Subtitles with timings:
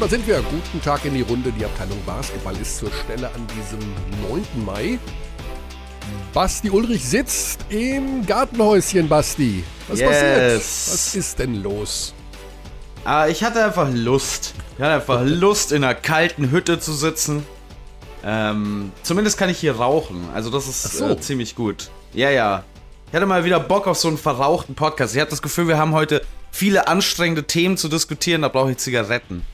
[0.00, 0.40] Da sind wir.
[0.42, 1.52] Guten Tag in die Runde.
[1.52, 3.78] Die Abteilung Basketball ist zur Stelle an diesem
[4.30, 4.64] 9.
[4.64, 4.98] Mai.
[6.32, 9.62] Basti Ulrich sitzt im Gartenhäuschen, Basti.
[9.88, 10.08] Was Yes.
[10.10, 10.56] passiert?
[10.56, 12.14] Was ist denn los?
[13.04, 14.54] Ah, ich hatte einfach Lust.
[14.76, 17.44] Ich hatte einfach Lust, in einer kalten Hütte zu sitzen.
[18.24, 20.28] Ähm, zumindest kann ich hier rauchen.
[20.34, 21.08] Also das ist so.
[21.10, 21.90] äh, ziemlich gut.
[22.14, 22.64] Ja, ja.
[23.08, 25.14] Ich hatte mal wieder Bock auf so einen verrauchten Podcast.
[25.14, 28.42] Ich hatte das Gefühl, wir haben heute viele anstrengende Themen zu diskutieren.
[28.42, 29.44] Da brauche ich Zigaretten.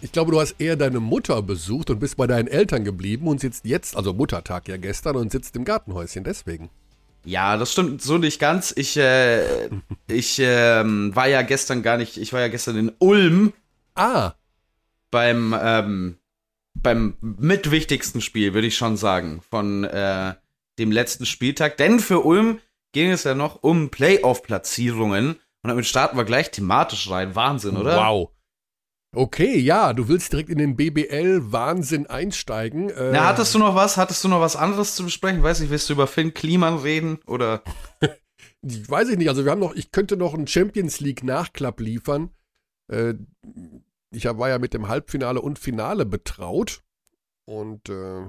[0.00, 3.40] Ich glaube, du hast eher deine Mutter besucht und bist bei deinen Eltern geblieben und
[3.40, 6.24] sitzt jetzt, also Muttertag ja gestern, und sitzt im Gartenhäuschen.
[6.24, 6.70] Deswegen.
[7.24, 8.72] Ja, das stimmt so nicht ganz.
[8.76, 9.68] Ich, äh,
[10.06, 13.54] ich ähm, war ja gestern gar nicht, ich war ja gestern in Ulm
[13.94, 14.32] Ah,
[15.10, 16.18] beim, ähm,
[16.74, 20.34] beim mitwichtigsten Spiel, würde ich schon sagen, von äh,
[20.78, 21.76] dem letzten Spieltag.
[21.76, 22.60] Denn für Ulm
[22.92, 25.34] ging es ja noch um Playoff-Platzierungen.
[25.62, 27.36] Und damit starten wir gleich thematisch rein.
[27.36, 27.96] Wahnsinn, oder?
[27.96, 28.30] wow.
[29.14, 32.90] Okay, ja, du willst direkt in den BBL-Wahnsinn einsteigen.
[32.90, 33.96] Äh, Na, hattest du noch was?
[33.96, 35.42] Hattest du noch was anderes zu besprechen?
[35.42, 37.18] Weiß nicht, willst du über Finn Kliman reden?
[37.26, 37.62] Oder?
[38.62, 39.28] Ich weiß ich nicht.
[39.28, 42.30] Also wir haben noch, ich könnte noch einen Champions League Nachklapp liefern.
[42.88, 43.14] Äh,
[44.10, 46.82] ich war ja mit dem Halbfinale und Finale betraut.
[47.44, 48.22] Und äh,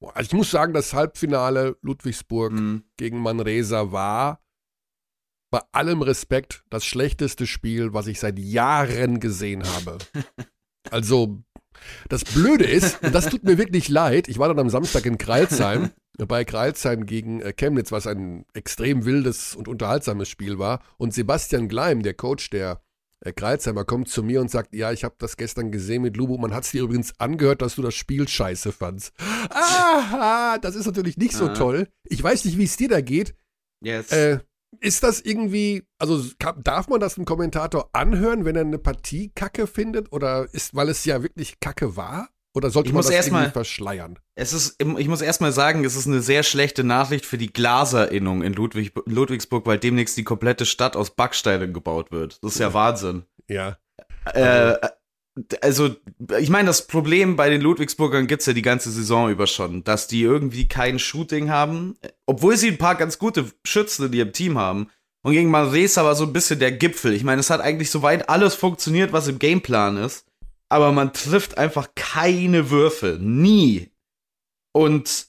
[0.00, 4.40] also ich muss sagen, das Halbfinale Ludwigsburg Hm, gegen Manresa war
[5.52, 9.98] bei allem Respekt das schlechteste Spiel, was ich seit Jahren gesehen habe.
[10.90, 11.38] Also,
[12.08, 15.16] das Blöde ist, und das tut mir wirklich leid, ich war dann am Samstag in
[15.16, 15.90] Kreilsheim,
[16.26, 20.82] bei Kreilsheim gegen äh, Chemnitz, was ein extrem wildes und unterhaltsames Spiel war.
[20.98, 22.82] Und Sebastian Gleim, der Coach der
[23.20, 26.36] äh, Kreilsheimer, kommt zu mir und sagt, ja, ich habe das gestern gesehen mit Lubo,
[26.36, 29.12] man hat es dir übrigens angehört, dass du das Spiel scheiße fandst.
[29.50, 31.54] Ah, das ist natürlich nicht so Ah.
[31.54, 31.88] toll.
[32.08, 33.34] Ich weiß nicht, wie es dir da geht.
[33.80, 34.10] yes.
[34.10, 34.40] Äh,
[34.80, 36.22] ist das irgendwie, also
[36.56, 40.12] darf man das einem Kommentator anhören, wenn er eine Partie kacke findet?
[40.12, 42.28] Oder ist, weil es ja wirklich kacke war?
[42.54, 44.18] Oder sollte Ich man das erst irgendwie mal- verschleiern?
[44.34, 48.42] Es ist, ich muss erstmal sagen, es ist eine sehr schlechte Nachricht für die Glaserinnung
[48.42, 52.38] in Ludwig, Ludwigsburg, weil demnächst die komplette Stadt aus Backsteinen gebaut wird.
[52.42, 53.24] Das ist ja Wahnsinn.
[53.48, 53.78] Ja.
[54.26, 54.74] Äh,
[55.62, 55.96] also,
[56.38, 60.06] ich meine, das Problem bei den Ludwigsburgern gibt's ja die ganze Saison über schon, dass
[60.06, 64.58] die irgendwie kein Shooting haben, obwohl sie ein paar ganz gute Schützen in ihrem Team
[64.58, 64.88] haben.
[65.24, 67.14] Und gegen Manresa war so ein bisschen der Gipfel.
[67.14, 70.26] Ich meine, es hat eigentlich soweit alles funktioniert, was im Gameplan ist.
[70.68, 73.18] Aber man trifft einfach keine Würfe.
[73.20, 73.90] Nie.
[74.72, 75.28] Und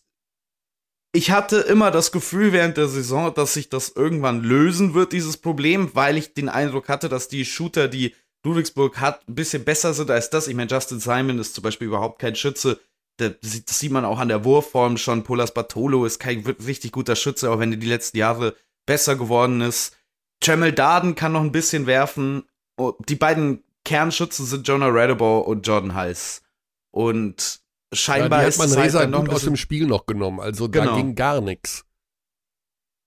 [1.16, 5.38] ich hatte immer das Gefühl während der Saison, dass sich das irgendwann lösen wird, dieses
[5.38, 9.94] Problem, weil ich den Eindruck hatte, dass die Shooter, die Ludwigsburg hat, ein bisschen besser
[9.94, 10.48] sind als das.
[10.48, 12.80] Ich meine, Justin Simon ist zum Beispiel überhaupt kein Schütze.
[13.18, 15.24] Das sieht man auch an der Wurfform schon.
[15.24, 18.56] Polas Bartolo ist kein richtig guter Schütze, auch wenn er die letzten Jahre
[18.86, 19.96] besser geworden ist.
[20.44, 22.44] Jamel Darden kann noch ein bisschen werfen.
[22.78, 26.42] Oh, Die beiden Kernschützen sind Jonah Radebow und Jordan Heiss.
[26.92, 27.60] Und ja
[27.94, 30.40] die scheinbar hat ist man halt noch gut aus dem Spiel noch genommen.
[30.40, 30.96] Also da Genau.
[30.96, 31.86] ging gar nichts.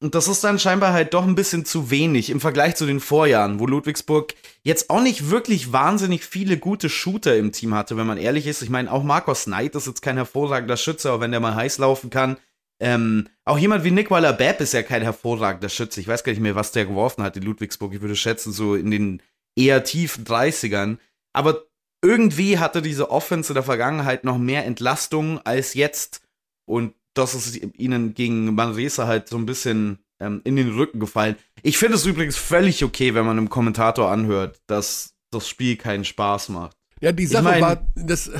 [0.02, 3.00] Und das ist dann scheinbar halt doch ein bisschen zu wenig im Vergleich zu den
[3.00, 8.06] Vorjahren, wo Ludwigsburg jetzt auch nicht wirklich wahnsinnig viele gute Shooter im Team hatte, wenn
[8.06, 8.60] man ehrlich ist.
[8.60, 11.78] Ich meine, auch Marcos Knight ist jetzt kein hervorragender Schütze, auch wenn der mal heiß
[11.78, 12.36] laufen kann.
[12.78, 16.00] Ähm, auch jemand wie Nick Waller-Bepp ist ja kein hervorragender Schütze.
[16.00, 17.94] Ich weiß gar nicht mehr, was der geworfen hat in Ludwigsburg.
[17.94, 19.22] Ich würde schätzen, so in den
[19.56, 20.98] eher tiefen 30ern.
[21.32, 21.64] Aber
[22.04, 26.20] irgendwie hatte diese Offense in der Vergangenheit noch mehr Entlastung als jetzt.
[26.66, 31.36] Und das ist ihnen gegen Manresa halt so ein bisschen ähm, in den Rücken gefallen.
[31.62, 36.04] Ich finde es übrigens völlig okay, wenn man einem Kommentator anhört, dass das Spiel keinen
[36.04, 36.76] Spaß macht.
[37.00, 38.30] Ja, die Sache mein- war, das,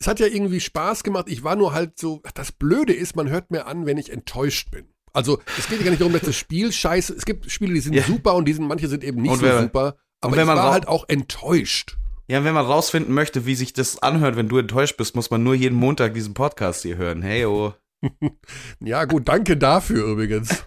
[0.00, 1.26] es hat ja irgendwie Spaß gemacht.
[1.28, 4.70] Ich war nur halt so, das Blöde ist, man hört mir an, wenn ich enttäuscht
[4.70, 4.86] bin.
[5.12, 7.80] Also es geht ja gar nicht darum, dass das Spiel scheiße, es gibt Spiele, die
[7.80, 8.04] sind Ja.
[8.04, 9.96] super und die sind, manche sind eben nicht Und so wenn- super.
[10.20, 11.96] Aber wenn ich man war halt auch enttäuscht.
[12.28, 15.42] Ja, wenn man rausfinden möchte, wie sich das anhört, wenn du enttäuscht bist, muss man
[15.42, 17.22] nur jeden Montag diesen Podcast hier hören.
[17.22, 17.74] Hey, oh.
[18.80, 20.64] Ja, gut, danke dafür übrigens.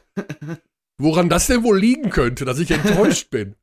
[0.98, 3.56] Woran das denn wohl liegen könnte, dass ich enttäuscht bin.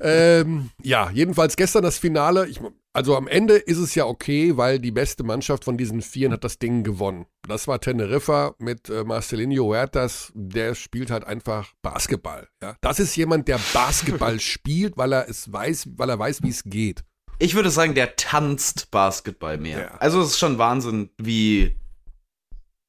[0.00, 2.46] Ähm, ja, jedenfalls gestern das Finale.
[2.46, 2.60] Ich,
[2.92, 6.44] also am Ende ist es ja okay, weil die beste Mannschaft von diesen Vieren hat
[6.44, 7.26] das Ding gewonnen.
[7.48, 10.32] Das war Teneriffa mit äh, Marcelinho Huertas.
[10.34, 12.48] Der spielt halt einfach Basketball.
[12.62, 12.76] Ja?
[12.80, 16.64] Das ist jemand, der Basketball spielt, weil er es weiß, weil er weiß, wie es
[16.64, 17.04] geht.
[17.38, 19.78] Ich würde sagen, der tanzt Basketball mehr.
[19.78, 19.94] Ja.
[19.98, 21.76] Also es ist schon Wahnsinn, wie.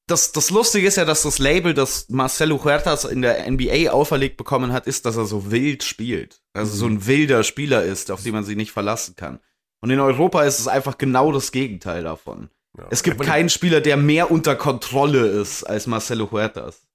[0.07, 4.37] Das, das Lustige ist ja, dass das Label, das Marcelo Huertas in der NBA auferlegt
[4.37, 6.41] bekommen hat, ist, dass er so wild spielt.
[6.53, 9.39] Also so ein wilder Spieler ist, auf den man sich nicht verlassen kann.
[9.81, 12.49] Und in Europa ist es einfach genau das Gegenteil davon.
[12.77, 12.87] Ja.
[12.89, 16.87] Es gibt keinen Spieler, der mehr unter Kontrolle ist als Marcelo Huertas.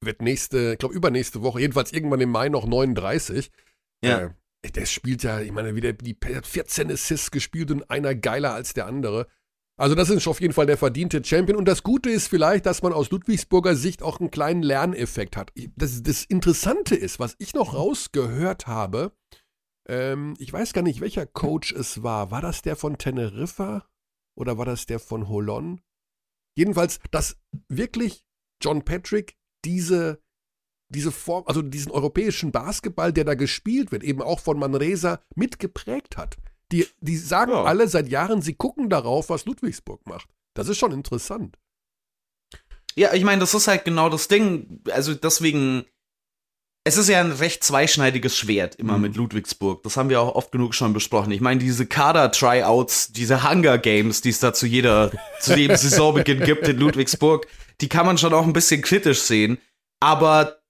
[0.00, 3.50] Wird nächste, ich glaube übernächste Woche, jedenfalls irgendwann im Mai noch 39.
[4.04, 4.32] Ja.
[4.64, 8.74] Äh, der spielt ja, ich meine, wieder die 14 Assists gespielt und einer geiler als
[8.74, 9.28] der andere.
[9.78, 11.56] Also das ist auf jeden Fall der verdiente Champion.
[11.56, 15.52] Und das Gute ist vielleicht, dass man aus Ludwigsburger Sicht auch einen kleinen Lerneffekt hat.
[15.76, 19.12] Das, das Interessante ist, was ich noch rausgehört habe,
[19.88, 22.30] ähm, ich weiß gar nicht, welcher Coach es war.
[22.30, 23.88] War das der von Teneriffa
[24.36, 25.80] oder war das der von Holon?
[26.56, 27.38] Jedenfalls, dass
[27.68, 28.24] wirklich
[28.62, 30.22] John Patrick diese,
[30.88, 36.16] diese Form, also diesen europäischen Basketball, der da gespielt wird, eben auch von Manresa mitgeprägt
[36.16, 36.36] hat.
[36.72, 37.64] Die, die sagen ja.
[37.64, 40.28] alle seit Jahren, sie gucken darauf, was Ludwigsburg macht.
[40.54, 41.58] Das ist schon interessant.
[42.94, 44.80] Ja, ich meine, das ist halt genau das Ding.
[44.90, 45.84] Also deswegen,
[46.84, 49.02] es ist ja ein recht zweischneidiges Schwert immer mhm.
[49.02, 49.82] mit Ludwigsburg.
[49.82, 51.30] Das haben wir auch oft genug schon besprochen.
[51.30, 55.10] Ich meine, diese Kader-Tryouts, diese Hunger Games, die es da zu jeder,
[55.40, 57.46] zu jedem Saisonbeginn gibt in Ludwigsburg,
[57.80, 59.58] die kann man schon auch ein bisschen kritisch sehen.
[60.00, 60.61] Aber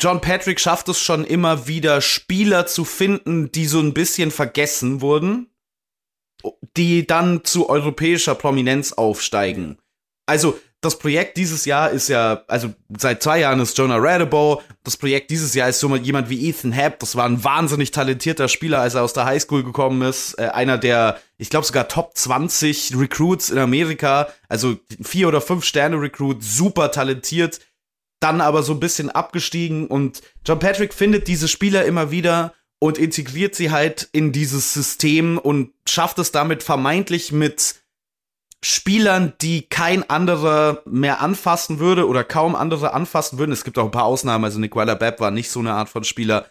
[0.00, 5.00] John Patrick schafft es schon immer wieder, Spieler zu finden, die so ein bisschen vergessen
[5.00, 5.48] wurden,
[6.76, 9.78] die dann zu europäischer Prominenz aufsteigen.
[10.26, 14.62] Also, das Projekt dieses Jahr ist ja, also seit zwei Jahren ist Jonah Radebow.
[14.84, 17.00] Das Projekt dieses Jahr ist so jemand wie Ethan Happ.
[17.00, 20.38] Das war ein wahnsinnig talentierter Spieler, als er aus der Highschool gekommen ist.
[20.38, 24.28] Äh, einer der, ich glaube sogar Top 20 Recruits in Amerika.
[24.48, 27.58] Also vier oder fünf Sterne Recruit, super talentiert
[28.20, 32.98] dann aber so ein bisschen abgestiegen und John Patrick findet diese Spieler immer wieder und
[32.98, 37.76] integriert sie halt in dieses System und schafft es damit vermeintlich mit
[38.62, 43.52] Spielern, die kein anderer mehr anfassen würde oder kaum andere anfassen würden.
[43.52, 46.02] Es gibt auch ein paar Ausnahmen, also Nicola Bepp war nicht so eine Art von
[46.02, 46.46] Spieler.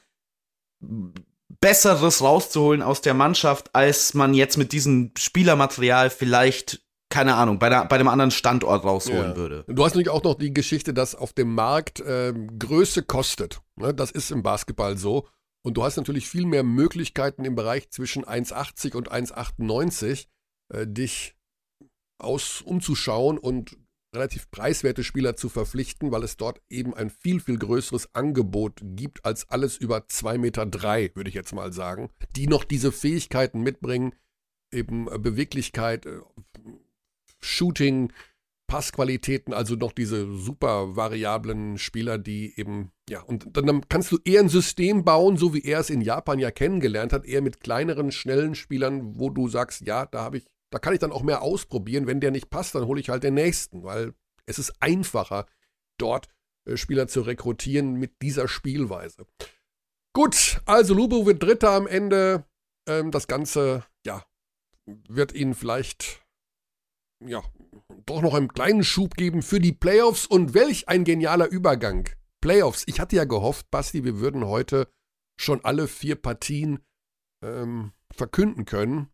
[1.60, 7.70] Besseres rauszuholen aus der Mannschaft, als man jetzt mit diesem Spielermaterial vielleicht keine Ahnung, bei,
[7.70, 9.36] der, bei einem anderen Standort rausholen ja.
[9.36, 9.64] würde.
[9.68, 13.62] Du hast natürlich auch noch die Geschichte, dass auf dem Markt äh, Größe kostet.
[13.76, 13.94] Ne?
[13.94, 15.28] Das ist im Basketball so.
[15.64, 20.28] Und du hast natürlich viel mehr Möglichkeiten im Bereich zwischen 1,80 und 1,98
[20.74, 21.36] äh, dich
[22.20, 23.78] aus umzuschauen und
[24.16, 29.26] relativ preiswerte Spieler zu verpflichten, weil es dort eben ein viel, viel größeres Angebot gibt
[29.26, 33.62] als alles über 2,3 Meter, drei, würde ich jetzt mal sagen, die noch diese Fähigkeiten
[33.62, 34.14] mitbringen,
[34.72, 36.20] eben äh, Beweglichkeit, äh,
[37.42, 38.12] Shooting,
[38.68, 44.42] Passqualitäten, also noch diese super variablen Spieler, die eben, ja, und dann kannst du eher
[44.42, 48.12] ein System bauen, so wie er es in Japan ja kennengelernt hat, eher mit kleineren,
[48.12, 51.42] schnellen Spielern, wo du sagst, ja, da habe ich, da kann ich dann auch mehr
[51.42, 52.08] ausprobieren.
[52.08, 54.14] Wenn der nicht passt, dann hole ich halt den nächsten, weil
[54.46, 55.46] es ist einfacher,
[55.98, 56.28] dort
[56.66, 59.26] äh, Spieler zu rekrutieren mit dieser Spielweise.
[60.14, 62.44] Gut, also Lubo wird Dritter am Ende.
[62.86, 64.26] Ähm, das Ganze, ja,
[64.86, 66.27] wird ihn vielleicht
[67.26, 67.44] ja,
[68.06, 70.26] doch noch einen kleinen Schub geben für die Playoffs.
[70.26, 72.10] Und welch ein genialer Übergang.
[72.42, 72.84] Playoffs.
[72.88, 74.92] Ich hatte ja gehofft, Basti, wir würden heute
[75.40, 76.80] schon alle vier Partien
[77.44, 79.10] ähm, verkünden können.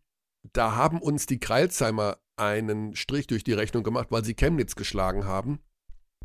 [0.52, 5.24] Da haben uns die Kreilsheimer einen Strich durch die Rechnung gemacht, weil sie Chemnitz geschlagen
[5.24, 5.60] haben.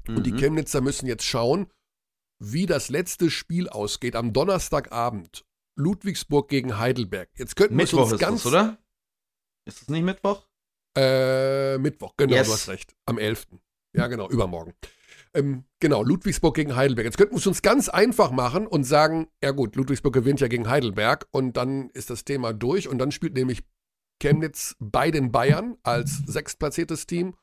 [0.07, 0.17] Mhm.
[0.17, 0.37] Und die mhm.
[0.37, 1.71] Chemnitzer müssen jetzt schauen,
[2.41, 5.45] wie das letzte Spiel ausgeht am Donnerstagabend.
[5.77, 7.29] Ludwigsburg gegen Heidelberg.
[7.37, 8.43] Jetzt könnten wir uns ganz.
[8.43, 8.77] Das, oder?
[9.65, 10.48] Ist es nicht Mittwoch?
[10.97, 12.47] Äh, Mittwoch, genau, yes.
[12.47, 12.95] du hast recht.
[13.05, 13.47] Am 11.
[13.93, 14.73] Ja, genau, übermorgen.
[15.33, 17.05] Ähm, genau, Ludwigsburg gegen Heidelberg.
[17.05, 20.47] Jetzt könnten wir es uns ganz einfach machen und sagen, ja gut, Ludwigsburg gewinnt ja
[20.47, 23.63] gegen Heidelberg und dann ist das Thema durch und dann spielt nämlich
[24.19, 27.35] Chemnitz bei den Bayern als sechstplatziertes Team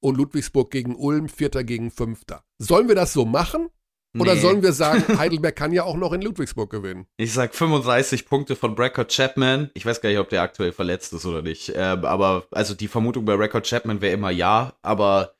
[0.00, 2.44] und Ludwigsburg gegen Ulm, Vierter gegen Fünfter.
[2.58, 3.68] Sollen wir das so machen?
[4.16, 4.40] Oder nee.
[4.40, 7.06] sollen wir sagen, Heidelberg kann ja auch noch in Ludwigsburg gewinnen?
[7.16, 9.70] Ich sag 35 Punkte von Record Chapman.
[9.74, 11.72] Ich weiß gar nicht, ob der aktuell verletzt ist oder nicht.
[11.74, 14.74] Ähm, aber also die Vermutung bei Record Chapman wäre immer ja.
[14.82, 15.34] Aber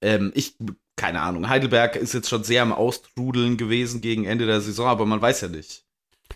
[0.00, 0.56] ähm, ich,
[0.96, 1.48] keine Ahnung.
[1.48, 5.42] Heidelberg ist jetzt schon sehr am Austrudeln gewesen gegen Ende der Saison, aber man weiß
[5.42, 5.84] ja nicht.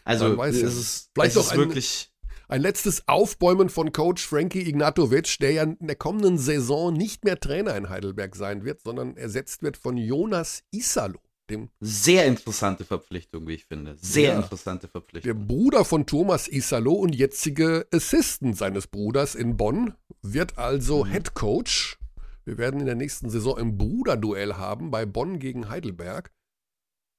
[0.05, 0.69] Also es ja.
[0.69, 2.13] ist, Vielleicht es ist wirklich.
[2.49, 7.41] Ein letztes Aufbäumen von Coach Frankie Ignatovic, der ja in der kommenden Saison nicht mehr
[7.41, 11.19] Trainer in Heidelberg sein wird, sondern ersetzt wird von Jonas Isalo.
[11.49, 13.97] Dem Sehr interessante Verpflichtung, wie ich finde.
[14.01, 15.33] Sehr ja, interessante Verpflichtung.
[15.33, 21.11] Der Bruder von Thomas Isalo und jetzige Assistant seines Bruders in Bonn wird also mhm.
[21.11, 21.99] Head Coach.
[22.45, 26.33] Wir werden in der nächsten Saison ein Bruderduell haben bei Bonn gegen Heidelberg.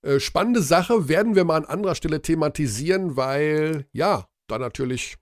[0.01, 5.17] Äh, spannende Sache werden wir mal an anderer Stelle thematisieren, weil ja, da natürlich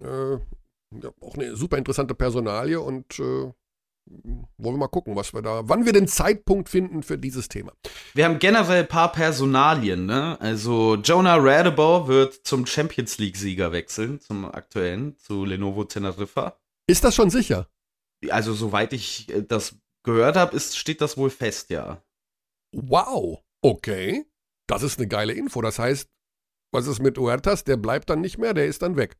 [0.00, 3.52] äh, ja, auch eine super interessante Personalie und äh,
[4.06, 7.72] wollen wir mal gucken, was wir da, wann wir den Zeitpunkt finden für dieses Thema.
[8.14, 10.40] Wir haben generell ein paar Personalien, ne?
[10.40, 16.56] Also Jonah Radebow wird zum Champions League-Sieger wechseln, zum aktuellen, zu Lenovo Teneriffa.
[16.88, 17.68] Ist das schon sicher?
[18.30, 22.02] Also, soweit ich äh, das gehört habe, steht das wohl fest, ja.
[22.72, 24.24] Wow, okay.
[24.68, 25.60] Das ist eine geile Info.
[25.62, 26.08] Das heißt,
[26.72, 27.64] Was ist mit Huertas?
[27.64, 29.16] Der bleibt dann nicht mehr, der ist dann weg.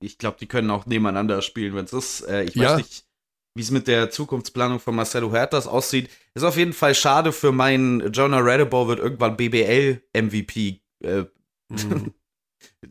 [0.00, 2.20] Ich glaube, die können auch nebeneinander spielen, wenn es ist.
[2.22, 2.76] Äh, ich weiß Ja.
[2.76, 3.06] nicht,
[3.56, 6.10] wie es mit der Zukunftsplanung von Marcelo Huertas aussieht.
[6.34, 11.24] Ist auf jeden Fall schade für meinen Jonah Radebow wird irgendwann BBL-MVP äh,
[11.68, 12.14] Mhm.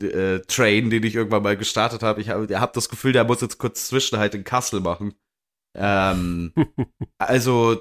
[0.02, 2.20] äh, Train, den ich irgendwann mal gestartet habe.
[2.20, 5.14] Ich habe hab das Gefühl, der muss jetzt kurz Zwischenhalt in Kassel machen.
[5.74, 6.52] Ähm,
[7.18, 7.80] also,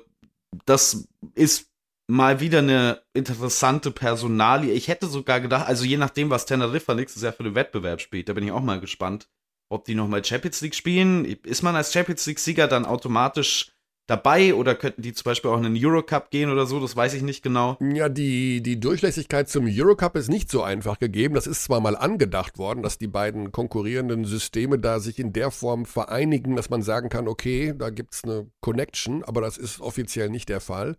[0.65, 1.71] das ist
[2.07, 4.71] mal wieder eine interessante Personalie.
[4.71, 8.29] Ich hätte sogar gedacht, also je nachdem, was Teneriffa nächstes Jahr für den Wettbewerb spielt,
[8.29, 9.27] da bin ich auch mal gespannt,
[9.75, 11.25] ob die nochmal Champions League spielen.
[11.43, 13.71] Ist man als Champions League-Sieger dann automatisch
[14.07, 16.79] dabei oder könnten die zum Beispiel auch in den Eurocup gehen oder so?
[16.79, 17.77] Das weiß ich nicht genau.
[17.81, 21.35] Ja, die, die Durchlässigkeit zum Eurocup ist nicht so einfach gegeben.
[21.35, 25.51] Das ist zwar mal angedacht worden, dass die beiden konkurrierenden Systeme da sich in der
[25.51, 30.29] Form vereinigen, dass man sagen kann, okay, da gibt's eine Connection, aber das ist offiziell
[30.29, 30.97] nicht der Fall.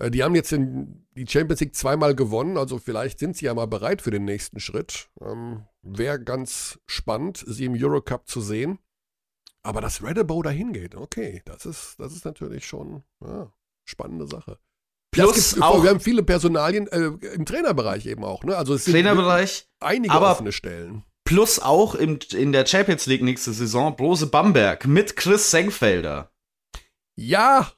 [0.00, 3.54] Äh, Die haben jetzt in die Champions League zweimal gewonnen, also vielleicht sind sie ja
[3.54, 5.08] mal bereit für den nächsten Schritt.
[5.20, 8.78] Ähm, Wäre ganz spannend, sie im Eurocup zu sehen.
[9.62, 13.52] Aber dass Redebow dahin geht, okay, das ist, das ist natürlich schon ja,
[13.84, 14.58] spannende Sache.
[15.12, 18.42] Plus auch- wir haben viele Personalien äh, im Trainerbereich eben auch.
[18.44, 18.56] Ne?
[18.56, 19.68] Also es sind Trainerbereich.
[19.80, 21.04] einige aber- offene Stellen.
[21.24, 26.32] Plus auch im, in der Champions League nächste Saison Brose Bamberg mit Chris Senkfelder.
[27.16, 27.70] Ja,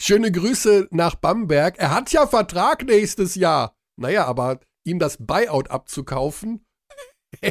[0.00, 1.78] schöne Grüße nach Bamberg.
[1.78, 3.76] Er hat ja Vertrag nächstes Jahr.
[3.96, 6.64] Naja, aber ihm das Buyout abzukaufen,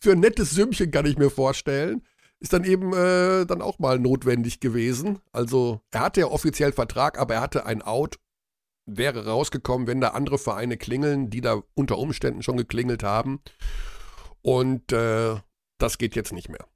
[0.00, 2.02] für ein nettes Sümmchen kann ich mir vorstellen,
[2.40, 5.20] ist dann eben äh, dann auch mal notwendig gewesen.
[5.32, 8.18] Also er hatte ja offiziell Vertrag, aber er hatte ein Out,
[8.86, 13.40] wäre rausgekommen, wenn da andere Vereine klingeln, die da unter Umständen schon geklingelt haben.
[14.42, 15.36] Und äh,
[15.78, 16.66] das geht jetzt nicht mehr.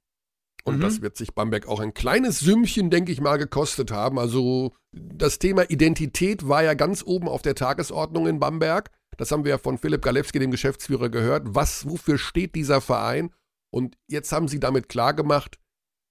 [0.65, 0.81] Und Mhm.
[0.81, 4.17] das wird sich Bamberg auch ein kleines Sümmchen, denke ich mal, gekostet haben.
[4.17, 8.89] Also das Thema Identität war ja ganz oben auf der Tagesordnung in Bamberg.
[9.17, 11.43] Das haben wir ja von Philipp Galewski, dem Geschäftsführer, gehört.
[11.49, 13.31] Was, wofür steht dieser Verein?
[13.71, 15.59] Und jetzt haben sie damit klargemacht,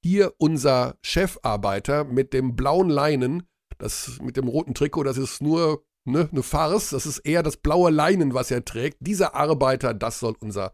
[0.05, 3.45] hier unser Chefarbeiter mit dem blauen Leinen,
[3.79, 7.57] das mit dem roten Trikot, das ist nur ne, eine Farce, das ist eher das
[7.57, 8.99] blaue Leinen, was er trägt.
[9.01, 10.73] Dieser Arbeiter, das soll unser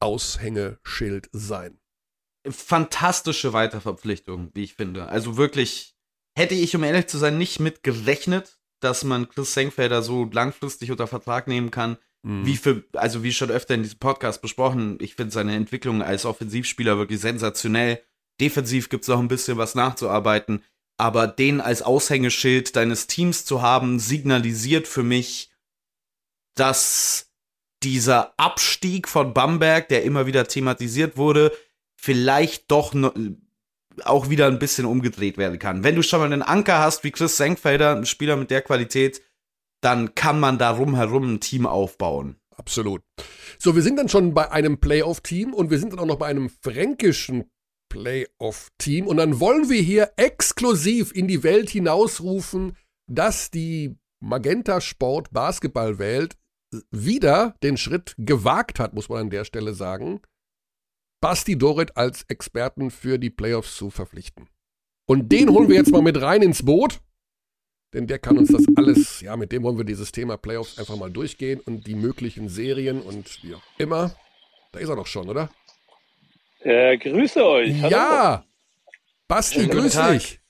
[0.00, 1.78] Aushängeschild sein.
[2.48, 5.08] Fantastische Weiterverpflichtung, wie ich finde.
[5.08, 5.94] Also wirklich,
[6.36, 10.90] hätte ich, um ehrlich zu sein, nicht mit gerechnet, dass man Chris Senkfelder so langfristig
[10.90, 11.96] unter Vertrag nehmen kann.
[12.22, 12.46] Mhm.
[12.46, 16.24] Wie für, also wie schon öfter in diesem Podcast besprochen, ich finde seine Entwicklung als
[16.26, 18.02] Offensivspieler wirklich sensationell.
[18.40, 20.62] Defensiv gibt es noch ein bisschen was nachzuarbeiten,
[20.96, 25.50] aber den als Aushängeschild deines Teams zu haben, signalisiert für mich,
[26.56, 27.30] dass
[27.82, 31.52] dieser Abstieg von Bamberg, der immer wieder thematisiert wurde,
[32.04, 33.12] vielleicht doch no,
[34.04, 35.84] auch wieder ein bisschen umgedreht werden kann.
[35.84, 39.22] Wenn du schon mal einen Anker hast wie Chris Senkfelder, ein Spieler mit der Qualität,
[39.80, 42.36] dann kann man da rumherum ein Team aufbauen.
[42.56, 43.02] Absolut.
[43.58, 46.26] So, wir sind dann schon bei einem Playoff-Team und wir sind dann auch noch bei
[46.26, 47.50] einem fränkischen
[47.88, 55.32] Playoff-Team und dann wollen wir hier exklusiv in die Welt hinausrufen, dass die Magenta Sport
[55.32, 56.36] Basketballwelt
[56.90, 60.20] wieder den Schritt gewagt hat, muss man an der Stelle sagen,
[61.24, 64.50] Basti Dorit als Experten für die Playoffs zu verpflichten.
[65.06, 67.00] Und den holen wir jetzt mal mit rein ins Boot.
[67.94, 70.96] Denn der kann uns das alles, ja, mit dem wollen wir dieses Thema Playoffs einfach
[70.98, 74.14] mal durchgehen und die möglichen Serien und wie auch immer.
[74.72, 75.48] Da ist er doch schon, oder?
[76.60, 77.80] Äh, grüße euch.
[77.80, 77.90] Hallo.
[77.90, 78.44] Ja!
[79.26, 80.40] Basti, grüß dich.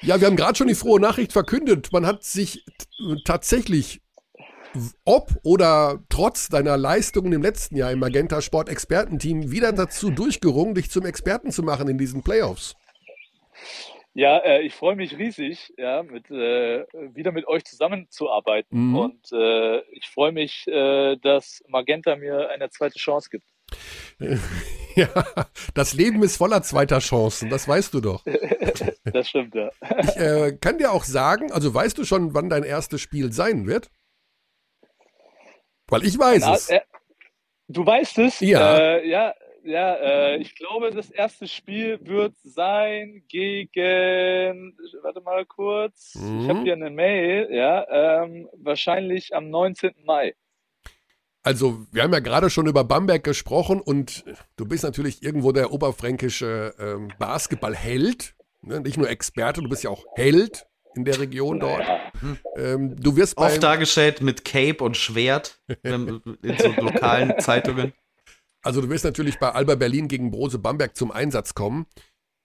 [0.00, 1.92] Ja, wir haben gerade schon die frohe Nachricht verkündet.
[1.92, 2.64] Man hat sich
[3.26, 4.00] tatsächlich,
[5.04, 10.74] ob oder trotz deiner Leistungen im letzten Jahr im Magenta Sport Expertenteam wieder dazu durchgerungen,
[10.74, 12.74] dich zum Experten zu machen in diesen Playoffs.
[14.14, 18.90] Ja, äh, ich freue mich riesig, ja, mit, äh, wieder mit euch zusammenzuarbeiten.
[18.90, 18.96] Mhm.
[18.96, 23.46] Und äh, ich freue mich, äh, dass Magenta mir eine zweite Chance gibt.
[24.94, 25.08] Ja,
[25.72, 28.22] das Leben ist voller zweiter Chancen, das weißt du doch.
[29.04, 29.70] Das stimmt, ja.
[30.00, 33.66] Ich äh, kann dir auch sagen, also weißt du schon, wann dein erstes Spiel sein
[33.66, 33.90] wird?
[35.92, 36.68] Weil ich weiß Na, es.
[36.70, 36.80] äh,
[37.68, 38.40] du weißt es?
[38.40, 38.78] Ja.
[38.78, 46.14] Äh, ja, ja äh, ich glaube, das erste Spiel wird sein gegen, warte mal kurz,
[46.14, 46.40] Mhm.
[46.40, 49.92] ich habe hier eine Mail, ja, ähm, wahrscheinlich am 19.
[50.04, 50.34] Mai.
[51.44, 54.24] Also, wir haben ja gerade schon über Bamberg gesprochen und
[54.56, 58.34] du bist natürlich irgendwo der oberfränkische ähm, Basketballheld.
[58.62, 58.80] Ne?
[58.80, 61.82] Nicht nur Experte, du bist ja auch Held in der Region dort.
[62.56, 66.20] Ähm, du wirst bei, Oft dargestellt mit Cape und Schwert in
[66.58, 67.92] so lokalen Zeitungen.
[68.62, 71.86] also du wirst natürlich bei Alba Berlin gegen Brose Bamberg zum Einsatz kommen.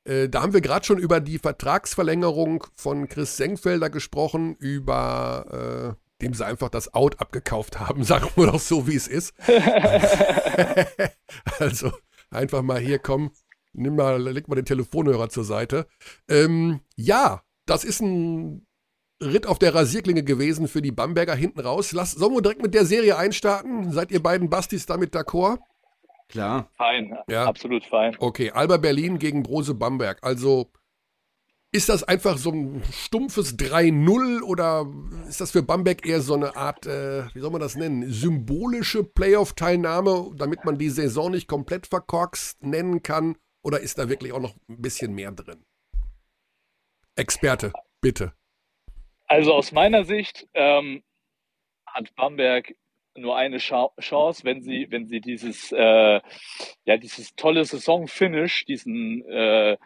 [0.05, 6.33] Äh, da haben wir gerade schon über die Vertragsverlängerung von Chris Senkfelder gesprochen, über dem
[6.33, 9.33] sie einfach das Out abgekauft haben, sagen wir doch so, wie es ist.
[11.59, 11.91] also
[12.29, 13.31] einfach mal hier kommen,
[13.73, 15.87] nimm mal, leg mal den Telefonhörer zur Seite.
[16.27, 18.65] Ähm, ja, das ist ein
[19.21, 21.91] Ritt auf der Rasierklinge gewesen für die Bamberger hinten raus.
[21.91, 23.91] Lass, sollen wir direkt mit der Serie einstarten?
[23.91, 25.59] Seid ihr beiden Bastis damit d'accord?
[26.29, 26.69] Klar.
[26.77, 27.45] Fein, Ja.
[27.45, 28.15] absolut fein.
[28.19, 30.19] Okay, Alba Berlin gegen Brose Bamberg.
[30.21, 30.69] Also
[31.71, 34.85] ist das einfach so ein stumpfes 3-0 oder
[35.27, 39.03] ist das für Bamberg eher so eine Art, äh, wie soll man das nennen, symbolische
[39.03, 43.35] Playoff-Teilnahme, damit man die Saison nicht komplett verkorkst nennen kann?
[43.63, 45.63] Oder ist da wirklich auch noch ein bisschen mehr drin?
[47.17, 48.33] Experte, bitte.
[49.27, 51.03] Also aus meiner Sicht ähm,
[51.85, 52.73] hat Bamberg
[53.15, 56.21] nur eine Chance, wenn sie, wenn sie dieses, äh,
[56.85, 59.77] ja, dieses tolle Saison-Finish, diesen, äh,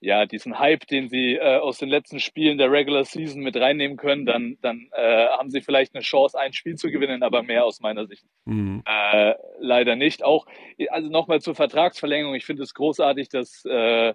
[0.00, 3.96] ja, diesen Hype, den sie äh, aus den letzten Spielen der Regular Season mit reinnehmen
[3.96, 7.64] können, dann, dann äh, haben sie vielleicht eine Chance, ein Spiel zu gewinnen, aber mehr
[7.64, 8.82] aus meiner Sicht Mhm.
[8.86, 10.22] äh, leider nicht.
[10.24, 10.46] Auch,
[10.90, 12.34] also nochmal zur Vertragsverlängerung.
[12.34, 14.14] Ich finde es großartig, dass, äh,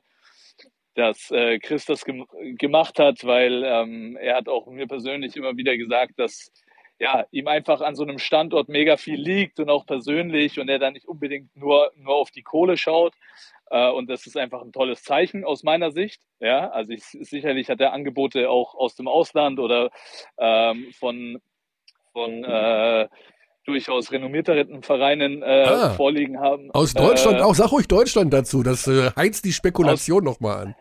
[0.95, 2.25] dass äh, Chris das gem
[2.57, 6.51] gemacht hat, weil ähm, er hat auch mir persönlich immer wieder gesagt, dass
[7.00, 10.79] ja, ihm einfach an so einem Standort mega viel liegt und auch persönlich und er
[10.79, 13.13] da nicht unbedingt nur, nur auf die Kohle schaut.
[13.71, 16.21] Äh, und das ist einfach ein tolles Zeichen aus meiner Sicht.
[16.39, 19.89] Ja, also ich, sicherlich hat er Angebote auch aus dem Ausland oder
[20.38, 21.41] ähm, von,
[22.13, 23.07] von äh,
[23.65, 25.89] durchaus renommierteren Vereinen äh, Ah.
[25.91, 26.69] vorliegen haben.
[26.71, 30.75] Aus Deutschland Äh, auch, sag ruhig Deutschland dazu, das äh, heizt die Spekulation nochmal an.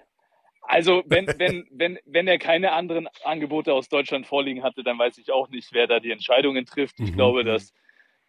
[0.72, 5.18] Also wenn, wenn, wenn, wenn er keine anderen Angebote aus Deutschland vorliegen hatte, dann weiß
[5.18, 6.98] ich auch nicht, wer da die Entscheidungen trifft.
[6.98, 7.14] Ich Mhm.
[7.16, 7.74] glaube, dass,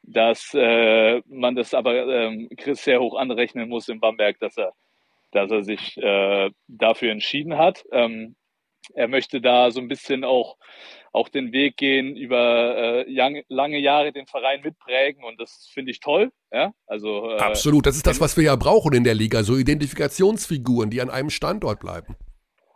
[0.03, 4.73] dass äh, man das aber ähm, Chris sehr hoch anrechnen muss in Bamberg, dass er,
[5.31, 7.85] dass er sich äh, dafür entschieden hat.
[7.93, 8.35] Ähm,
[8.94, 10.57] er möchte da so ein bisschen auch,
[11.13, 15.91] auch den Weg gehen, über äh, young, lange Jahre den Verein mitprägen und das finde
[15.91, 16.33] ich toll.
[16.51, 16.74] Ja?
[16.87, 20.89] Also, äh, Absolut, das ist das, was wir ja brauchen in der Liga, so Identifikationsfiguren,
[20.89, 22.18] die an einem Standort bleiben.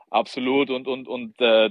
[0.09, 1.69] Absolut und, und, und äh,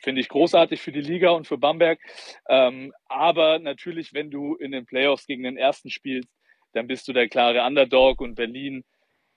[0.00, 2.00] finde ich großartig für die Liga und für Bamberg.
[2.48, 6.28] Ähm, aber natürlich, wenn du in den Playoffs gegen den ersten spielst,
[6.72, 8.84] dann bist du der klare Underdog und Berlin,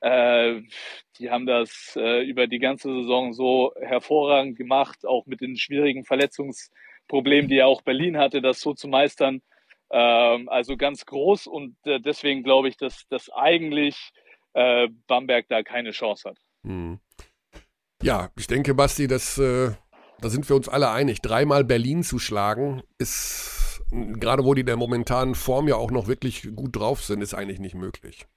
[0.02, 0.62] äh,
[1.18, 6.06] die haben das äh, über die ganze Saison so hervorragend gemacht, auch mit den schwierigen
[6.06, 9.42] Verletzungsproblemen, die ja auch Berlin hatte, das so zu meistern.
[9.92, 14.12] Ähm, also ganz groß und äh, deswegen glaube ich, dass, dass eigentlich
[14.54, 16.38] äh, Bamberg da keine Chance hat.
[16.64, 17.00] Hm.
[18.06, 19.72] Ja, ich denke, Basti, das, äh,
[20.22, 21.22] da sind wir uns alle einig.
[21.24, 26.08] Dreimal Berlin zu schlagen, ist, gerade wo die in der momentanen Form ja auch noch
[26.08, 28.28] wirklich gut drauf sind, ist eigentlich nicht möglich.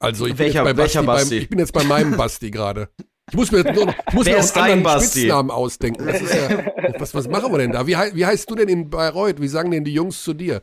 [0.00, 1.34] Also ich Welcher- bin jetzt bei Basti, Basti?
[1.34, 2.88] Beim, ich bin jetzt bei meinem Basti gerade.
[3.30, 5.18] Ich muss mir jetzt nur ich muss Wer mir auch einen anderen Basti?
[5.20, 6.08] Spitznamen ausdenken.
[6.08, 7.86] Ja, was, was machen wir denn da?
[7.86, 9.40] Wie, wie heißt du denn in Bayreuth?
[9.40, 10.62] Wie sagen denn die Jungs zu dir?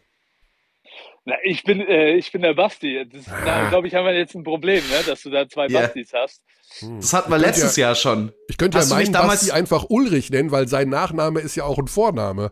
[1.27, 3.03] Na, ich bin, äh, ich bin der Basti.
[3.11, 3.43] Das, Ah.
[3.45, 5.03] Da glaube ich, haben wir jetzt ein Problem, ne?
[5.07, 5.81] dass du da zwei Ja.
[5.81, 6.41] Bastis hast.
[6.79, 6.99] Hm.
[7.01, 8.31] Das hatten wir letztes ja, Jahr schon.
[8.47, 11.55] Ich könnte ja Hast mich meinen damals- Basti einfach Ulrich nennen, weil sein Nachname ist
[11.55, 12.51] ja auch ein Vorname.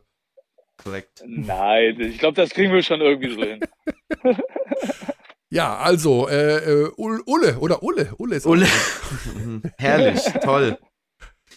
[0.83, 1.21] Korrekt.
[1.27, 3.59] Nein, ich glaube, das kriegen wir schon irgendwie so hin.
[5.49, 8.15] Ja, also, äh, äh, Ul- Ulle oder Ulle.
[8.17, 8.65] Ulle ist Ulle.
[9.77, 10.79] Herrlich, toll.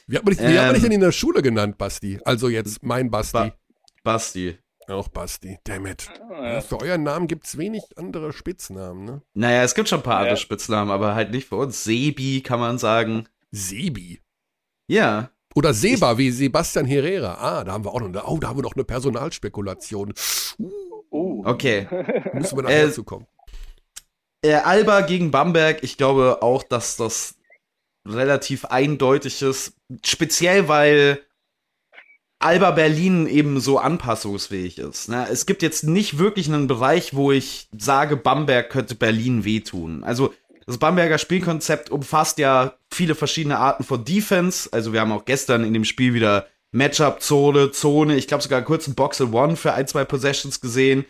[0.06, 0.90] Wie hat, man dich, wie hat man dich Ähm.
[0.90, 2.20] denn in der Schule genannt, Basti?
[2.26, 3.32] Also jetzt mein Basti.
[3.38, 3.56] Ba-
[4.04, 4.58] Basti.
[4.88, 6.08] Auch Basti, damn it.
[6.30, 9.22] Ja, für euren Namen gibt es wenig andere Spitznamen, ne?
[9.34, 10.20] Naja, es gibt schon ein paar Ja.
[10.20, 11.84] andere Spitznamen, aber halt nicht für uns.
[11.84, 13.28] Sebi kann man sagen.
[13.50, 14.20] Sebi.
[14.88, 15.30] Ja.
[15.54, 17.34] Oder Seba, wie Sebastian Herrera.
[17.40, 20.12] Ah, da haben wir auch noch eine, oh, da haben wir noch eine Personalspekulation.
[20.58, 20.70] Uh,
[21.10, 21.42] Uh.
[21.46, 21.86] Okay.
[22.34, 23.26] müssen wir nachher Äh, zu kommen.
[24.42, 27.36] Äh, Alba gegen Bamberg, ich glaube auch, dass das
[28.06, 29.72] relativ eindeutig ist.
[30.04, 31.20] Speziell, weil
[32.38, 35.08] Alba Berlin eben so anpassungsfähig ist.
[35.08, 35.26] Ne?
[35.30, 40.04] Es gibt jetzt nicht wirklich einen Bereich, wo ich sage, Bamberg könnte Berlin wehtun.
[40.04, 40.34] Also
[40.66, 44.68] das Bamberger Spielkonzept umfasst ja viele verschiedene Arten von Defense.
[44.72, 48.86] Also wir haben auch gestern in dem Spiel wieder Matchup-Zone, Zone, ich glaube sogar kurz
[48.86, 51.06] ein Box-One für ein, zwei Possessions gesehen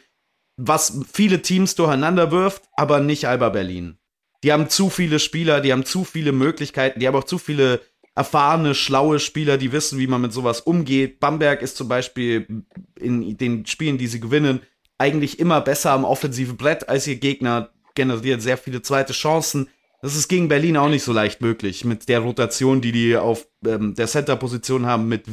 [0.56, 3.98] was viele Teams durcheinander wirft, aber nicht Alba Berlin.
[4.42, 7.80] Die haben zu viele Spieler, die haben zu viele Möglichkeiten, die haben auch zu viele
[8.16, 11.20] erfahrene, schlaue Spieler, die wissen, wie man mit sowas umgeht.
[11.20, 12.64] Bamberg ist zum Beispiel
[12.98, 14.60] in den Spielen, die sie gewinnen,
[14.98, 19.68] eigentlich immer besser am offensiven Brett als ihr Gegner, generiert sehr viele zweite Chancen.
[20.02, 23.46] Das ist gegen Berlin auch nicht so leicht möglich, mit der Rotation, die die auf
[23.64, 25.26] ähm, der Center-Position haben, mit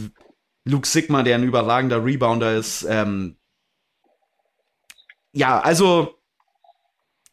[0.66, 3.38] Luke Sigma, der ein überragender Rebounder ist, ähm,
[5.34, 6.16] ja, also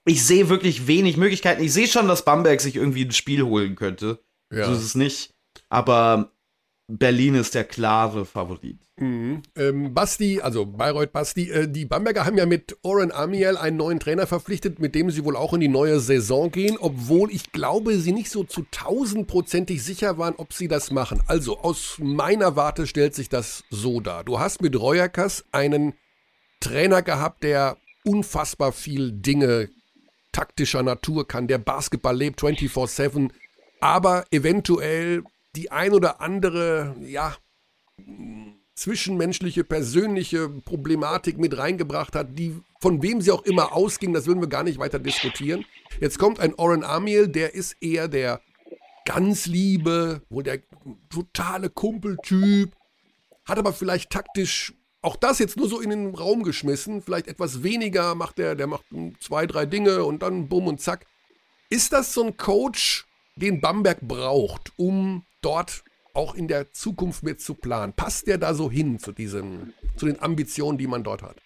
[0.07, 1.63] ich sehe wirklich wenig Möglichkeiten.
[1.63, 4.25] Ich sehe schon, dass Bamberg sich irgendwie ein Spiel holen könnte.
[4.51, 4.65] Ja.
[4.65, 5.35] So ist es nicht.
[5.71, 6.33] Aber
[6.99, 8.81] Berlin ist der klare Favorit.
[8.97, 9.43] Mhm.
[9.57, 14.01] Ähm, Basti, also Bayreuth Basti, äh, die Bamberger haben ja mit Oren Amiel einen neuen
[14.01, 17.99] Trainer verpflichtet, mit dem sie wohl auch in die neue Saison gehen, obwohl ich glaube,
[17.99, 21.23] sie nicht so zu tausendprozentig sicher waren, ob sie das machen.
[21.27, 24.25] Also aus meiner Warte stellt sich das so dar.
[24.25, 25.95] Du hast mit Reuerkas einen
[26.61, 29.69] Trainer gehabt, der unfassbar viel Dinge
[30.33, 33.31] taktischer Natur kann, der Basketball lebt 24-7,
[33.81, 35.25] aber eventuell
[35.57, 37.37] die ein oder andere, ja,
[38.75, 44.41] zwischenmenschliche, persönliche Problematik mit reingebracht hat, die von wem sie auch immer ausging, das würden
[44.41, 45.67] wir gar nicht weiter diskutieren.
[46.01, 48.41] Jetzt kommt ein Oren Amiel, der ist eher der
[49.05, 50.61] ganz liebe, wohl der
[51.11, 52.73] totale Kumpeltyp,
[53.45, 57.63] hat aber vielleicht taktisch auch das jetzt nur so in den Raum geschmissen, vielleicht etwas
[57.63, 58.85] weniger macht der, der macht
[59.21, 61.07] zwei, drei Dinge und dann bumm und zack.
[61.71, 67.41] Ist das so ein Coach, den Bamberg braucht, um dort auch in der Zukunft mit
[67.41, 67.93] zu planen?
[67.93, 71.37] Passt der da so hin zu diesen, zu den Ambitionen, die man dort hat?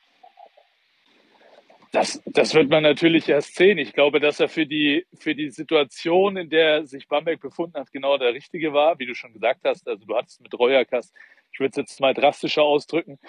[1.92, 3.78] Das, das wird man natürlich erst sehen.
[3.78, 7.92] Ich glaube, dass er für die, für die Situation, in der sich Bamberg befunden hat,
[7.92, 9.87] genau der Richtige war, wie du schon gesagt hast.
[9.87, 11.12] Also du hattest mit Reuerkas,
[11.52, 13.20] ich würde es jetzt mal drastischer ausdrücken,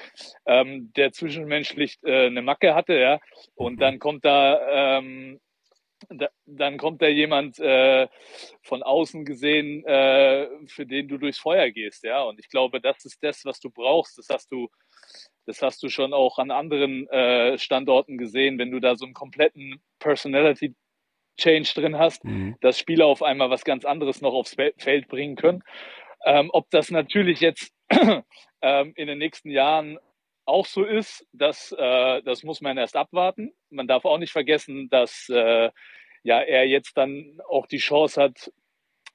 [0.48, 3.20] ähm, der zwischenmenschlich äh, eine Macke hatte, ja.
[3.54, 5.40] Und dann kommt da ähm,
[6.10, 8.08] da, dann kommt da jemand äh,
[8.62, 12.24] von außen gesehen, äh, für den du durchs Feuer gehst, ja.
[12.24, 14.18] Und ich glaube, das ist das, was du brauchst.
[14.18, 14.70] Das hast du,
[15.46, 19.14] das hast du schon auch an anderen äh, Standorten gesehen, wenn du da so einen
[19.14, 20.76] kompletten Personality
[21.38, 22.56] Change drin hast, mhm.
[22.62, 25.64] dass Spieler auf einmal was ganz anderes noch aufs Feld bringen können.
[26.26, 27.74] Ähm, ob das natürlich jetzt
[28.62, 30.00] ähm, in den nächsten Jahren
[30.46, 33.52] auch so ist, das, äh, das muss man erst abwarten.
[33.70, 35.72] Man darf auch nicht vergessen, dass äh,
[36.24, 38.52] ja, er jetzt dann auch die Chance hat,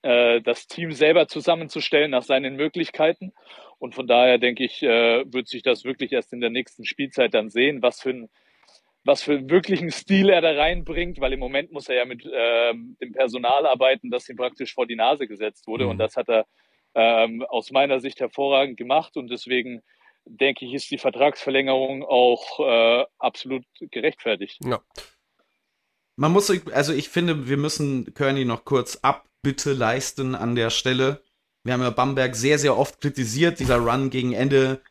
[0.02, 3.32] äh, das Team selber zusammenzustellen nach seinen Möglichkeiten.
[3.78, 7.34] Und von daher denke ich, äh, wird sich das wirklich erst in der nächsten Spielzeit
[7.34, 8.28] dann sehen, was für ein
[9.02, 12.24] was für einen wirklichen Stil er da reinbringt, weil im Moment muss er ja mit
[12.26, 15.84] äh, dem Personal arbeiten, das ihm praktisch vor die Nase gesetzt wurde.
[15.84, 15.90] Mhm.
[15.92, 16.46] Und das hat er
[16.94, 19.16] ähm, aus meiner Sicht hervorragend gemacht.
[19.16, 19.82] Und deswegen
[20.30, 24.58] denke ich, ist die Vertragsverlängerung auch äh, absolut gerechtfertigt.
[24.64, 24.80] Ja.
[26.16, 31.22] Man muss, also ich finde, wir müssen Kearney noch kurz Abbitte leisten an der Stelle.
[31.64, 34.82] Wir haben ja Bamberg sehr, sehr oft kritisiert, dieser Run gegen Ende.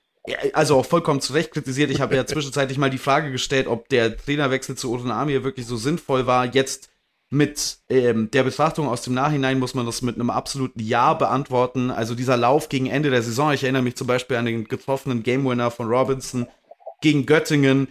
[0.53, 1.89] Also auch vollkommen zu Recht kritisiert.
[1.91, 5.77] Ich habe ja zwischenzeitlich mal die Frage gestellt, ob der Trainerwechsel zu Otonami wirklich so
[5.77, 6.45] sinnvoll war.
[6.45, 6.89] Jetzt
[7.31, 11.91] mit ähm, der Betrachtung aus dem Nachhinein muss man das mit einem absoluten Ja beantworten.
[11.91, 15.21] Also dieser Lauf gegen Ende der Saison, ich erinnere mich zum Beispiel an den getroffenen
[15.21, 16.47] Game Winner von Robinson
[17.01, 17.87] gegen Göttingen.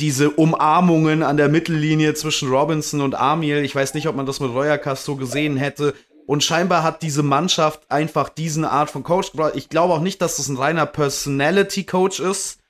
[0.00, 4.40] Diese Umarmungen an der Mittellinie zwischen Robinson und Amil, ich weiß nicht, ob man das
[4.40, 5.94] mit Reuerkast so gesehen hätte.
[6.26, 9.52] Und scheinbar hat diese Mannschaft einfach diesen Art von Coach gebraucht.
[9.56, 12.60] Ich glaube auch nicht, dass das ein reiner Personality-Coach ist.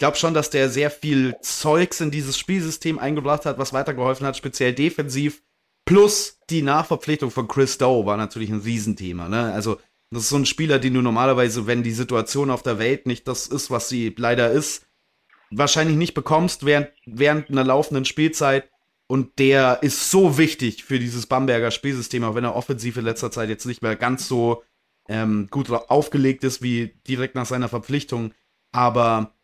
[0.00, 4.34] Glaube schon, dass der sehr viel Zeugs in dieses Spielsystem eingebracht hat, was weitergeholfen hat,
[4.34, 5.42] speziell defensiv.
[5.84, 9.28] Plus die Nachverpflichtung von Chris Doe war natürlich ein Riesenthema.
[9.28, 9.52] Ne?
[9.52, 9.78] Also,
[10.10, 13.28] das ist so ein Spieler, den du normalerweise, wenn die Situation auf der Welt nicht
[13.28, 14.86] das ist, was sie leider ist,
[15.50, 18.70] wahrscheinlich nicht bekommst während, während einer laufenden Spielzeit.
[19.06, 23.30] Und der ist so wichtig für dieses Bamberger Spielsystem, auch wenn er offensiv in letzter
[23.30, 24.62] Zeit jetzt nicht mehr ganz so
[25.10, 28.32] ähm, gut aufgelegt ist wie direkt nach seiner Verpflichtung.
[28.72, 29.34] Aber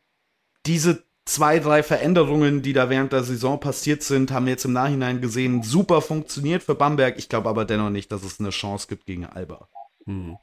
[0.67, 5.21] diese zwei, drei Veränderungen, die da während der Saison passiert sind, haben jetzt im Nachhinein
[5.21, 7.19] gesehen super funktioniert für Bamberg.
[7.19, 9.69] Ich glaube aber dennoch nicht, dass es eine Chance gibt gegen Alba.
[10.07, 10.37] Hm.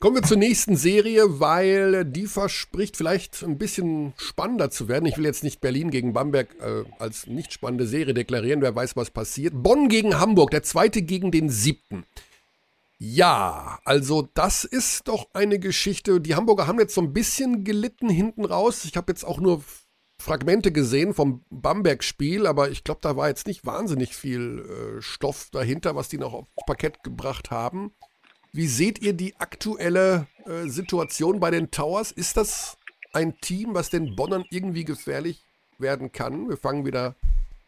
[0.00, 5.06] Kommen wir zur nächsten Serie, weil die verspricht vielleicht ein bisschen spannender zu werden.
[5.06, 8.96] Ich will jetzt nicht Berlin gegen Bamberg äh, als nicht spannende Serie deklarieren, wer weiß,
[8.96, 9.54] was passiert.
[9.56, 12.04] Bonn gegen Hamburg, der zweite gegen den siebten.
[12.98, 16.20] Ja, also das ist doch eine Geschichte.
[16.20, 18.84] Die Hamburger haben jetzt so ein bisschen gelitten hinten raus.
[18.84, 19.62] Ich habe jetzt auch nur
[20.20, 25.48] Fragmente gesehen vom Bamberg-Spiel, aber ich glaube, da war jetzt nicht wahnsinnig viel äh, Stoff
[25.52, 27.92] dahinter, was die noch aufs Parkett gebracht haben.
[28.52, 32.10] Wie seht ihr die aktuelle äh, Situation bei den Towers?
[32.10, 32.78] Ist das
[33.12, 35.44] ein Team, was den Bonnern irgendwie gefährlich
[35.78, 36.48] werden kann?
[36.48, 37.14] Wir fangen wieder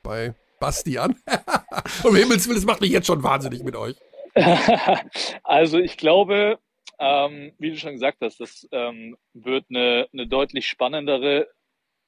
[0.02, 1.14] bei Basti an.
[2.02, 3.96] um Himmels Willen, das macht mich jetzt schon wahnsinnig mit euch.
[5.42, 6.58] also ich glaube,
[6.98, 11.48] ähm, wie du schon gesagt hast, das ähm, wird eine, eine deutlich spannendere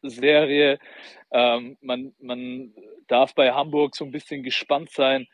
[0.03, 0.79] Serie.
[1.31, 2.75] Ähm, man, man
[3.07, 5.27] darf bei Hamburg so ein bisschen gespannt sein,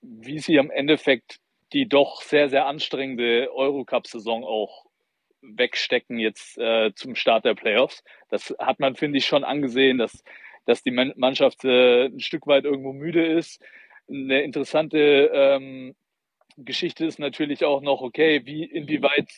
[0.00, 1.40] wie sie am Endeffekt
[1.72, 4.86] die doch sehr, sehr anstrengende Eurocup-Saison auch
[5.42, 8.02] wegstecken jetzt äh, zum Start der Playoffs.
[8.30, 10.22] Das hat man, finde ich, schon angesehen, dass,
[10.64, 13.62] dass die Mannschaft äh, ein Stück weit irgendwo müde ist.
[14.08, 15.94] Eine interessante ähm,
[16.56, 19.28] Geschichte ist natürlich auch noch, okay, wie, inwieweit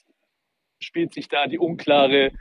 [0.81, 2.33] spielt sich da die unklare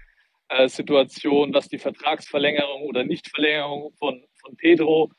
[0.49, 5.11] äh, Situation, was die Vertragsverlängerung oder Nichtverlängerung von, von Pedro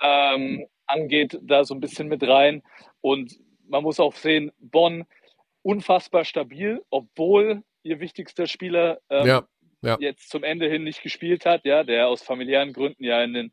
[0.00, 2.62] ähm, angeht, da so ein bisschen mit rein.
[3.00, 5.04] Und man muss auch sehen, Bonn
[5.62, 9.48] unfassbar stabil, obwohl ihr wichtigster Spieler ähm, ja,
[9.82, 9.96] ja.
[10.00, 13.52] jetzt zum Ende hin nicht gespielt hat, ja, der aus familiären Gründen ja in den,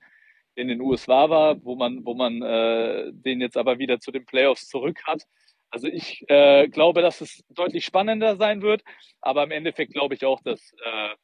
[0.56, 4.26] in den USA war, wo man, wo man äh, den jetzt aber wieder zu den
[4.26, 5.24] Playoffs zurück hat.
[5.72, 8.84] Also ich äh, glaube, dass es deutlich spannender sein wird,
[9.22, 11.16] aber im Endeffekt glaube ich auch, dass, äh,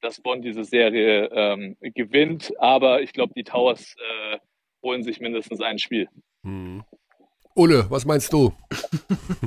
[0.00, 2.52] dass Bonn diese Serie ähm, gewinnt.
[2.58, 4.38] Aber ich glaube, die Towers äh,
[4.82, 6.08] holen sich mindestens ein Spiel.
[6.44, 6.84] Hm.
[7.54, 8.54] Ulle, was meinst du?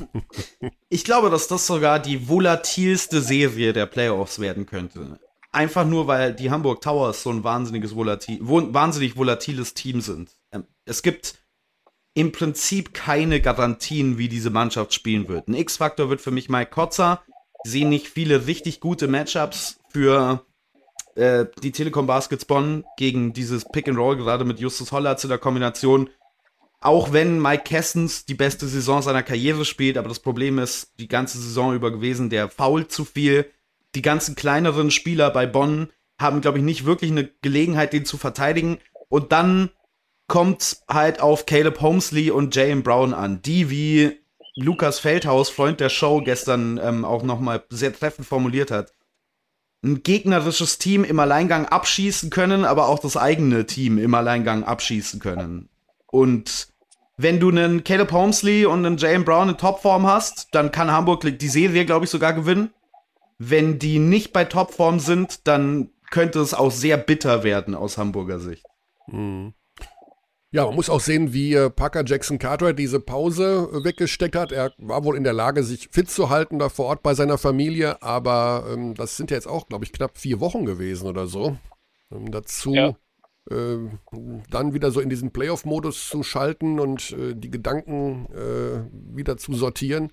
[0.89, 5.19] ich glaube, dass das sogar die volatilste Serie der Playoffs werden könnte.
[5.51, 10.35] Einfach nur, weil die Hamburg Towers so ein wahnsinniges volatil, wahnsinnig volatiles Team sind.
[10.51, 11.42] Ähm, es gibt
[12.13, 15.47] im Prinzip keine Garantien, wie diese Mannschaft spielen wird.
[15.47, 17.21] Ein X-Faktor wird für mich Mike Kotzer.
[17.65, 20.45] Ich sehe nicht viele richtig gute Matchups für
[21.15, 25.29] äh, die Telekom Baskets Bonn gegen dieses Pick and Roll, gerade mit Justus Hollatz in
[25.29, 26.09] der Kombination.
[26.81, 31.07] Auch wenn Mike Kessens die beste Saison seiner Karriere spielt, aber das Problem ist die
[31.07, 33.49] ganze Saison über gewesen, der fault zu viel.
[33.95, 38.17] Die ganzen kleineren Spieler bei Bonn haben, glaube ich, nicht wirklich eine Gelegenheit, den zu
[38.17, 38.79] verteidigen.
[39.07, 39.69] Und dann
[40.27, 44.19] kommt halt auf Caleb Holmesley und Jalen Brown an, die wie
[44.55, 48.93] Lukas Feldhaus, Freund der Show, gestern ähm, auch nochmal sehr treffend formuliert hat,
[49.83, 55.19] ein gegnerisches Team im Alleingang abschießen können, aber auch das eigene Team im Alleingang abschießen
[55.19, 55.69] können.
[56.07, 56.67] Und
[57.17, 61.21] wenn du einen Caleb Holmesley und einen Jalen Brown in Topform hast, dann kann Hamburg
[61.37, 62.71] die Serie, glaube ich, sogar gewinnen.
[63.39, 68.39] Wenn die nicht bei Topform sind, dann könnte es auch sehr bitter werden aus Hamburger
[68.39, 68.65] Sicht.
[69.07, 69.53] Mhm.
[70.53, 74.51] Ja, man muss auch sehen, wie äh, Parker Jackson Cartwright diese Pause äh, weggesteckt hat.
[74.51, 77.39] Er war wohl in der Lage, sich fit zu halten da vor Ort bei seiner
[77.39, 81.25] Familie, aber ähm, das sind ja jetzt auch, glaube ich, knapp vier Wochen gewesen oder
[81.25, 81.57] so.
[82.11, 82.95] Ähm, dazu ja.
[83.49, 83.77] äh,
[84.51, 89.55] dann wieder so in diesen Playoff-Modus zu schalten und äh, die Gedanken äh, wieder zu
[89.55, 90.11] sortieren,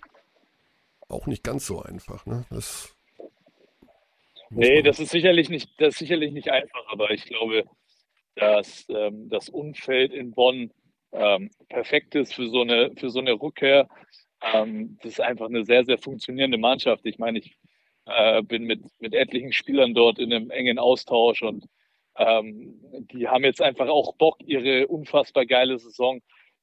[1.11, 2.25] auch nicht ganz so einfach.
[2.25, 2.47] Ne?
[2.49, 2.97] Das
[4.49, 7.65] nee, das ist sicherlich nicht, das ist sicherlich nicht einfach, aber ich glaube,
[8.41, 10.73] dass ähm, das Umfeld in Bonn
[11.13, 13.89] ähm, perfekt ist für so eine, für so eine Rückkehr.
[14.43, 17.05] Ähm, das ist einfach eine sehr, sehr funktionierende Mannschaft.
[17.05, 17.57] Ich meine, ich
[18.07, 21.67] äh, bin mit, mit etlichen Spielern dort in einem engen Austausch und
[22.17, 22.81] ähm,
[23.13, 26.21] die haben jetzt einfach auch Bock, ihre unfassbar geile Saison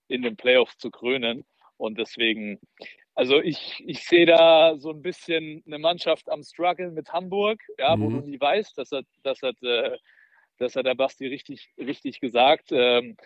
[0.07, 1.45] in den Playoffs zu krönen.
[1.77, 2.59] Und deswegen,
[3.13, 7.95] also ich, ich sehe da so ein bisschen eine Mannschaft am Struggle mit Hamburg, ja,
[7.95, 8.01] mhm.
[8.01, 9.97] wo du nie weißt, dass er, dass er äh,
[10.57, 12.69] das hat der Basti richtig, richtig gesagt.
[12.71, 13.17] Ähm,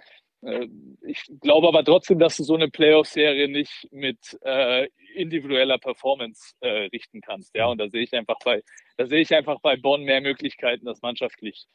[0.42, 0.68] äh,
[1.02, 6.90] ich glaube aber trotzdem, dass du so eine Playoff-Serie nicht mit äh, individueller Performance äh,
[6.94, 7.56] richten kannst.
[7.56, 8.62] Ja, und da sehe ich einfach bei,
[8.98, 11.68] da sehe ich einfach bei Bonn mehr Möglichkeiten, das mannschaftlich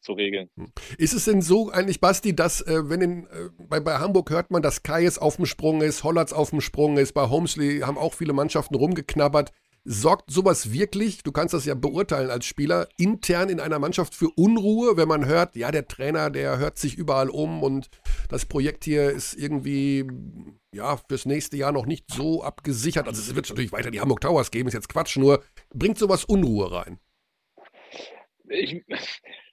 [0.00, 0.50] zu regeln.
[0.56, 0.72] Hm.
[0.98, 4.50] Ist es denn so eigentlich, Basti, dass äh, wenn in, äh, bei, bei Hamburg hört
[4.50, 7.98] man, dass Kais auf dem Sprung ist, Hollatz auf dem Sprung ist, bei Holmesley haben
[7.98, 9.52] auch viele Mannschaften rumgeknabbert.
[9.84, 14.28] Sorgt sowas wirklich, du kannst das ja beurteilen als Spieler, intern in einer Mannschaft für
[14.36, 17.88] Unruhe, wenn man hört, ja, der Trainer, der hört sich überall um und
[18.28, 20.06] das Projekt hier ist irgendwie,
[20.72, 23.08] ja, fürs nächste Jahr noch nicht so abgesichert.
[23.08, 25.42] Also es wird natürlich weiter die Hamburg Towers geben, ist jetzt Quatsch, nur
[25.74, 27.00] bringt sowas Unruhe rein.
[28.48, 28.84] Ich,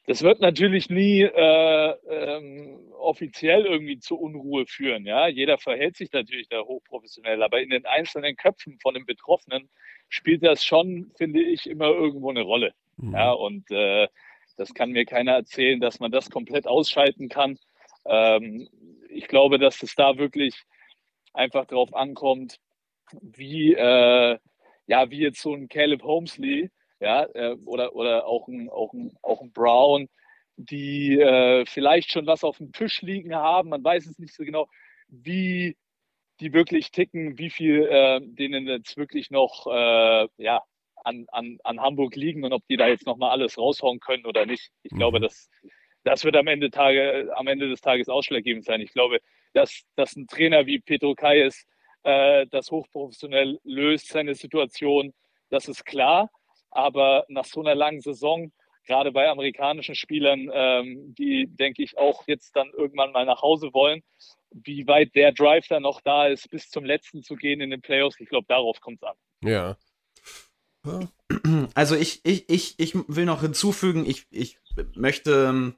[0.09, 5.05] das wird natürlich nie äh, ähm, offiziell irgendwie zu Unruhe führen.
[5.05, 9.69] Ja, jeder verhält sich natürlich da hochprofessionell, aber in den einzelnen Köpfen von den Betroffenen
[10.07, 12.73] spielt das schon, finde ich, immer irgendwo eine Rolle.
[12.97, 13.13] Mhm.
[13.13, 14.07] Ja, und äh,
[14.57, 17.59] das kann mir keiner erzählen, dass man das komplett ausschalten kann.
[18.05, 18.67] Ähm,
[19.09, 20.55] ich glaube, dass es da wirklich
[21.33, 22.57] einfach drauf ankommt,
[23.21, 24.39] wie, äh,
[24.87, 29.15] ja, wie jetzt so ein Caleb Holmesley, ja, äh, oder, oder auch ein, auch ein,
[29.21, 30.09] auch ein Brown,
[30.57, 34.43] die äh, vielleicht schon was auf dem Tisch liegen haben, man weiß es nicht so
[34.43, 34.67] genau,
[35.07, 35.77] wie
[36.39, 40.63] die wirklich ticken, wie viel äh, denen jetzt wirklich noch äh, ja,
[41.03, 44.45] an, an, an Hamburg liegen und ob die da jetzt nochmal alles raushauen können oder
[44.45, 44.71] nicht.
[44.83, 44.97] Ich mhm.
[44.97, 45.49] glaube, das,
[46.03, 48.81] das wird am Ende, Tage, am Ende des Tages ausschlaggebend sein.
[48.81, 49.19] Ich glaube,
[49.53, 51.65] dass, dass ein Trainer wie Petro Kayes
[52.03, 55.13] äh, das hochprofessionell löst, seine Situation,
[55.49, 56.29] das ist klar.
[56.71, 58.51] Aber nach so einer langen Saison,
[58.85, 63.73] gerade bei amerikanischen Spielern, ähm, die, denke ich, auch jetzt dann irgendwann mal nach Hause
[63.73, 64.03] wollen
[64.51, 67.81] wie weit der Drive dann noch da ist, bis zum letzten zu gehen in den
[67.81, 68.19] Playoffs.
[68.19, 69.15] Ich glaube, darauf kommt es an.
[69.43, 69.77] Ja.
[71.75, 74.57] Also ich, ich, ich, ich will noch hinzufügen, ich, ich
[74.95, 75.75] möchte ähm,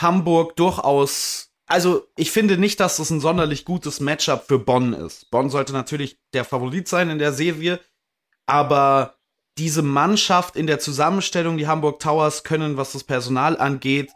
[0.00, 1.52] Hamburg durchaus.
[1.66, 5.30] Also ich finde nicht, dass das ein sonderlich gutes Matchup für Bonn ist.
[5.30, 7.78] Bonn sollte natürlich der Favorit sein in der Serie,
[8.46, 9.18] aber
[9.58, 14.12] diese Mannschaft in der Zusammenstellung, die Hamburg Towers können, was das Personal angeht,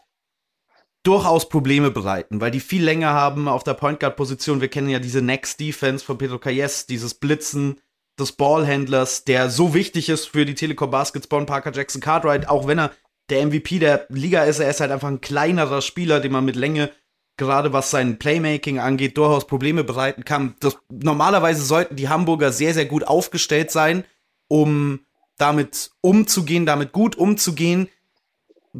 [1.02, 4.60] durchaus Probleme bereiten, weil die viel länger haben auf der Point Guard Position.
[4.60, 7.80] Wir kennen ja diese Next Defense von Pedro Calles, dieses Blitzen
[8.18, 12.78] des Ballhändlers, der so wichtig ist für die Telekom Basketball Parker Jackson Cartwright, auch wenn
[12.78, 12.92] er
[13.28, 16.56] der MVP der Liga ist, er ist halt einfach ein kleinerer Spieler, den man mit
[16.56, 16.90] Länge
[17.36, 20.56] gerade was sein Playmaking angeht, durchaus Probleme bereiten kann.
[20.60, 24.04] Das, normalerweise sollten die Hamburger sehr, sehr gut aufgestellt sein,
[24.48, 25.00] um
[25.38, 27.88] damit umzugehen, damit gut umzugehen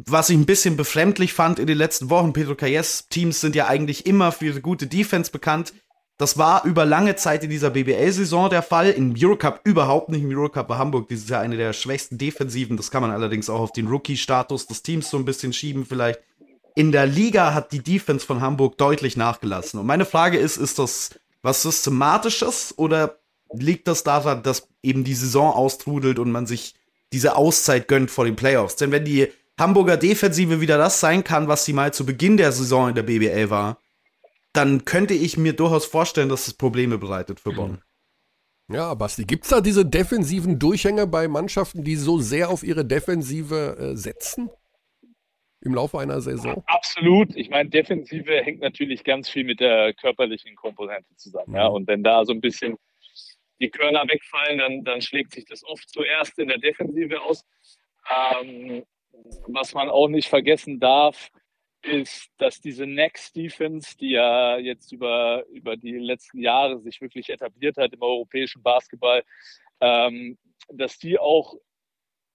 [0.05, 3.67] was ich ein bisschen befremdlich fand in den letzten Wochen, Pedro Calles Teams sind ja
[3.67, 5.73] eigentlich immer für ihre gute Defense bekannt.
[6.17, 8.91] Das war über lange Zeit in dieser BBL-Saison der Fall.
[8.91, 10.23] Im Eurocup überhaupt nicht.
[10.23, 12.77] Im Eurocup war Hamburg dieses Jahr eine der schwächsten Defensiven.
[12.77, 16.19] Das kann man allerdings auch auf den Rookie-Status des Teams so ein bisschen schieben vielleicht.
[16.75, 19.79] In der Liga hat die Defense von Hamburg deutlich nachgelassen.
[19.79, 23.17] Und meine Frage ist, ist das was Systematisches oder
[23.53, 26.75] liegt das daran, dass eben die Saison austrudelt und man sich
[27.13, 28.75] diese Auszeit gönnt vor den Playoffs?
[28.75, 29.27] Denn wenn die
[29.59, 33.03] Hamburger Defensive wieder das sein kann, was sie mal zu Beginn der Saison in der
[33.03, 33.81] BBL war,
[34.53, 37.81] dann könnte ich mir durchaus vorstellen, dass es Probleme bereitet für Bonn.
[38.69, 42.83] Ja, Basti, gibt es da diese defensiven Durchhänge bei Mannschaften, die so sehr auf ihre
[42.83, 44.49] Defensive äh, setzen?
[45.61, 46.63] Im Laufe einer Saison?
[46.67, 47.35] Absolut.
[47.35, 51.51] Ich meine, Defensive hängt natürlich ganz viel mit der körperlichen Komponente zusammen.
[51.51, 51.55] Mhm.
[51.55, 51.67] Ja?
[51.67, 52.77] Und wenn da so ein bisschen
[53.59, 57.45] die Körner wegfallen, dann, dann schlägt sich das oft zuerst in der Defensive aus.
[58.09, 58.83] Ähm,
[59.47, 61.31] was man auch nicht vergessen darf,
[61.81, 67.29] ist, dass diese Next Defense, die ja jetzt über, über die letzten Jahre sich wirklich
[67.29, 69.23] etabliert hat im europäischen Basketball,
[69.79, 70.37] ähm,
[70.69, 71.55] dass die auch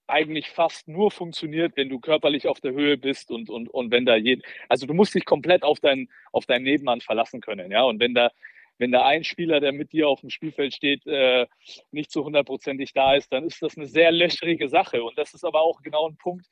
[0.07, 4.05] eigentlich fast nur funktioniert, wenn du körperlich auf der Höhe bist und, und, und wenn
[4.05, 7.83] da jeden, also du musst dich komplett auf deinen, auf deinen Nebenmann verlassen können, ja,
[7.83, 8.31] und wenn da,
[8.77, 11.45] wenn da ein Spieler, der mit dir auf dem Spielfeld steht, äh,
[11.91, 15.45] nicht so hundertprozentig da ist, dann ist das eine sehr löcherige Sache und das ist
[15.45, 16.45] aber auch genau ein Punkt,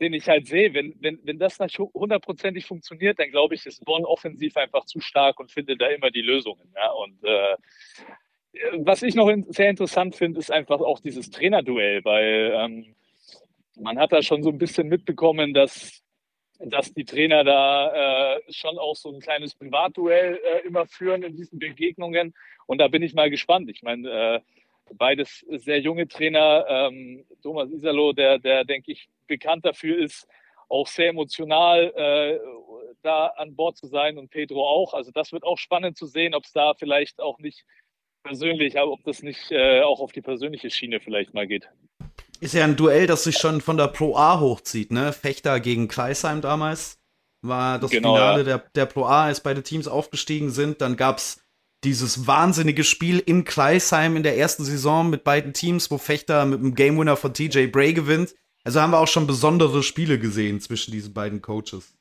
[0.00, 0.74] den ich halt sehe.
[0.74, 5.00] Wenn, wenn, wenn das nicht hundertprozentig funktioniert, dann glaube ich, ist Bonn offensiv einfach zu
[5.00, 6.72] stark und findet da immer die Lösungen.
[6.74, 6.90] Ja?
[6.92, 7.56] Und äh,
[8.78, 12.94] was ich noch in, sehr interessant finde, ist einfach auch dieses Trainerduell, weil ähm,
[13.80, 16.02] man hat da schon so ein bisschen mitbekommen, dass,
[16.58, 21.36] dass die Trainer da äh, schon auch so ein kleines Privatduell äh, immer führen in
[21.36, 22.34] diesen Begegnungen.
[22.66, 23.70] Und da bin ich mal gespannt.
[23.70, 24.40] Ich meine, äh,
[24.94, 26.66] beides sehr junge Trainer.
[26.68, 30.26] Ähm, Thomas Isalo, der, der denke ich, bekannt dafür ist,
[30.68, 32.38] auch sehr emotional äh,
[33.02, 34.94] da an Bord zu sein und Pedro auch.
[34.94, 37.64] Also das wird auch spannend zu sehen, ob es da vielleicht auch nicht
[38.22, 41.68] persönlich, aber ob das nicht äh, auch auf die persönliche Schiene vielleicht mal geht.
[42.40, 45.12] Ist ja ein Duell, das sich schon von der Pro A hochzieht, ne?
[45.12, 46.98] Fechter gegen Kreisheim damals
[47.42, 48.44] war das genau, Finale ja.
[48.44, 50.80] der, der Pro A, als beide Teams aufgestiegen sind.
[50.80, 51.40] Dann gab es
[51.84, 56.60] dieses wahnsinnige Spiel in Kreisheim in der ersten Saison mit beiden Teams, wo Fechter mit
[56.60, 58.34] dem Game Winner von TJ Bray gewinnt.
[58.64, 61.94] Also haben wir auch schon besondere Spiele gesehen zwischen diesen beiden Coaches.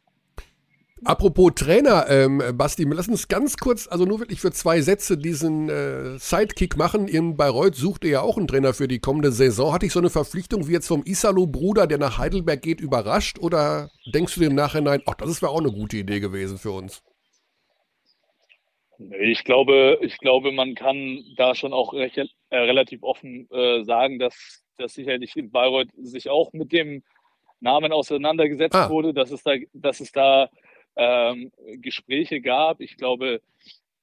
[1.05, 5.69] Apropos Trainer, ähm, Basti, lass uns ganz kurz, also nur wirklich für zwei Sätze diesen
[5.69, 7.07] äh, Sidekick machen.
[7.07, 9.73] In Bayreuth sucht ihr ja auch einen Trainer für die kommende Saison.
[9.73, 13.37] Hatte ich so eine Verpflichtung wie jetzt vom Isalo-Bruder, der nach Heidelberg geht, überrascht?
[13.39, 16.71] Oder denkst du dir im Nachhinein, ach, das wäre auch eine gute Idee gewesen für
[16.71, 17.03] uns?
[19.19, 24.17] Ich glaube, ich glaube, man kann da schon auch recht, äh, relativ offen äh, sagen,
[24.17, 27.03] dass, dass sicherlich in Bayreuth sich auch mit dem
[27.59, 28.89] Namen auseinandergesetzt ah.
[28.89, 30.49] wurde, dass es da, dass es da
[30.97, 32.81] ähm, Gespräche gab.
[32.81, 33.41] Ich glaube,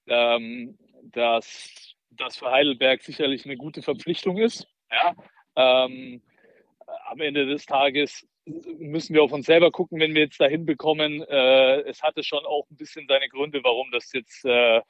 [0.07, 4.66] ähm, dass das für Heidelberg sicherlich eine gute Verpflichtung ist.
[4.90, 5.14] Ja?
[5.57, 6.22] Ähm,
[7.07, 11.22] am Ende des Tages müssen wir auf uns selber gucken, wenn wir jetzt dahin bekommen.
[11.22, 14.80] Äh, es hatte schon auch ein bisschen seine Gründe, warum das jetzt äh,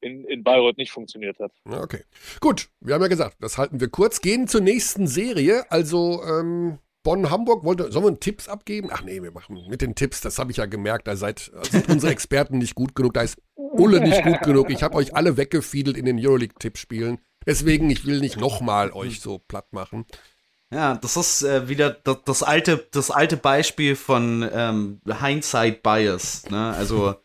[0.00, 1.52] in, in Bayreuth nicht funktioniert hat.
[1.64, 2.04] Okay.
[2.40, 4.20] Gut, wir haben ja gesagt, das halten wir kurz.
[4.20, 5.64] Gehen zur nächsten Serie.
[5.70, 8.88] Also, ähm, Bonn-Hamburg, wollte, sollen wir Tipps abgeben?
[8.92, 11.88] Ach nee, wir machen mit den Tipps, das habe ich ja gemerkt, da seid, sind
[11.88, 14.70] unsere Experten nicht gut genug, da ist Ulle nicht gut genug.
[14.70, 17.18] Ich habe euch alle weggefiedelt in den Euroleague-Tippspielen.
[17.46, 20.04] Deswegen, ich will nicht nochmal euch so platt machen.
[20.72, 26.44] Ja, das ist äh, wieder das, das, alte, das alte Beispiel von ähm, Hindsight Bias.
[26.48, 26.72] Ne?
[26.78, 27.16] Also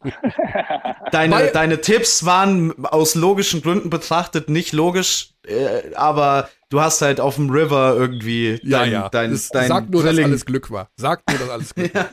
[1.10, 7.20] deine, deine Tipps waren aus logischen Gründen betrachtet nicht logisch, äh, aber du hast halt
[7.20, 9.08] auf dem River irgendwie dein, ja, ja.
[9.08, 10.24] dein, dein Sag nur, Drilling.
[10.24, 10.90] dass alles Glück war.
[10.98, 12.10] Sag nur, dass alles Glück war.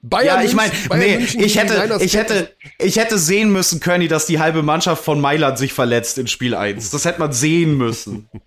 [0.00, 4.26] Bayern ja, ich meine, nee, ich hätte, ich hätte, ich hätte sehen müssen, Körny, dass
[4.26, 6.90] die halbe Mannschaft von Mailand sich verletzt in Spiel 1.
[6.90, 8.28] Das hätte man sehen müssen.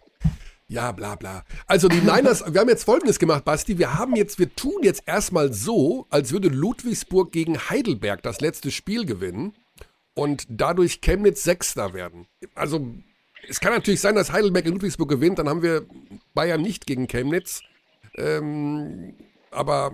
[0.71, 1.43] Ja, bla bla.
[1.67, 3.77] Also die Niners, wir haben jetzt folgendes gemacht, Basti.
[3.77, 8.71] Wir haben jetzt, wir tun jetzt erstmal so, als würde Ludwigsburg gegen Heidelberg das letzte
[8.71, 9.53] Spiel gewinnen
[10.13, 12.25] und dadurch Chemnitz Sechster werden.
[12.55, 12.87] Also
[13.49, 15.85] es kann natürlich sein, dass Heidelberg in Ludwigsburg gewinnt, dann haben wir
[16.33, 17.63] Bayern nicht gegen Chemnitz.
[18.15, 19.17] Ähm,
[19.49, 19.91] aber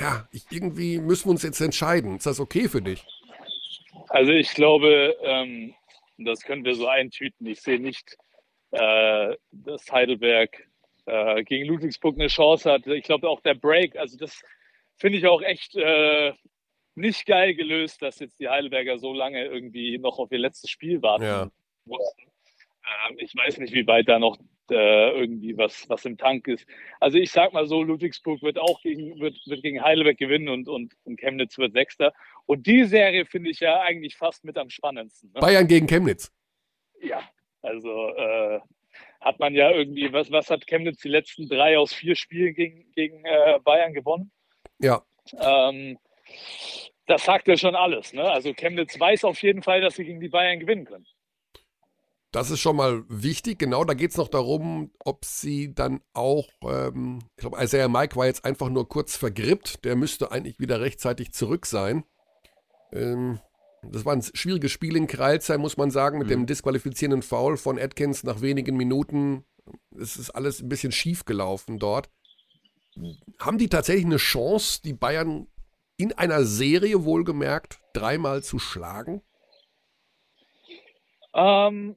[0.00, 2.18] ja, ich, irgendwie müssen wir uns jetzt entscheiden.
[2.18, 3.04] Ist das okay für dich?
[4.10, 5.74] Also ich glaube, ähm,
[6.18, 7.48] das können wir so eintüten.
[7.48, 8.16] Ich sehe nicht,
[8.72, 10.66] äh, dass Heidelberg
[11.06, 12.86] äh, gegen Ludwigsburg eine Chance hat.
[12.86, 14.42] Ich glaube auch der Break, also das
[14.96, 16.32] finde ich auch echt äh,
[16.94, 21.02] nicht geil gelöst, dass jetzt die Heidelberger so lange irgendwie noch auf ihr letztes Spiel
[21.02, 21.50] warten ja.
[21.84, 22.22] mussten.
[22.22, 24.38] Ähm, ich weiß nicht, wie weit da noch
[24.70, 26.66] äh, irgendwie was, was im Tank ist.
[27.00, 30.68] Also ich sag mal so, Ludwigsburg wird auch gegen, wird, wird gegen Heidelberg gewinnen und,
[30.68, 32.12] und, und Chemnitz wird Sechster.
[32.46, 35.32] Und die Serie finde ich ja eigentlich fast mit am spannendsten.
[35.32, 35.40] Ne?
[35.40, 36.32] Bayern gegen Chemnitz.
[37.00, 37.22] Ja,
[37.62, 38.60] also äh,
[39.20, 42.90] hat man ja irgendwie, was, was hat Chemnitz die letzten drei aus vier Spielen gegen,
[42.92, 44.30] gegen äh, Bayern gewonnen?
[44.78, 45.02] Ja.
[45.38, 45.98] Ähm,
[47.06, 48.12] das sagt ja schon alles.
[48.12, 48.22] Ne?
[48.22, 51.06] Also Chemnitz weiß auf jeden Fall, dass sie gegen die Bayern gewinnen können.
[52.32, 53.58] Das ist schon mal wichtig.
[53.58, 58.14] Genau, da geht es noch darum, ob sie dann auch, ähm, ich glaube, Isaiah Mike
[58.14, 59.84] war jetzt einfach nur kurz vergrippt.
[59.84, 62.04] Der müsste eigentlich wieder rechtzeitig zurück sein.
[62.92, 63.40] Ähm,
[63.82, 66.32] das war ein schwieriges Spiel in Kreilsheim, muss man sagen, mit mhm.
[66.32, 69.44] dem disqualifizierenden Foul von Atkins nach wenigen Minuten.
[69.98, 72.10] Es ist alles ein bisschen schief gelaufen dort.
[73.38, 75.46] Haben die tatsächlich eine Chance, die Bayern
[75.96, 79.22] in einer Serie wohlgemerkt dreimal zu schlagen?
[81.34, 81.96] Ähm,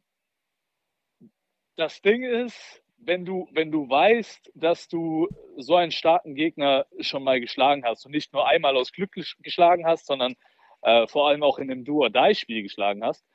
[1.76, 5.28] das Ding ist, wenn du, wenn du weißt, dass du
[5.58, 9.86] so einen starken Gegner schon mal geschlagen hast und nicht nur einmal aus Glück geschlagen
[9.86, 10.36] hast, sondern
[10.84, 13.26] äh, vor allem auch in einem Do-or-Die-Spiel geschlagen hast,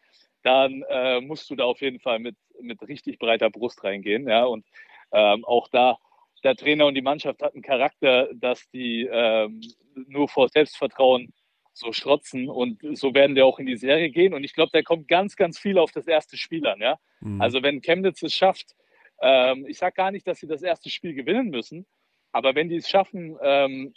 [0.42, 4.28] dann äh, musst du da auf jeden Fall mit, mit richtig breiter Brust reingehen.
[4.28, 4.44] Ja?
[4.44, 4.64] Und
[5.12, 5.98] ähm, auch da,
[6.44, 9.60] der Trainer und die Mannschaft hatten Charakter, dass die ähm,
[10.06, 11.32] nur vor Selbstvertrauen
[11.72, 14.34] so schrotzen und so werden wir auch in die Serie gehen.
[14.34, 16.80] Und ich glaube, da kommt ganz, ganz viel auf das erste Spiel an.
[16.80, 16.98] Ja?
[17.20, 17.40] Mhm.
[17.40, 18.74] Also wenn Chemnitz es schafft,
[19.20, 21.86] ähm, ich sage gar nicht, dass sie das erste Spiel gewinnen müssen,
[22.32, 23.94] aber wenn die es schaffen, ähm,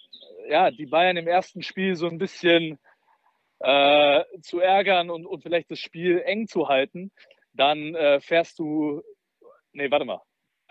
[0.49, 2.79] ja, die Bayern im ersten Spiel so ein bisschen
[3.63, 7.11] äh, zu ärgern und, und vielleicht das Spiel eng zu halten,
[7.53, 9.01] dann äh, fährst du,
[9.73, 10.21] nee, warte mal,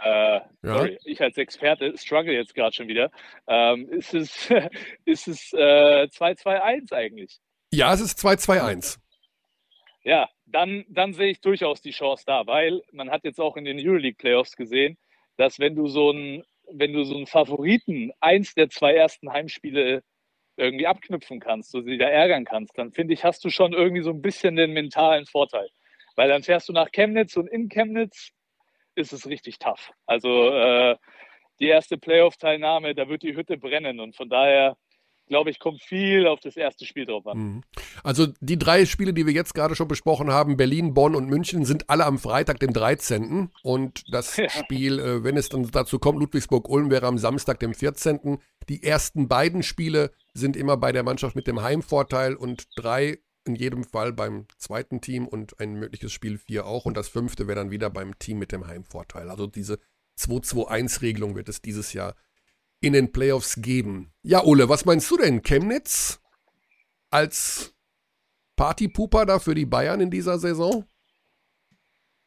[0.02, 0.44] äh, ja.
[0.62, 3.10] sorry, ich als Experte struggle jetzt gerade schon wieder.
[3.46, 4.50] Ähm, ist es,
[5.04, 7.38] ist es äh, 2-2-1 eigentlich?
[7.72, 8.98] Ja, es ist 2-2-1.
[10.02, 13.64] Ja, dann, dann sehe ich durchaus die Chance da, weil man hat jetzt auch in
[13.64, 14.96] den Euroleague Playoffs gesehen,
[15.36, 20.02] dass wenn du so einen, wenn du so einen Favoriten eins der zwei ersten Heimspiele
[20.60, 24.02] irgendwie abknüpfen kannst, so sie da ärgern kannst, dann finde ich, hast du schon irgendwie
[24.02, 25.68] so ein bisschen den mentalen Vorteil.
[26.16, 28.30] Weil dann fährst du nach Chemnitz und in Chemnitz
[28.94, 29.92] ist es richtig tough.
[30.06, 30.96] Also äh,
[31.60, 34.76] die erste Playoff-Teilnahme, da wird die Hütte brennen und von daher
[35.30, 37.38] glaube ich, kommt viel auf das erste Spiel drauf an.
[37.38, 37.62] Mhm.
[38.02, 41.64] Also die drei Spiele, die wir jetzt gerade schon besprochen haben, Berlin, Bonn und München,
[41.64, 43.50] sind alle am Freitag, dem 13.
[43.62, 44.50] Und das ja.
[44.50, 48.38] Spiel, äh, wenn es dann dazu kommt, Ludwigsburg-Ulm wäre am Samstag, dem 14.
[48.68, 53.54] Die ersten beiden Spiele sind immer bei der Mannschaft mit dem Heimvorteil und drei in
[53.54, 56.84] jedem Fall beim zweiten Team und ein mögliches Spiel vier auch.
[56.84, 59.30] Und das fünfte wäre dann wieder beim Team mit dem Heimvorteil.
[59.30, 59.78] Also diese
[60.18, 62.16] 2-2-1-Regelung wird es dieses Jahr
[62.80, 64.12] in den Playoffs geben.
[64.22, 65.42] Ja, Ole, was meinst du denn?
[65.42, 66.20] Chemnitz
[67.10, 67.74] als
[68.56, 70.84] Partypuper da für die Bayern in dieser Saison?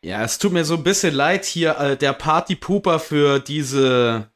[0.03, 4.29] Ja, es tut mir so ein bisschen leid, hier äh, der Partypuper für diese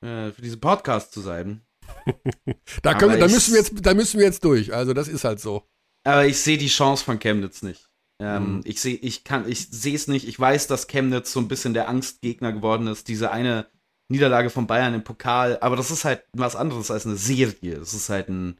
[0.00, 1.62] äh, für diesen Podcast zu sein.
[2.82, 4.74] da, können da, müssen wir jetzt, da müssen wir jetzt durch.
[4.74, 5.62] Also das ist halt so.
[6.02, 7.88] Aber ich sehe die Chance von Chemnitz nicht.
[8.20, 8.60] Ähm, mhm.
[8.64, 10.28] Ich sehe, ich kann, ich sehe es nicht.
[10.28, 13.08] Ich weiß, dass Chemnitz so ein bisschen der Angstgegner geworden ist.
[13.08, 13.66] Diese eine
[14.08, 17.78] Niederlage von Bayern im Pokal, aber das ist halt was anderes als eine Serie.
[17.78, 18.58] Das ist halt ein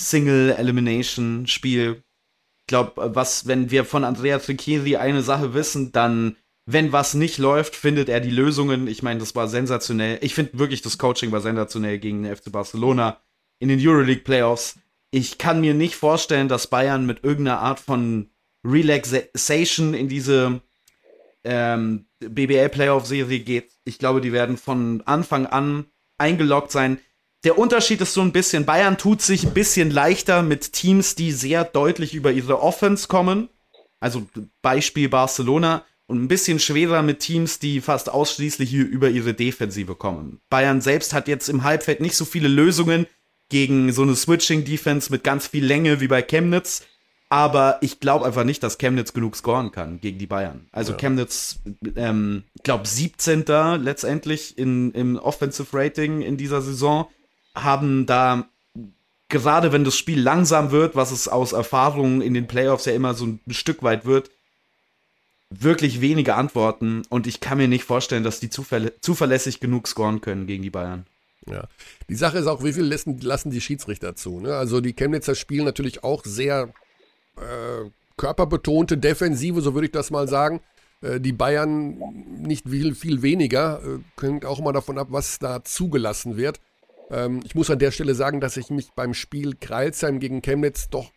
[0.00, 1.96] Single-Elimination-Spiel.
[1.96, 6.36] Ich glaube, was, wenn wir von Andrea Triccheri eine Sache wissen, dann,
[6.66, 8.86] wenn was nicht läuft, findet er die Lösungen.
[8.86, 10.18] Ich meine, das war sensationell.
[10.22, 13.20] Ich finde wirklich, das Coaching war sensationell gegen den FC Barcelona
[13.58, 14.78] in den Euroleague Playoffs.
[15.10, 18.30] Ich kann mir nicht vorstellen, dass Bayern mit irgendeiner Art von
[18.64, 20.62] Relaxation in diese
[21.44, 23.73] ähm, BBL-Playoff-Serie geht.
[23.84, 25.86] Ich glaube, die werden von Anfang an
[26.18, 26.98] eingeloggt sein.
[27.44, 31.30] Der Unterschied ist so ein bisschen, Bayern tut sich ein bisschen leichter mit Teams, die
[31.32, 33.48] sehr deutlich über ihre Offense kommen.
[34.00, 34.26] Also
[34.62, 35.84] Beispiel Barcelona.
[36.06, 40.42] Und ein bisschen schwerer mit Teams, die fast ausschließlich über ihre Defensive kommen.
[40.50, 43.06] Bayern selbst hat jetzt im Halbfeld nicht so viele Lösungen
[43.48, 46.82] gegen so eine Switching-Defense mit ganz viel Länge wie bei Chemnitz.
[47.30, 50.68] Aber ich glaube einfach nicht, dass Chemnitz genug scoren kann gegen die Bayern.
[50.72, 50.98] Also ja.
[50.98, 51.58] Chemnitz,
[51.96, 53.44] ähm, ich glaube 17.
[53.82, 57.06] letztendlich in, im Offensive Rating in dieser Saison,
[57.54, 58.46] haben da
[59.28, 63.14] gerade wenn das Spiel langsam wird, was es aus Erfahrungen in den Playoffs ja immer
[63.14, 64.30] so ein Stück weit wird,
[65.50, 70.46] wirklich wenige Antworten und ich kann mir nicht vorstellen, dass die zuverlässig genug scoren können
[70.46, 71.06] gegen die Bayern.
[71.50, 71.68] Ja.
[72.08, 74.40] Die Sache ist auch, wie viel lassen, lassen die Schiedsrichter zu?
[74.40, 74.54] Ne?
[74.54, 76.72] Also die Chemnitzer spielen natürlich auch sehr
[77.36, 80.60] äh, körperbetonte Defensive, so würde ich das mal sagen.
[81.00, 81.98] Äh, die Bayern
[82.38, 83.80] nicht viel, viel weniger.
[83.82, 86.60] Äh, hängt auch immer davon ab, was da zugelassen wird.
[87.10, 90.88] Ähm, ich muss an der Stelle sagen, dass ich mich beim Spiel Kreilsheim gegen Chemnitz
[90.88, 91.10] doch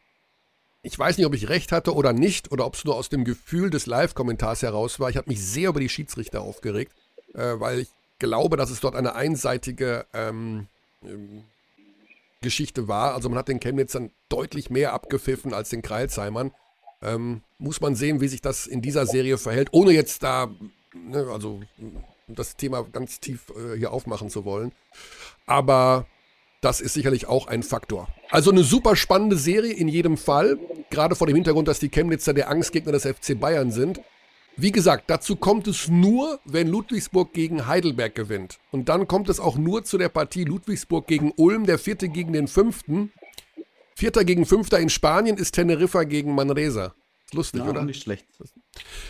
[0.87, 3.25] ich weiß nicht, ob ich recht hatte oder nicht, oder ob es nur aus dem
[3.25, 5.09] Gefühl des Live-Kommentars heraus war.
[5.09, 6.93] Ich habe mich sehr über die Schiedsrichter aufgeregt,
[7.33, 7.89] äh, weil ich
[8.19, 10.67] glaube, dass es dort eine einseitige ähm,
[12.41, 13.13] Geschichte war.
[13.13, 16.51] Also man hat den Chemnitzern deutlich mehr abgepfiffen als den Kreilsheimern.
[17.01, 20.49] Ähm, muss man sehen, wie sich das in dieser Serie verhält, ohne jetzt da,
[20.93, 21.61] ne, also
[22.27, 24.71] das Thema ganz tief äh, hier aufmachen zu wollen.
[25.45, 26.07] Aber
[26.61, 28.07] das ist sicherlich auch ein Faktor.
[28.29, 30.57] Also eine super spannende Serie in jedem Fall,
[30.89, 34.01] gerade vor dem Hintergrund, dass die Chemnitzer der Angstgegner des FC Bayern sind.
[34.59, 38.57] Wie gesagt, dazu kommt es nur, wenn Ludwigsburg gegen Heidelberg gewinnt.
[38.71, 42.33] Und dann kommt es auch nur zu der Partie Ludwigsburg gegen Ulm, der vierte gegen
[42.33, 43.11] den fünften.
[43.95, 46.95] Vierter gegen Fünfter in Spanien ist Teneriffa gegen Manresa.
[47.25, 47.83] Ist lustig, ja, oder?
[47.83, 48.25] Nicht schlecht.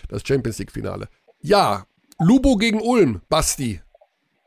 [0.09, 1.07] Das Champions League-Finale.
[1.39, 1.85] Ja,
[2.19, 3.81] Lubo gegen Ulm, Basti.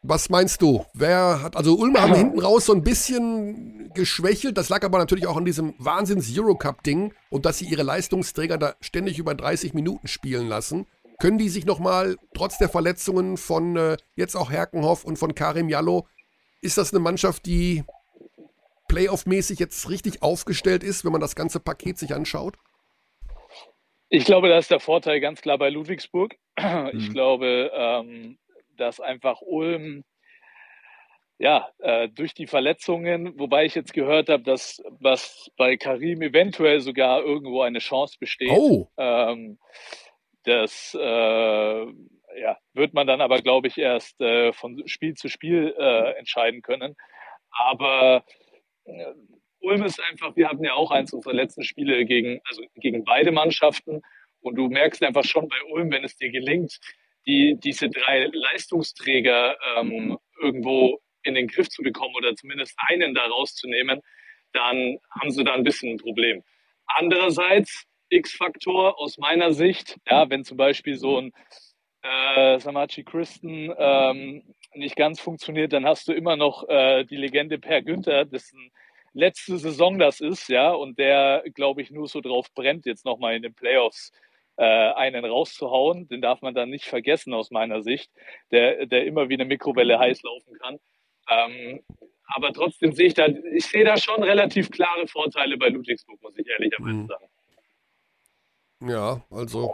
[0.03, 0.87] Was meinst du?
[0.95, 4.57] Wer hat, also Ulm haben hinten raus so ein bisschen geschwächelt.
[4.57, 9.19] Das lag aber natürlich auch an diesem Wahnsinns-Eurocup-Ding und dass sie ihre Leistungsträger da ständig
[9.19, 10.87] über 30 Minuten spielen lassen.
[11.19, 15.69] Können die sich nochmal, trotz der Verletzungen von äh, jetzt auch Herkenhoff und von Karim
[15.69, 16.07] Jallo,
[16.63, 17.85] ist das eine Mannschaft, die
[18.89, 22.57] Playoff-mäßig jetzt richtig aufgestellt ist, wenn man das ganze Paket sich anschaut?
[24.09, 26.37] Ich glaube, da ist der Vorteil ganz klar bei Ludwigsburg.
[26.57, 26.65] Ich
[27.09, 27.13] mhm.
[27.13, 28.39] glaube, ähm,
[28.81, 30.05] dass einfach Ulm
[31.39, 36.81] ja, äh, durch die Verletzungen, wobei ich jetzt gehört habe, dass was bei Karim eventuell
[36.81, 38.51] sogar irgendwo eine Chance besteht.
[38.53, 38.89] Oh.
[38.99, 39.59] Ähm,
[40.45, 41.87] das äh,
[42.39, 46.61] ja, wird man dann aber, glaube ich, erst äh, von Spiel zu Spiel äh, entscheiden
[46.61, 46.95] können.
[47.51, 48.23] Aber
[48.85, 49.15] äh,
[49.61, 53.33] Ulm ist einfach, wir hatten ja auch eins unserer letzten Spiele gegen, also gegen beide
[53.33, 54.03] Mannschaften.
[54.43, 56.81] Und du merkst einfach schon bei Ulm, wenn es dir gelingt,
[57.27, 63.27] die, diese drei Leistungsträger ähm, irgendwo in den Griff zu bekommen oder zumindest einen da
[63.27, 64.01] rauszunehmen,
[64.53, 66.43] dann haben sie da ein bisschen ein Problem.
[66.87, 71.33] Andererseits, X-Faktor aus meiner Sicht, ja, wenn zum Beispiel so ein
[72.03, 74.43] äh, Samachi Christen ähm,
[74.75, 78.73] nicht ganz funktioniert, dann hast du immer noch äh, die Legende Per Günther, dessen
[79.13, 83.37] letzte Saison das ist, ja, und der, glaube ich, nur so drauf brennt, jetzt nochmal
[83.37, 84.13] in den Playoffs
[84.65, 86.09] einen rauszuhauen.
[86.09, 88.11] Den darf man dann nicht vergessen aus meiner Sicht,
[88.51, 90.79] der, der immer wie eine Mikrowelle heiß laufen kann.
[91.31, 91.81] Ähm,
[92.35, 96.37] aber trotzdem sehe ich da, ich sehe da schon relativ klare Vorteile bei Ludwigsburg, muss
[96.39, 97.07] ich ehrlicherweise mhm.
[97.07, 97.27] sagen.
[98.83, 99.73] Ja, also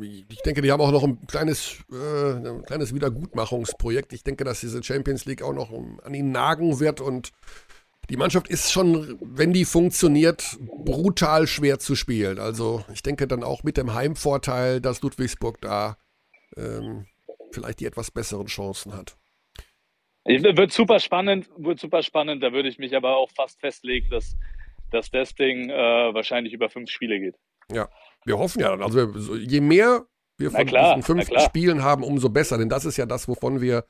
[0.00, 4.12] ich denke, die haben auch noch ein kleines, äh, ein kleines Wiedergutmachungsprojekt.
[4.12, 7.30] Ich denke, dass diese Champions League auch noch an ihnen nagen wird und
[8.10, 12.38] die Mannschaft ist schon, wenn die funktioniert, brutal schwer zu spielen.
[12.38, 15.96] Also ich denke dann auch mit dem Heimvorteil, dass Ludwigsburg da
[16.56, 17.06] ähm,
[17.52, 19.16] vielleicht die etwas besseren Chancen hat.
[20.24, 22.42] Wird super spannend, wird super spannend.
[22.42, 24.36] Da würde ich mich aber auch fast festlegen, dass,
[24.90, 25.74] dass das Ding äh,
[26.14, 27.36] wahrscheinlich über fünf Spiele geht.
[27.72, 27.88] Ja,
[28.24, 28.74] wir hoffen ja.
[28.74, 30.06] Also je mehr
[30.38, 32.58] wir von klar, diesen fünf Spielen haben, umso besser.
[32.58, 33.84] Denn das ist ja das, wovon wir,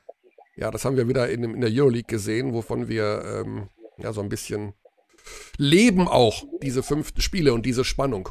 [0.55, 4.21] ja, das haben wir wieder in, in der Euroleague gesehen, wovon wir ähm, ja so
[4.21, 4.73] ein bisschen
[5.57, 8.29] leben auch, diese fünften Spiele und diese Spannung.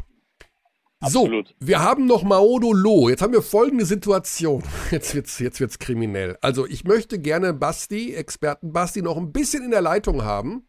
[1.00, 1.48] Absolut.
[1.48, 3.10] So, wir haben noch Maodo Lo.
[3.10, 4.62] Jetzt haben wir folgende Situation.
[4.90, 6.38] Jetzt wird's, jetzt wird's kriminell.
[6.40, 10.66] Also, ich möchte gerne Basti, Experten Basti, noch ein bisschen in der Leitung haben.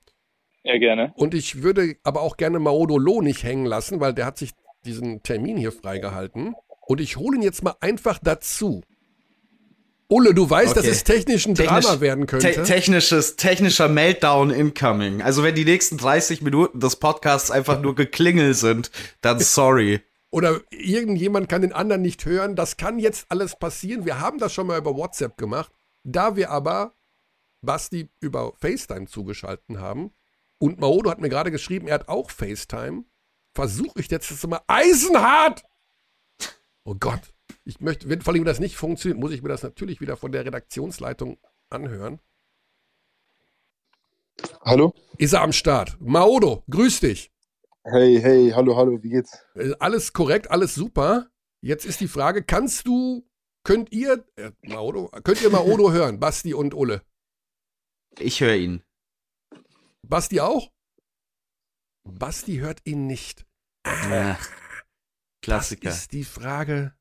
[0.63, 1.13] Ja, gerne.
[1.15, 4.51] Und ich würde aber auch gerne Maodo Lo nicht hängen lassen, weil der hat sich
[4.85, 6.55] diesen Termin hier freigehalten.
[6.85, 8.81] Und ich hole ihn jetzt mal einfach dazu.
[10.09, 10.79] Ulle, du weißt, okay.
[10.79, 12.51] dass es technisch ein Technisch, Drama werden könnte.
[12.51, 15.21] Te technisches, technischer Meltdown incoming.
[15.21, 18.89] Also wenn die nächsten 30 Minuten des Podcasts einfach nur geklingel sind,
[19.21, 20.01] dann sorry.
[20.29, 22.55] Oder irgendjemand kann den anderen nicht hören.
[22.55, 24.05] Das kann jetzt alles passieren.
[24.05, 25.71] Wir haben das schon mal über WhatsApp gemacht.
[26.03, 26.93] Da wir aber
[27.61, 30.11] Basti über FaceTime zugeschalten haben
[30.57, 33.03] und Maodo hat mir gerade geschrieben, er hat auch FaceTime,
[33.53, 35.63] versuche ich jetzt das mal eisenhart.
[36.83, 37.33] Oh Gott.
[37.63, 40.31] Ich möchte, wenn vor allem das nicht funktioniert, muss ich mir das natürlich wieder von
[40.31, 41.37] der Redaktionsleitung
[41.69, 42.19] anhören.
[44.61, 44.93] Hallo?
[45.17, 45.97] Ist er am Start?
[45.99, 47.31] Maodo, grüß dich.
[47.83, 49.39] Hey, hey, hallo, hallo, wie geht's?
[49.55, 51.29] Äh, alles korrekt, alles super.
[51.61, 53.27] Jetzt ist die Frage, kannst du,
[53.63, 57.01] könnt ihr, äh, Maodo, könnt ihr Maodo hören, Basti und Ulle?
[58.19, 58.83] Ich höre ihn.
[60.01, 60.71] Basti auch?
[62.03, 63.45] Basti hört ihn nicht.
[63.83, 64.49] Ach,
[65.41, 65.89] Klassiker.
[65.89, 66.96] Das ist die Frage,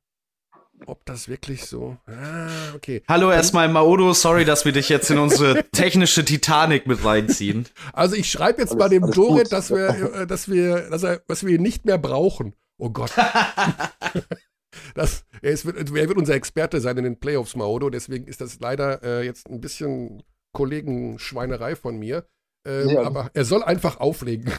[0.85, 1.97] ob das wirklich so.
[2.07, 3.01] Ah, okay.
[3.07, 7.67] Hallo erstmal Maodo, sorry, dass wir dich jetzt in unsere technische Titanic mit reinziehen.
[7.93, 9.89] Also ich schreibe jetzt Alles- mal dem Dorit, dass wir,
[10.21, 12.53] äh, dass wir, dass, er, dass wir ihn nicht mehr brauchen.
[12.77, 13.11] Oh Gott.
[14.95, 17.89] das, er, ist, er wird unser Experte sein in den Playoffs, Maodo.
[17.89, 20.21] Deswegen ist das leider äh, jetzt ein bisschen
[20.53, 22.27] Kollegenschweinerei von mir.
[22.67, 23.01] Ähm, Ja.
[23.03, 24.53] Aber er soll einfach auflegen.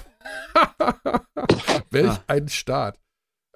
[1.91, 2.25] Welch Ah.
[2.27, 2.99] ein Start.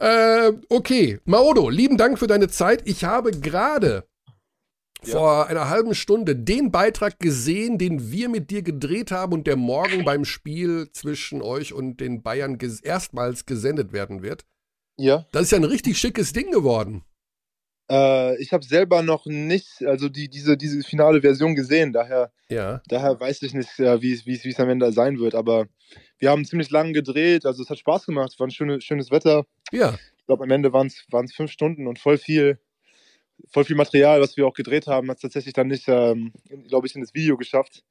[0.02, 2.82] Äh, okay, Maodo, lieben Dank für deine Zeit.
[2.88, 4.04] Ich habe gerade
[5.04, 5.12] Ja.
[5.16, 9.54] vor einer halben Stunde den Beitrag gesehen, den wir mit dir gedreht haben und der
[9.54, 14.44] morgen beim Spiel zwischen euch und den Bayern ges erstmals gesendet werden wird.
[14.96, 15.24] Ja.
[15.30, 17.04] Das ist ja ein richtig schickes Ding geworden.
[17.88, 22.82] Äh, ich habe selber noch nicht, also die, diese, diese finale Version gesehen, daher, Ja.
[22.88, 25.36] daher weiß ich nicht, äh, wie es wie am Ende sein wird.
[25.36, 25.68] Aber
[26.22, 29.10] wir haben ziemlich lange gedreht, also es hat Spaß gemacht, es war ein schönes, schönes
[29.10, 29.44] Wetter.
[29.72, 29.98] Ja.
[30.16, 32.60] Ich glaube, am Ende waren es fünf Stunden und voll viel,
[33.50, 36.32] voll viel Material, was wir auch gedreht haben, hat es tatsächlich dann nicht, ähm,
[36.68, 37.82] glaube ich, in das Video geschafft.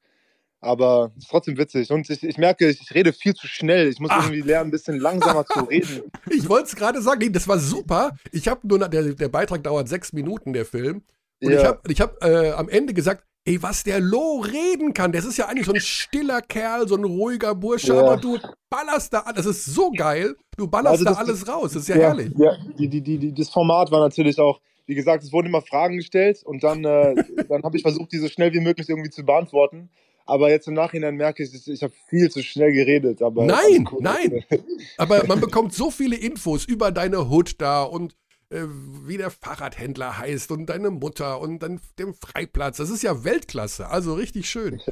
[0.60, 1.90] Aber es ist trotzdem witzig.
[1.90, 3.88] Und ich, ich merke, ich, ich rede viel zu schnell.
[3.88, 4.20] Ich muss Ah.
[4.20, 6.00] irgendwie lernen, ein bisschen langsamer zu reden.
[6.30, 8.16] Ich wollte es gerade sagen, nee, das war super.
[8.30, 11.02] Ich habe nur, der, der Beitrag dauert sechs Minuten, der Film.
[11.42, 11.64] Und ich Ja.
[11.66, 15.36] habe ich hab, äh, am Ende gesagt, ey, was der Lo reden kann, das ist
[15.36, 18.00] ja eigentlich so ein stiller Kerl, so ein ruhiger Bursche, Ja.
[18.00, 18.38] aber du
[18.70, 21.82] ballerst da, an- das ist so geil, du ballerst Also da das- alles raus, das
[21.82, 22.30] ist ja, herrlich.
[22.36, 25.62] Ja, die, die, die, die, das Format war natürlich auch, wie gesagt, es wurden immer
[25.62, 27.14] Fragen gestellt und dann, äh,
[27.48, 29.90] dann habe ich versucht, die so schnell wie möglich irgendwie zu beantworten.
[30.24, 33.22] Aber jetzt im Nachhinein merke ich, ich, habe viel zu schnell geredet.
[33.22, 33.98] Aber Nein, alles cool.
[34.02, 34.44] nein.
[34.96, 38.14] Aber man bekommt so viele Infos über deine Hood da und
[38.52, 38.66] äh,
[39.06, 42.76] wie der Fahrradhändler heißt und deine Mutter und dann den Freiplatz.
[42.76, 44.80] Das ist ja Weltklasse, also richtig schön.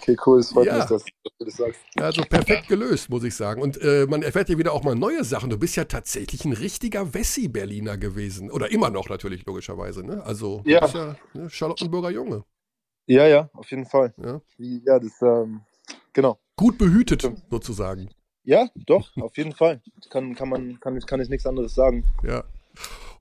[0.00, 0.78] Okay, cool, es freut Ja.
[0.78, 1.04] mich, dass,
[1.38, 1.80] du das sagst.
[2.00, 3.60] Also perfekt gelöst, muss ich sagen.
[3.60, 5.50] Und äh, man erfährt ja wieder auch mal neue Sachen.
[5.50, 8.50] Du bist ja tatsächlich ein richtiger Wessi-Berliner gewesen.
[8.50, 10.02] Oder immer noch natürlich, logischerweise.
[10.04, 10.22] Ne?
[10.24, 10.80] Also du Ja.
[10.80, 12.44] bist ja ne, Charlottenburger Junge.
[13.06, 14.14] Ja, ja, auf jeden Fall.
[14.16, 14.40] Ja.
[14.58, 15.60] Ja, das, ähm,
[16.14, 16.38] genau.
[16.56, 17.42] Gut behütet, Stimmt.
[17.50, 18.08] sozusagen.
[18.42, 19.80] Ja, doch, auf jeden Fall.
[20.10, 22.04] Kann, kann, man, kann, ich, kann ich nichts anderes sagen.
[22.22, 22.44] Ja.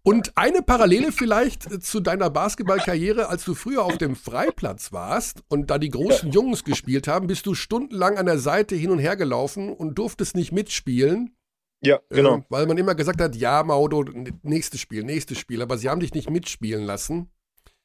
[0.06, 5.44] Und eine Parallele vielleicht äh, zu deiner Basketballkarriere, als du früher auf dem Freiplatz warst
[5.48, 9.00] und da die großen Jungs gespielt haben, bist du stundenlang an der Seite hin und
[9.00, 11.38] her gelaufen und durftest nicht mitspielen,
[11.82, 12.38] Ja, genau.
[12.40, 14.04] äh, weil man immer gesagt hat, ja, Maudo,
[14.42, 17.30] nächstes Spiel, nächstes Spiel, aber sie haben dich nicht mitspielen lassen.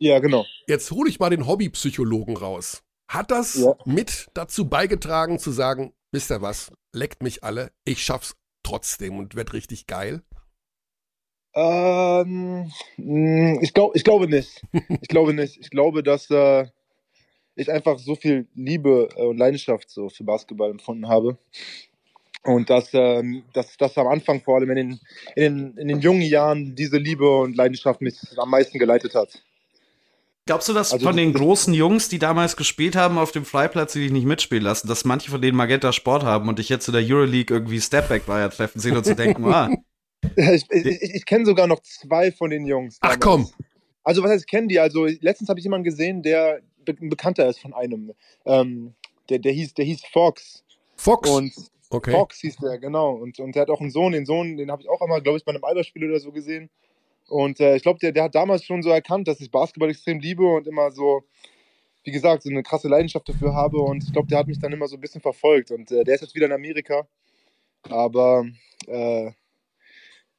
[0.00, 0.44] Ja, genau.
[0.66, 2.82] Jetzt hole ich mal den Hobbypsychologen raus.
[3.08, 3.74] Hat das Ja.
[3.84, 9.34] mit dazu beigetragen zu sagen, wisst ihr was, leckt mich alle, ich schaff's trotzdem und
[9.36, 10.22] werd richtig geil?
[11.60, 14.62] Ähm, mh, ich, glaub, ich glaube nicht.
[15.02, 15.58] Ich glaube nicht.
[15.58, 16.66] Ich glaube, dass äh,
[17.56, 21.36] ich einfach so viel Liebe äh, und Leidenschaft so für Basketball empfunden habe.
[22.44, 25.00] Und dass, ähm, dass, dass am Anfang, vor allem in den,
[25.34, 29.42] in, den, in den jungen Jahren, diese Liebe und Leidenschaft mich am meisten geleitet hat.
[30.46, 33.94] Glaubst du, dass Also von den großen Jungs, die damals gespielt haben auf dem Freiplatz,
[33.94, 36.86] die dich nicht mitspielen lassen, dass manche von denen Magenta Sport haben und dich jetzt
[36.86, 39.68] in der Euroleague irgendwie Stepback-Dreier treffen sehen und zu denken, ah,
[40.36, 42.98] Ich, ich, ich, kenne sogar noch zwei von den Jungs.
[43.00, 43.52] Ach damals.
[43.52, 43.66] komm,
[44.02, 44.80] Also was heißt, ich kenne die?
[44.80, 48.12] Also letztens habe ich jemanden gesehen, der ein Bekannter ist von einem.
[48.44, 48.94] Ähm,
[49.28, 50.64] der, der, hieß, der hieß Fox.
[50.96, 51.28] Fox.
[51.28, 51.52] Und
[51.90, 52.12] okay.
[52.12, 53.12] Fox hieß der, genau.
[53.12, 54.12] Und, und der hat auch einen Sohn.
[54.12, 56.70] Den Sohn, den habe ich auch einmal, glaube ich, bei einem Alberspiel oder so gesehen.
[57.28, 60.18] Und äh, ich glaube, der, der hat damals schon so erkannt, dass ich Basketball extrem
[60.18, 61.24] liebe und immer so,
[62.04, 63.78] wie gesagt, so eine krasse Leidenschaft dafür habe.
[63.78, 65.70] Und ich glaube, der hat mich dann immer so ein bisschen verfolgt.
[65.70, 67.06] Und äh, der ist jetzt wieder in Amerika.
[67.82, 68.46] Aber
[68.86, 69.30] äh,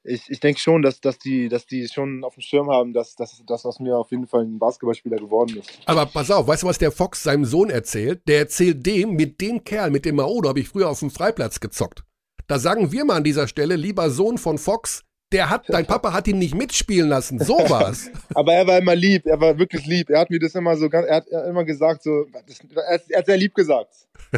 [0.04, 3.16] ich, ich denke schon, dass, dass, die, dass die schon auf dem Schirm haben, dass
[3.16, 5.70] das dass aus mir auf jeden Fall ein Basketballspieler geworden ist.
[5.86, 8.22] Aber pass auf, weißt du, was der Fox seinem Sohn erzählt?
[8.28, 11.60] Der erzählt dem, mit dem Kerl, mit dem Maodo, habe ich früher auf dem Freiplatz
[11.60, 12.04] gezockt.
[12.48, 16.12] Da sagen wir mal an dieser Stelle, lieber Sohn von Fox, der hat, dein Papa
[16.14, 17.38] hat ihn nicht mitspielen lassen.
[17.38, 18.10] So war's.
[18.34, 20.10] Aber er war immer lieb, er war wirklich lieb.
[20.10, 22.94] Er hat mir das immer so, ganz- er hat er immer gesagt, so, das, er,
[22.96, 23.94] hat, er hat sehr lieb gesagt.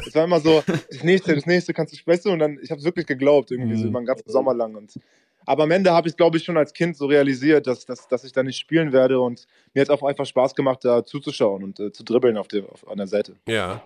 [0.06, 2.80] Es war immer so, das nächste, das nächste kannst du sprechen und dann, ich habe
[2.80, 3.90] es wirklich geglaubt, irgendwie so Mhm.
[3.90, 4.76] über den ganzen Sommer lang.
[4.76, 4.92] Und,
[5.46, 8.24] aber am Ende habe ich, glaube ich, schon als Kind so realisiert, dass, dass, dass
[8.24, 11.64] ich da nicht spielen werde und mir hat es auch einfach Spaß gemacht, da zuzuschauen
[11.64, 13.36] und äh, zu dribbeln auf der, auf, an der Seite.
[13.48, 13.84] Ja.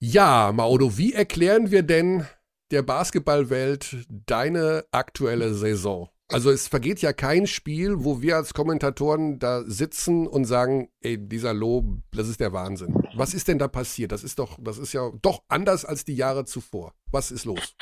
[0.00, 2.26] Ja, Maodo, wie erklären wir denn
[2.70, 6.08] der Basketballwelt deine aktuelle Saison?
[6.30, 11.16] Also es vergeht ja kein Spiel, wo wir als Kommentatoren da sitzen und sagen, ey,
[11.16, 12.94] dieser Lob, das ist der Wahnsinn.
[13.16, 14.12] Was ist denn da passiert?
[14.12, 16.92] Das ist doch, das ist ja doch anders als die Jahre zuvor.
[17.10, 17.74] Was ist los?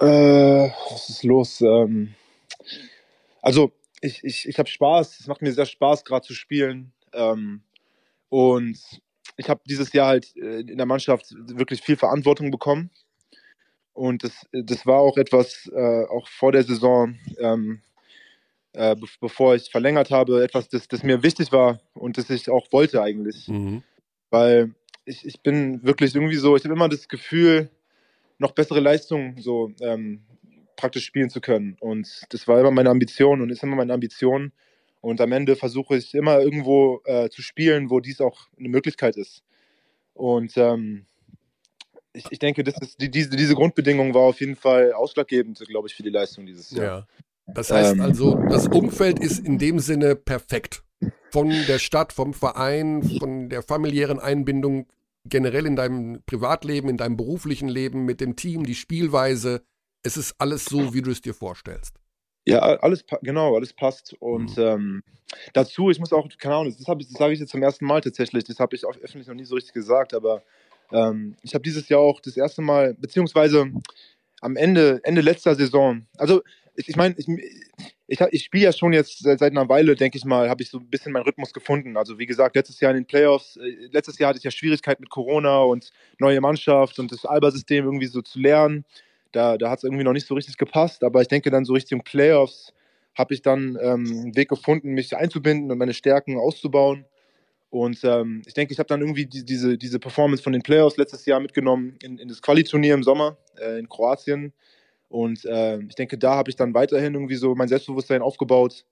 [0.00, 1.60] Äh, was ist los?
[1.60, 2.14] Ähm,
[3.40, 5.20] also, ich, ich, ich habe Spaß.
[5.20, 6.92] Es macht mir sehr Spaß, gerade zu spielen.
[7.12, 7.62] Ähm,
[8.28, 8.78] und
[9.36, 12.90] ich habe dieses Jahr halt äh, in der Mannschaft wirklich viel Verantwortung bekommen.
[13.92, 17.82] Und das, das war auch etwas, äh, auch vor der Saison, ähm,
[18.72, 22.48] äh, be bevor ich verlängert habe, etwas, das, das mir wichtig war und das ich
[22.48, 23.48] auch wollte eigentlich.
[23.48, 23.82] Mhm.
[24.30, 24.74] Weil
[25.04, 27.68] ich, ich bin wirklich irgendwie so, ich habe immer das Gefühl,
[28.38, 30.22] noch bessere Leistungen so ähm,
[30.76, 31.76] praktisch spielen zu können.
[31.80, 34.52] Und das war immer meine Ambition und ist immer meine Ambition.
[35.00, 39.16] Und am Ende versuche ich immer irgendwo äh, zu spielen, wo dies auch eine Möglichkeit
[39.16, 39.42] ist.
[40.14, 41.06] Und ähm,
[42.12, 45.88] ich, ich denke, das ist, die, diese, diese Grundbedingung war auf jeden Fall ausschlaggebend, glaube
[45.88, 46.84] ich, für die Leistung dieses Jahr.
[46.84, 47.06] Ja.
[47.54, 48.00] Das heißt Ähm.
[48.00, 50.84] also, das Umfeld ist in dem Sinne perfekt.
[51.30, 54.86] Von der Stadt, vom Verein, von der familiären Einbindung,
[55.24, 59.62] generell in deinem Privatleben, in deinem beruflichen Leben, mit dem Team, die Spielweise.
[60.04, 61.96] Es ist alles so, wie du es dir vorstellst.
[62.44, 64.14] Ja, alles, genau, alles passt.
[64.18, 65.02] Und ähm,
[65.52, 68.00] dazu, ich muss auch, keine Ahnung, das, ich- das sage ich jetzt zum ersten Mal
[68.00, 70.42] tatsächlich, das habe ich auch öffentlich noch nie so richtig gesagt, aber
[70.90, 73.70] ähm, ich habe dieses Jahr auch das erste Mal, beziehungsweise
[74.40, 76.42] am Ende, Ende letzter Saison, also
[76.74, 77.26] ich, ich meine, ich,
[78.06, 80.78] ich, ich spiele ja schon jetzt seit, einer Weile, denke ich mal, habe ich so
[80.78, 81.96] ein bisschen meinen Rhythmus gefunden.
[81.96, 85.02] Also wie gesagt, letztes Jahr in den Playoffs, äh, letztes Jahr hatte ich ja Schwierigkeiten
[85.02, 88.84] mit Corona und neue Mannschaft und das Alba-System irgendwie so zu lernen.
[89.32, 91.72] Da, da hat es irgendwie noch nicht so richtig gepasst, aber ich denke dann so
[91.72, 92.72] Richtung Playoffs
[93.14, 97.04] habe ich dann ähm, einen Weg gefunden, mich einzubinden und meine Stärken auszubauen.
[97.70, 100.96] Und ähm, ich denke, ich habe dann irgendwie die, diese, diese Performance von den Playoffs
[100.96, 104.52] letztes Jahr mitgenommen in, in das Quali-Turnier im Sommer äh, in Kroatien.
[105.12, 108.86] Und äh, ich denke, da habe ich dann weiterhin irgendwie so mein Selbstbewusstsein aufgebaut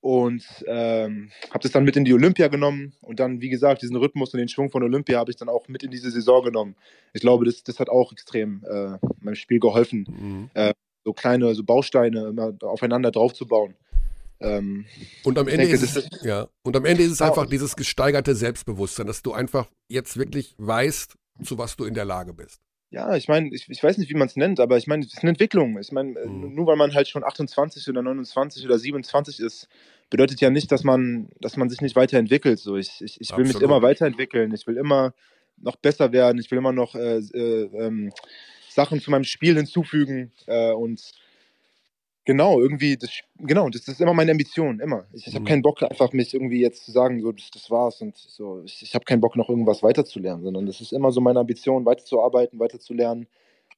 [0.00, 2.94] und ähm, habe das dann mit in die Olympia genommen.
[3.00, 5.66] Und dann, wie gesagt, diesen Rhythmus und den Schwung von Olympia habe ich dann auch
[5.66, 6.76] mit in diese Saison genommen.
[7.12, 10.50] Ich glaube, das, das hat auch extrem äh, meinem Spiel geholfen, Mhm.
[11.04, 13.74] so kleine so Bausteine immer aufeinander draufzubauen.
[14.40, 14.84] Ähm,
[15.24, 17.74] Und am Ende denke, ist es, ja, und am Ende ist es Ja, einfach dieses
[17.74, 22.60] gesteigerte Selbstbewusstsein, dass du einfach jetzt wirklich weißt, zu was du in der Lage bist.
[22.90, 25.12] Ja, ich meine, ich, ich weiß nicht, wie man es nennt, aber ich meine, es
[25.12, 25.78] ist eine Entwicklung.
[25.78, 26.54] Ich meine, äh, Mhm.
[26.54, 29.68] nur weil man halt schon 28 oder 29 oder 27 ist,
[30.08, 32.58] bedeutet ja nicht, dass man, dass man sich nicht weiterentwickelt.
[32.58, 34.54] So, ich, ich, ich will mich immer weiterentwickeln.
[34.54, 35.12] Ich will immer
[35.58, 36.38] noch besser werden.
[36.40, 38.10] Ich will immer noch äh, äh, ähm,
[38.70, 41.10] Sachen zu meinem Spiel hinzufügen äh, und
[42.28, 45.06] genau irgendwie das genau das ist immer meine Ambition immer.
[45.14, 45.48] Ich, ich habe Mhm.
[45.48, 48.82] keinen Bock einfach mich irgendwie jetzt zu sagen so das, das war's und so ich,
[48.82, 52.58] ich habe keinen Bock noch irgendwas weiterzulernen, sondern das ist immer so meine Ambition weiterzuarbeiten,
[52.60, 53.26] weiterzulernen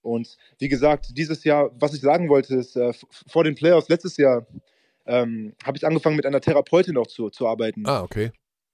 [0.02, 2.92] und wie gesagt dieses Jahr was ich sagen wollte ist äh,
[3.28, 4.44] vor den Playoffs letztes Jahr
[5.06, 8.32] ähm, habe ich angefangen mit einer Therapeutin auch zu, zu arbeiten Ah, okay.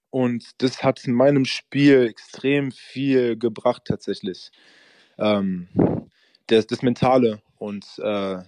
[0.08, 4.50] und das hat in meinem Spiel extrem viel gebracht tatsächlich.
[5.18, 5.68] Ähm,
[6.46, 8.38] das, das Mentale und äh,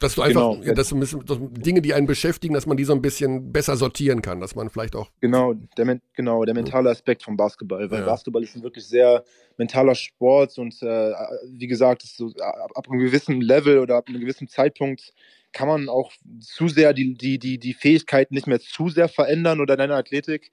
[0.00, 0.64] Dass du einfach, Genau.
[0.64, 3.02] ja, dass du ein bisschen, dass Dinge, die einen beschäftigen, dass man die so ein
[3.02, 7.36] bisschen besser sortieren kann, dass man vielleicht auch, genau der, genau, der mentale Aspekt vom
[7.36, 8.06] Basketball, weil Ja.
[8.06, 9.22] Basketball ist ein wirklich sehr
[9.58, 11.12] mentaler Sport und äh,
[11.50, 15.12] wie gesagt, so, ab, ab einem gewissen Level oder ab einem gewissen Zeitpunkt
[15.52, 19.60] kann man auch zu sehr die, die, die, die Fähigkeiten nicht mehr zu sehr verändern
[19.60, 20.50] oder deine Athletik.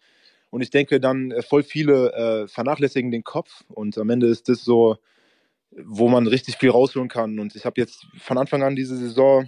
[0.49, 4.49] Und ich denke dann, äh, voll viele äh, vernachlässigen den Kopf und am Ende ist
[4.49, 4.97] das so,
[5.85, 7.39] wo man richtig viel rausholen kann.
[7.39, 9.47] Und ich habe jetzt von Anfang an diese Saison,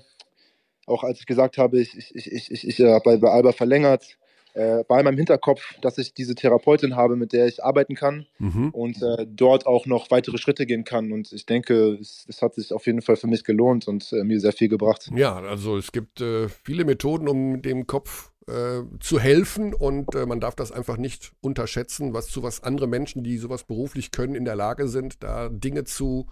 [0.86, 3.52] auch als ich gesagt habe, ich, ich, ich, ich, ich, ich äh, bei, bei Alba
[3.52, 4.18] verlängert,
[4.54, 8.70] äh, bei meinem Hinterkopf, dass ich diese Therapeutin habe, mit der ich arbeiten kann mhm.
[8.72, 11.12] und äh, dort auch noch weitere Schritte gehen kann.
[11.12, 14.24] Und ich denke, es, es hat sich auf jeden Fall für mich gelohnt und äh,
[14.24, 15.10] mir sehr viel gebracht.
[15.16, 20.26] ja, also es gibt äh, viele Methoden, um dem Kopf äh, zu helfen und äh,
[20.26, 24.36] man darf das einfach nicht unterschätzen, was zu was andere Menschen, die sowas beruflich können,
[24.36, 26.28] in der Lage sind, da Dinge zu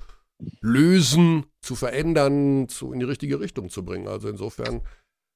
[0.61, 4.07] lösen, zu verändern, zu in die richtige Richtung zu bringen.
[4.07, 4.81] Also insofern,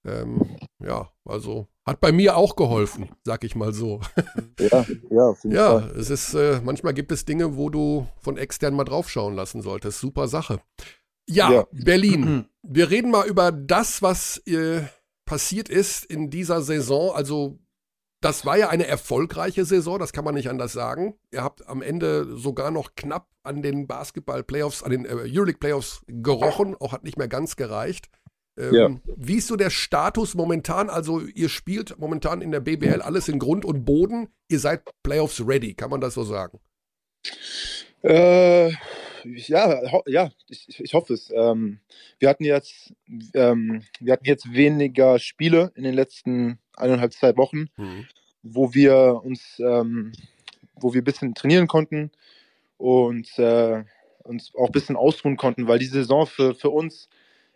[0.05, 4.01] ähm, ja, also hat bei mir auch geholfen, sag ich mal so.
[4.59, 5.91] Ja, ja, Ja, Fall.
[5.97, 9.99] es ist, äh, manchmal gibt es Dinge, wo du von extern mal draufschauen lassen solltest.
[9.99, 10.61] Super Sache.
[11.27, 11.67] Ja, Ja.
[11.71, 12.45] Berlin.
[12.61, 14.81] Wir reden mal über das, was äh,
[15.31, 17.15] passiert ist in dieser Saison.
[17.15, 17.57] Also,
[18.21, 21.15] das war ja eine erfolgreiche Saison, das kann man nicht anders sagen.
[21.31, 26.75] Ihr habt am Ende sogar noch knapp an den Basketball-Playoffs, an den äh, Euroleague-Playoffs gerochen,
[26.77, 28.09] auch hat nicht mehr ganz gereicht.
[28.59, 28.89] Ähm, Ja.
[29.15, 30.89] Wie ist so der Status momentan?
[30.89, 34.27] Also, ihr spielt momentan in der BBL alles in Grund und Boden.
[34.49, 36.59] Ihr seid Playoffs ready, kann man das so sagen?
[38.03, 38.71] Äh,
[39.25, 41.31] ja, ho ja, ich, ich- hoffe es.
[41.35, 41.79] Ähm,
[42.19, 42.93] wir hatten jetzt,
[43.33, 48.07] ähm, wir hatten jetzt weniger Spiele in den letzten eineinhalb, zwei Wochen, Mhm.
[48.43, 50.13] wo wir uns, ähm,
[50.75, 52.11] wo wir ein bisschen trainieren konnten
[52.77, 53.83] und äh,
[54.23, 57.09] uns auch ein bisschen ausruhen konnten, weil die Saison für, für uns,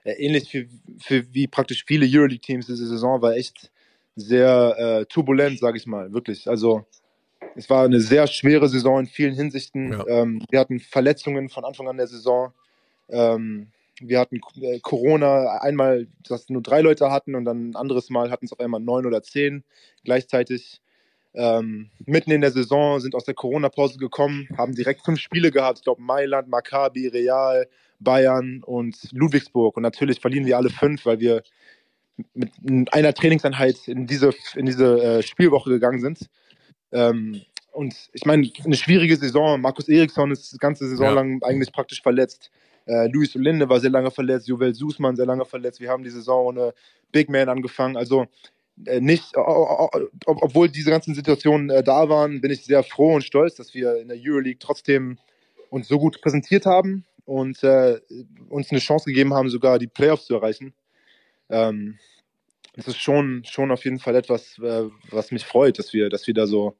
[0.04, 0.68] äh, ähnlich für,
[1.00, 3.72] für wie praktisch viele Euroleague-Teams, diese Saison war echt
[4.16, 6.48] sehr äh, turbulent, sage ich mal, wirklich.
[6.48, 6.86] Also
[7.56, 9.94] es war eine sehr schwere Saison in vielen Hinsichten.
[9.94, 10.06] Ja.
[10.08, 12.54] Ähm, wir hatten Verletzungen von Anfang an der Saison.
[13.10, 13.68] Ähm,
[14.02, 18.30] wir hatten äh, Corona einmal, dass nur drei Leute hatten und dann ein anderes Mal
[18.30, 19.64] hatten es auf einmal neun oder zehn
[20.04, 20.82] gleichzeitig.
[21.34, 25.80] Ähm, mitten in der Saison sind aus der Corona-Pause gekommen, haben direkt fünf Spiele gehabt.
[25.80, 27.68] Ich glaube Mailand, Maccabi, Real,
[28.00, 29.76] Bayern und Ludwigsburg.
[29.76, 31.44] Und natürlich verlieren wir alle fünf, weil wir
[32.34, 32.52] mit
[32.94, 36.30] einer Trainingseinheit in diese, in diese äh, Spielwoche gegangen sind.
[36.96, 37.42] Ähm,
[37.72, 39.60] und ich meine, eine schwierige Saison.
[39.60, 41.12] Markus Eriksson ist die ganze Saison ja.
[41.12, 42.50] lang eigentlich praktisch verletzt.
[42.86, 45.82] Äh, Luis Olinde war sehr lange verletzt, Jovel Sußmann sehr lange verletzt.
[45.82, 46.74] Wir haben die Saison ohne
[47.12, 47.98] Big Man angefangen.
[47.98, 48.28] Also
[48.86, 53.56] äh, nicht, obwohl diese ganzen Situationen äh, da waren, bin ich sehr froh und stolz,
[53.56, 55.18] dass wir in der Euroleague trotzdem
[55.70, 58.00] uns so gut präsentiert haben und äh,
[58.48, 60.74] uns eine Chance gegeben haben, sogar die Playoffs zu erreichen.
[61.50, 61.98] Ähm,
[62.74, 66.28] das ist schon, schon auf jeden Fall etwas, äh, was mich freut, dass wir, dass
[66.28, 66.76] wir da so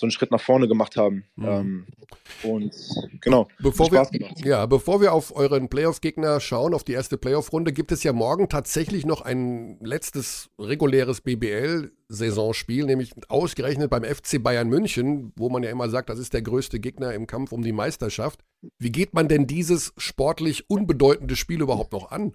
[0.00, 1.24] so einen Schritt nach vorne gemacht haben.
[1.36, 1.46] Mhm.
[1.46, 1.86] Ähm,
[2.42, 2.74] und
[3.20, 4.08] genau, bevor wir,
[4.42, 8.48] ja, bevor wir auf euren Playoff-Gegner schauen, auf die erste Playoff-Runde, gibt es ja morgen
[8.48, 15.70] tatsächlich noch ein letztes reguläres BBL-Saisonspiel, nämlich ausgerechnet beim FC Bayern München, wo man ja
[15.70, 18.40] immer sagt, das ist der größte Gegner im Kampf um die Meisterschaft.
[18.78, 22.34] Wie geht man denn dieses sportlich unbedeutende Spiel überhaupt noch an?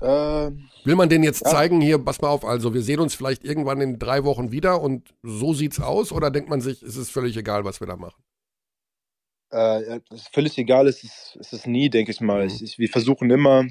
[0.00, 0.50] Äh,
[0.84, 1.50] Will man den jetzt ja.
[1.50, 4.80] zeigen, hier, pass mal auf, also wir sehen uns vielleicht irgendwann in drei Wochen wieder
[4.80, 6.12] und so sieht's aus?
[6.12, 8.22] Oder denkt man sich, es ist völlig egal, was wir da machen?
[9.50, 12.44] Äh, ist völlig egal ist es, ist es nie, denke ich mal.
[12.44, 12.58] Mhm.
[12.62, 13.66] Ich, wir versuchen immer,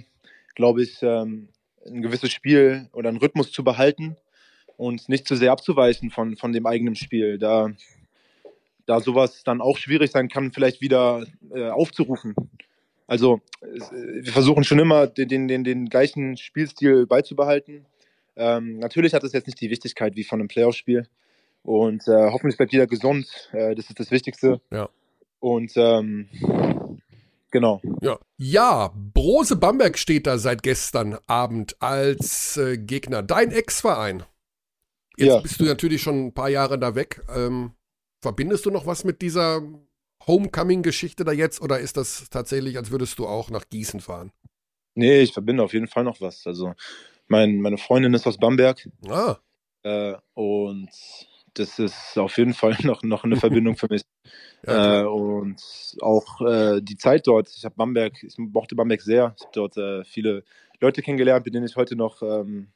[0.55, 1.49] glaube ich, ähm,
[1.85, 4.17] ein gewisses Spiel oder einen Rhythmus zu behalten
[4.75, 7.37] und nicht zu sehr abzuweichen von, von dem eigenen Spiel.
[7.37, 7.71] Da,
[8.85, 12.35] da sowas dann auch schwierig sein kann, vielleicht wieder äh, aufzurufen.
[13.07, 13.41] Also
[13.91, 17.85] wir versuchen schon immer den, den, den, den gleichen Spielstil beizubehalten.
[18.35, 21.07] Ähm, natürlich hat es jetzt nicht die Wichtigkeit wie von einem Playoff-Spiel.
[21.63, 23.27] Und äh, hoffentlich bleibt jeder gesund.
[23.51, 24.61] Äh, das ist das Wichtigste.
[24.71, 24.89] Ja.
[25.39, 26.27] Und ähm,
[27.51, 27.81] genau.
[28.01, 28.19] Ja.
[28.37, 33.23] ja, Brose Bamberg steht da seit gestern Abend als äh, Gegner.
[33.23, 34.23] Dein Ex-Verein.
[35.17, 35.39] Jetzt ja.
[35.39, 37.21] bist du natürlich schon ein paar Jahre da weg.
[37.35, 37.71] Ähm,
[38.21, 39.61] verbindest du noch was mit dieser
[40.27, 44.31] Homecoming-Geschichte da jetzt oder ist das tatsächlich, als würdest du auch nach Gießen fahren?
[44.93, 46.45] Nee, ich verbinde auf jeden Fall noch was.
[46.45, 46.73] Also
[47.27, 48.89] mein, meine Freundin ist aus Bamberg.
[49.07, 49.37] Ah.
[49.83, 50.89] Äh, und
[51.53, 54.03] das ist auf jeden Fall noch, noch eine Verbindung für mich.
[54.65, 55.61] Ja, äh, und
[56.01, 57.47] auch äh, die Zeit dort.
[57.55, 59.35] Ich habe Bamberg, ich mochte Bamberg sehr.
[59.37, 60.43] Ich habe dort äh, viele
[60.81, 62.69] Leute kennengelernt, mit denen ich heute noch, ähm,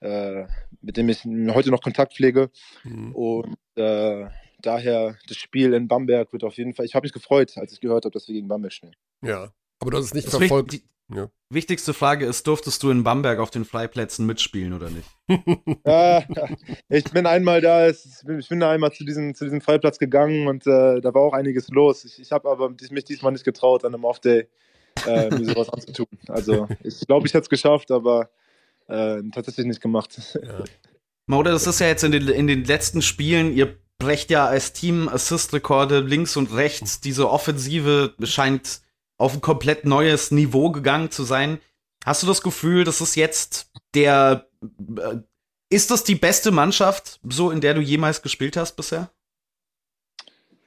[0.00, 0.46] äh,
[0.80, 2.50] mit denen ich heute noch Kontakt pflege.
[2.84, 3.14] Mhm.
[3.16, 4.28] Und äh,
[4.62, 6.86] daher, das Spiel in Bamberg wird auf jeden Fall.
[6.86, 8.96] Ich habe mich gefreut, als ich gehört habe, dass wir gegen Bamberg spielen.
[9.22, 10.72] Ja, aber du hast es nicht das verfolgt.
[10.72, 10.82] Die
[11.14, 11.28] ja.
[11.50, 15.08] wichtigste Frage ist: Durftest du in Bamberg auf den Freiplätzen mitspielen oder nicht?
[15.84, 16.22] äh,
[16.88, 20.66] ich bin einmal da, ich bin da einmal zu diesem, zu diesem Freiplatz gegangen und
[20.66, 22.04] äh, da war auch einiges los.
[22.04, 24.48] Ich, ich habe aber mich diesmal nicht getraut, an einem Off-Day
[25.06, 26.06] äh, mir sowas anzutun.
[26.28, 28.30] Also, ich glaube, ich hätte es geschafft, aber
[28.88, 30.38] äh, tatsächlich nicht gemacht.
[30.42, 30.64] Ja.
[31.26, 34.72] Maude, das ist ja jetzt in den, in den letzten Spielen, ihr brecht ja als
[34.72, 37.00] Team Assist-Rekorde links und rechts.
[37.00, 38.80] Diese Offensive scheint
[39.16, 41.60] auf ein komplett neues Niveau gegangen zu sein.
[42.04, 44.48] Hast du das Gefühl, dass es jetzt der
[44.98, 45.18] äh,
[45.70, 49.10] ist das die beste Mannschaft, so in der du jemals gespielt hast bisher?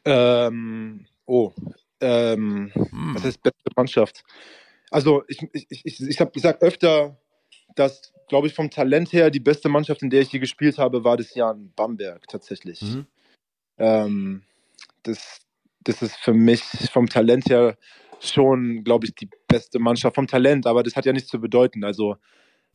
[0.04, 1.52] Ähm, oh,
[2.00, 3.16] ähm, hm.
[3.16, 4.24] was ist beste Mannschaft?
[4.90, 7.20] Also ich, ich, ich, ich, hab, ich sag öfter,
[7.76, 11.04] dass, glaube ich, vom Talent her die beste Mannschaft, in der ich je gespielt habe,
[11.04, 12.82] war das Jahr in Bamberg tatsächlich.
[12.82, 13.06] Mhm.
[13.78, 14.44] Ähm,
[15.04, 15.42] das,
[15.84, 17.78] das ist für mich vom Talent her
[18.20, 21.84] schon, glaube ich, die beste Mannschaft vom Talent, aber das hat ja nichts zu bedeuten.
[21.84, 22.16] Also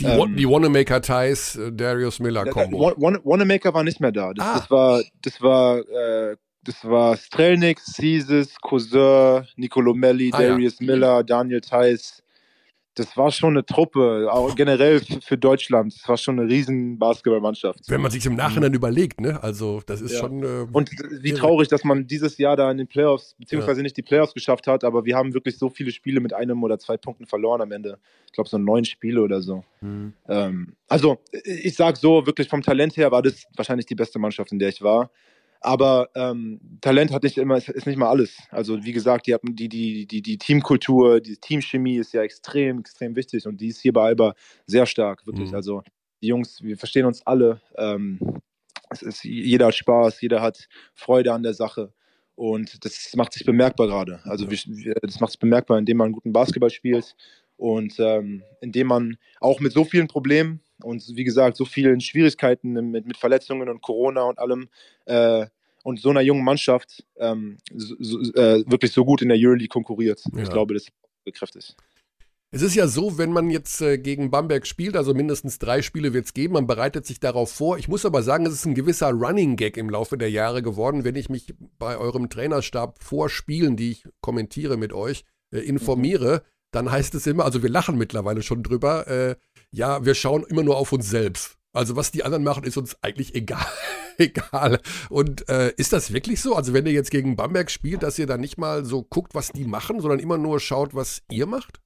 [0.01, 2.93] die, ähm, die Wanamaker Ties, äh, Darius Miller Combo.
[2.97, 4.33] Wanamaker war nicht mehr da.
[4.33, 4.55] Das, ah.
[4.55, 10.87] das war, das war, äh, das war Strelnik, Caesars, Cousin, Nicolomelli, ah, Darius ja.
[10.87, 12.23] Miller, Daniel Theiss,
[12.95, 15.95] das war schon eine Truppe, auch generell für Deutschland.
[15.95, 17.89] Das war schon eine riesen Basketballmannschaft.
[17.89, 18.77] Wenn man sich im Nachhinein mhm.
[18.77, 19.43] überlegt, ne?
[19.43, 20.21] Also, das ist ja.
[20.21, 20.43] schon.
[20.43, 20.91] Äh, und
[21.23, 23.85] wie traurig, dass man dieses Jahr da in den Playoffs, beziehungsweise ja.
[23.85, 26.79] nicht die Playoffs geschafft hat, aber wir haben wirklich so viele Spiele mit einem oder
[26.79, 27.99] zwei Punkten verloren am Ende.
[28.27, 29.65] Ich glaube, so neun Spiele oder so.
[29.81, 30.13] Mhm.
[30.29, 34.51] Ähm, also, ich sag so, wirklich vom Talent her war das wahrscheinlich die beste Mannschaft,
[34.51, 35.11] in der ich war.
[35.61, 38.39] Aber ähm, Talent hat nicht immer, ist, ist, nicht mal alles.
[38.51, 43.15] Also wie gesagt, die, die, die, die, die Teamkultur, die Teamchemie ist ja extrem, extrem
[43.15, 44.35] wichtig und die ist hier bei Alba
[44.67, 45.51] sehr stark, wirklich.
[45.51, 45.57] Mhm.
[45.57, 45.83] Also
[46.23, 47.61] die Jungs, wir verstehen uns alle.
[47.77, 48.19] Ähm,
[48.91, 51.93] es ist, jeder hat Spaß, jeder hat Freude an der Sache.
[52.35, 54.21] Und das macht sich bemerkbar gerade.
[54.25, 57.15] Also wir, das macht sich bemerkbar, indem man guten Basketball spielt
[57.59, 62.73] und ähm, indem man auch mit so vielen Problemen und wie gesagt, so vielen Schwierigkeiten
[62.91, 64.69] mit, mit Verletzungen und Corona und allem
[65.07, 65.47] äh,
[65.83, 70.23] und so einer jungen Mannschaft ähm, so, äh, wirklich so gut in der Euroleague konkurriert.
[70.35, 70.43] Ja.
[70.43, 70.87] Ich glaube, das
[71.33, 71.77] kräftig.
[72.53, 76.13] Es ist ja so, wenn man jetzt äh, gegen Bamberg spielt, also mindestens drei Spiele
[76.13, 77.79] wird es geben, man bereitet sich darauf vor.
[77.79, 81.05] Ich muss aber sagen, es ist ein gewisser Running Gag im Laufe der Jahre geworden,
[81.05, 86.43] wenn ich mich bei eurem Trainerstab vor Spielen, die ich kommentiere mit euch, äh, informiere.
[86.73, 89.37] Dann heißt es immer, also wir lachen mittlerweile schon drüber, äh,
[89.71, 91.57] ja, wir schauen immer nur auf uns selbst.
[91.73, 93.67] Also was die anderen machen, ist uns eigentlich egal.
[94.19, 94.81] egal.
[95.09, 96.57] Und äh, ist das wirklich so?
[96.57, 99.53] Also wenn ihr jetzt gegen Bamberg spielt, dass ihr dann nicht mal so guckt, was
[99.53, 101.81] die machen, sondern immer nur schaut, was ihr macht?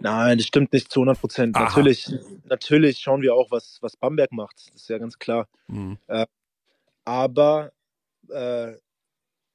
[0.00, 1.56] Nein, das stimmt nicht zu 100 Prozent.
[1.56, 2.10] Natürlich,
[2.44, 4.56] natürlich schauen wir auch, was, was Bamberg macht.
[4.72, 5.46] Das ist ja ganz klar.
[5.68, 5.98] Mhm.
[6.06, 6.26] Äh,
[7.04, 7.72] aber
[8.30, 8.72] äh,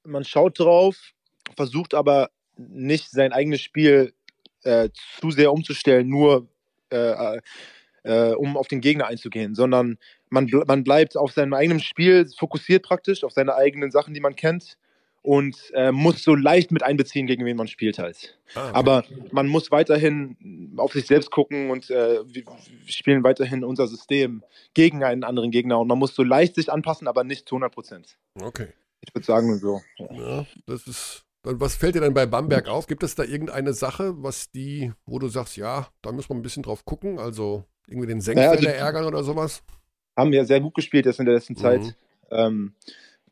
[0.03, 1.13] man schaut drauf,
[1.55, 4.13] versucht aber nicht sein eigenes Spiel
[4.63, 6.47] äh, zu sehr umzustellen, nur
[6.89, 7.39] äh,
[8.03, 9.97] äh, um auf den Gegner einzugehen, sondern
[10.29, 14.35] man, man bleibt auf seinem eigenen Spiel fokussiert praktisch, auf seine eigenen Sachen, die man
[14.35, 14.77] kennt
[15.25, 18.37] und äh, muss so leicht mit einbeziehen, gegen wen man spielt halt.
[18.53, 18.71] Ah, okay.
[18.73, 22.43] Aber man muss weiterhin auf sich selbst gucken und äh, wir
[22.85, 24.43] spielen weiterhin unser System
[24.75, 27.73] gegen einen anderen Gegner und man muss so leicht sich anpassen, aber nicht zu 100
[27.73, 28.17] Prozent.
[28.39, 28.67] Okay.
[29.01, 29.81] Ich würde sagen so.
[29.97, 31.23] Ja, das ist.
[31.47, 32.87] Was fällt dir denn bei Bamberg auf?
[32.87, 36.41] Gibt es da irgendeine Sache, was die, wo du sagst, ja, da muss man ein
[36.41, 37.19] bisschen drauf gucken?
[37.19, 39.63] Also irgendwie den Senkfelder ja, also, ärgern oder sowas?
[40.17, 41.81] Haben wir sehr gut gespielt jetzt in der letzten Zeit.
[41.81, 41.93] Mhm.
[42.31, 42.73] Ähm,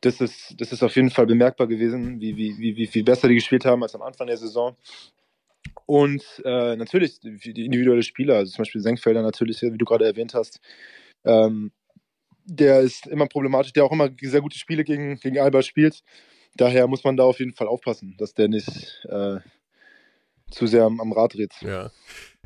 [0.00, 3.26] das ist, das ist auf jeden Fall bemerkbar gewesen, wie, wie, wie, wie viel besser
[3.26, 4.76] die gespielt haben als am Anfang der Saison.
[5.86, 10.34] Und äh, natürlich die individuelle Spieler, also zum Beispiel Senkfelder natürlich, wie du gerade erwähnt
[10.34, 10.60] hast,
[11.24, 11.72] ähm,
[12.44, 16.02] der ist immer problematisch, der auch immer sehr gute Spiele gegen, gegen Alba spielt.
[16.56, 19.38] Daher muss man da auf jeden Fall aufpassen, dass der nicht äh,
[20.50, 21.52] zu sehr am, am Rad dreht.
[21.60, 21.90] Ja.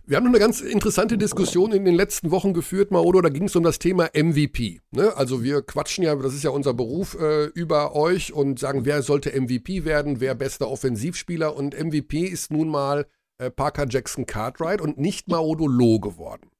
[0.08, 3.20] Wir haben eine ganz interessante Diskussion in den letzten Wochen geführt, Maodo.
[3.20, 4.80] Da ging es um das Thema MVP.
[4.90, 5.14] Ne?
[5.14, 9.02] Also wir quatschen ja, das ist ja unser Beruf, äh, über euch und sagen, wer
[9.02, 11.54] sollte MVP werden, wer bester Offensivspieler.
[11.54, 13.06] Und MVP ist nun mal
[13.36, 16.50] äh, Parker Jackson Cartwright und nicht Maodo Loh geworden.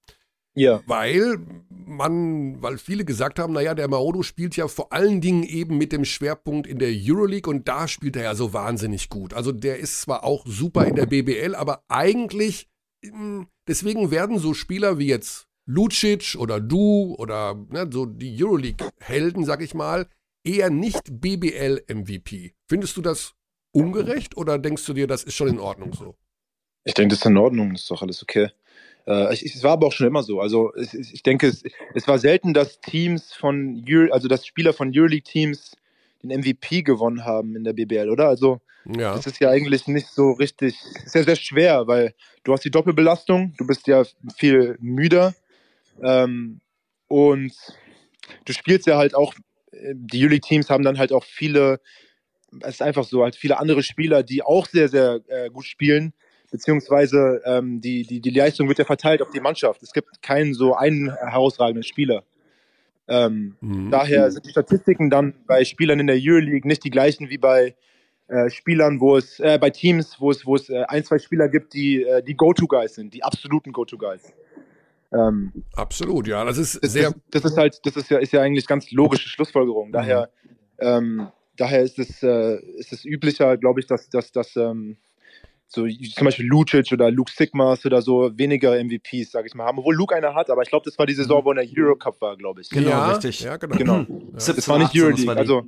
[0.59, 0.83] Ja.
[0.87, 1.39] Weil
[1.71, 5.93] man, weil viele gesagt haben, naja, der Maodo spielt ja vor allen Dingen eben mit
[5.93, 9.33] dem Schwerpunkt in der Euroleague und da spielt er ja so wahnsinnig gut.
[9.35, 12.69] Also der ist zwar auch super in der BBL, aber eigentlich
[13.67, 19.63] deswegen werden so Spieler wie jetzt Lucic oder du oder ne, so die Euroleague-Helden, sag
[19.63, 20.09] ich mal,
[20.45, 22.55] eher nicht BBL-MVP.
[22.69, 23.35] Findest du das
[23.73, 26.17] ungerecht oder denkst du dir, das ist schon in Ordnung so?
[26.85, 28.51] Ich denke, das ist in Ordnung, das ist doch alles okay.
[29.09, 30.41] Äh, ich, es war aber auch schon immer so.
[30.41, 34.73] Also ich, ich denke, es, es, war selten, dass Teams von Euro, also dass Spieler
[34.73, 35.77] von Euroleague-Teams
[36.23, 38.29] den MVP gewonnen haben in der BBL, oder?
[38.29, 39.15] Also ja.
[39.15, 43.55] das ist ja eigentlich nicht so richtig, sehr, sehr schwer, weil du hast die Doppelbelastung,
[43.57, 44.05] du bist ja
[44.37, 45.35] viel müder
[46.03, 46.61] ähm,
[47.07, 47.53] und
[48.45, 49.33] du spielst ja halt auch,
[49.73, 51.81] die Juli-Teams haben dann halt auch viele,
[52.61, 56.13] es ist einfach so, halt viele andere Spieler, die auch sehr, sehr äh, gut spielen,
[56.51, 59.83] beziehungsweise ähm, die, die, die Leistung wird ja verteilt auf die Mannschaft.
[59.83, 62.25] Es gibt keinen so einen herausragenden Spieler.
[63.07, 63.91] Ähm, mhm.
[63.91, 67.75] Daher sind die Statistiken dann bei Spielern in der Euroleague nicht die gleichen wie bei
[68.29, 71.49] äh, Spielern, wo es äh, bei Teams, wo es, wo es äh, ein, zwei Spieler
[71.49, 74.35] gibt, die äh, die Go-To-Guys sind, die absoluten Go-To-Guys.
[75.11, 77.11] Ähm, Absolut, ja, das ist das, sehr.
[77.31, 79.93] Das, das, ist halt, das ist ja, ist ja eigentlich ganz logische Schlussfolgerung.
[79.93, 80.29] Daher,
[80.79, 80.87] mhm.
[80.87, 84.99] ähm, daher ist es, äh, ist es üblicher, glaube ich, dass, dass, dass ähm,
[85.69, 89.79] so zum Beispiel Lucic oder Luke Sigmas oder so weniger MVPs, sage ich mal, haben.
[89.79, 92.37] Obwohl Luke einer hat, aber ich glaube, das war die Saison, wo er Eurocup war,
[92.37, 92.71] glaube ich.
[92.71, 93.41] Genau, ja, richtig.
[93.41, 93.77] Ja, genau.
[93.77, 93.99] genau.
[93.99, 94.07] Ja.
[94.33, 95.67] Das war nicht Euroleague, also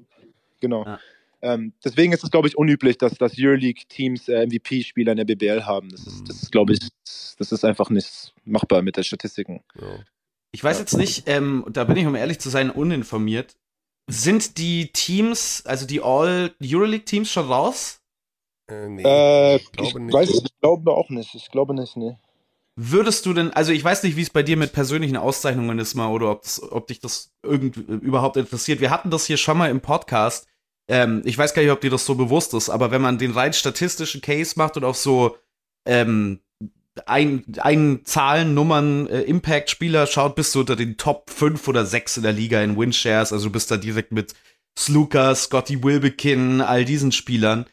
[0.59, 0.87] genau.
[0.87, 0.99] Ja.
[1.43, 5.65] Ähm, deswegen ist es, glaube ich, unüblich, dass, dass Euroleague-Teams äh, MVP-Spieler in der BBL
[5.65, 5.91] haben.
[5.91, 6.81] Das ist, das ist glaube ich,
[7.39, 9.63] das ist einfach nicht machbar mit den Statistiken.
[9.79, 10.05] Ja.
[10.53, 13.57] Ich weiß jetzt nicht, ähm, da bin ich, um ehrlich zu sein, uninformiert.
[14.09, 18.00] Sind die Teams, also die All-Euroleague-Teams schon raus?
[18.71, 20.15] Äh, nee, äh, ich, glaube ich, nicht.
[20.15, 21.35] Weiß, ich glaube auch nicht.
[21.35, 22.17] Ich glaube nicht, nee.
[22.77, 25.95] Würdest du denn, also ich weiß nicht, wie es bei dir mit persönlichen Auszeichnungen ist
[25.95, 28.81] mal oder ob, das, ob dich das irgendwie überhaupt interessiert.
[28.81, 30.47] Wir hatten das hier schon mal im Podcast.
[30.89, 33.33] Ähm, ich weiß gar nicht, ob dir das so bewusst ist, aber wenn man den
[33.33, 35.37] rein statistischen Case macht und auf so
[35.87, 36.41] ähm,
[37.07, 42.19] ein, ein Zahlen, Nummern, äh, Impact-Spieler schaut, bist du unter den Top 5 oder 6
[42.19, 43.33] in der Liga in Winshares.
[43.33, 44.35] Also du bist da direkt mit
[44.79, 47.67] Sluka, Scotty Wilbekin, all diesen Spielern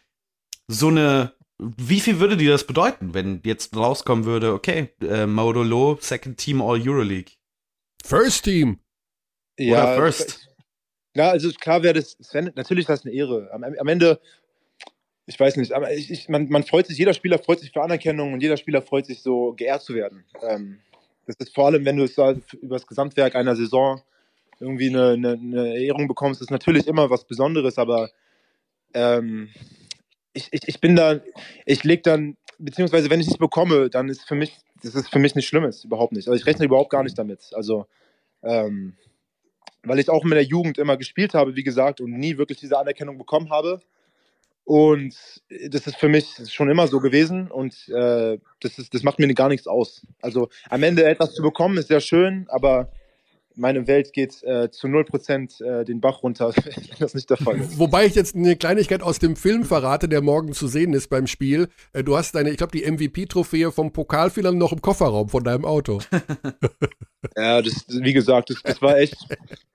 [0.68, 5.98] so eine, wie viel würde dir das bedeuten, wenn jetzt rauskommen würde, okay, äh, Maudolo,
[6.00, 7.32] Second Team All Euroleague?
[8.04, 8.80] First Team.
[9.58, 10.48] Ja, Oder First.
[11.16, 13.50] Ja, also klar wäre das, wär, natürlich ist das eine Ehre.
[13.52, 14.20] Am, am Ende,
[15.26, 17.82] ich weiß nicht, aber ich, ich, man, man, freut sich, jeder Spieler freut sich für
[17.82, 20.26] Anerkennung und jeder Spieler freut sich so, geehrt zu werden.
[20.44, 20.80] Ähm,
[21.26, 22.18] das ist vor allem, wenn du es
[22.62, 24.02] über das Gesamtwerk einer Saison
[24.60, 28.10] irgendwie eine, eine, eine Ehrung bekommst, ist natürlich immer was Besonderes, aber
[28.94, 29.50] ähm,
[30.38, 31.20] ich, ich, ich bin da,
[31.66, 35.20] ich leg dann, beziehungsweise wenn ich nicht bekomme, dann ist für mich, das ist für
[35.20, 36.28] mich nicht Schlimmes, überhaupt nicht.
[36.28, 37.50] Also ich rechne überhaupt gar nicht damit.
[37.54, 37.88] Also,
[38.44, 38.96] ähm,
[39.84, 42.78] weil ich auch in der Jugend immer gespielt habe, wie gesagt, und nie wirklich diese
[42.78, 43.80] Anerkennung bekommen habe.
[44.64, 45.16] Und
[45.70, 49.34] das ist für mich schon immer so gewesen und äh, das, ist, das macht mir
[49.34, 50.06] gar nichts aus.
[50.22, 52.92] Also am Ende etwas zu bekommen ist sehr schön, aber
[53.58, 57.60] meine Welt geht äh, zu 0% äh, den Bach runter, wenn das nicht der Fall
[57.60, 57.80] ist.
[57.80, 61.28] Wobei ich jetzt eine Kleinigkeit aus dem Film verrate, der morgen zu sehen ist beim
[61.28, 61.68] Spiel.
[61.94, 65.66] Äh, du hast deine, ich glaube, die MVP-Trophäe vom Pokalfinale noch im Kofferraum von deinem
[65.66, 66.02] Auto.
[67.36, 69.18] ja, das, wie gesagt, das, das, war echt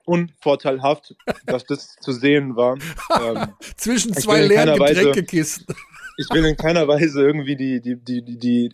[0.05, 1.15] unvorteilhaft,
[1.45, 2.77] dass das zu sehen war.
[3.21, 5.75] Ähm, Zwischen zwei leeren Getränkekisten.
[6.17, 8.71] ich will in keiner Weise irgendwie die, die, die, die, die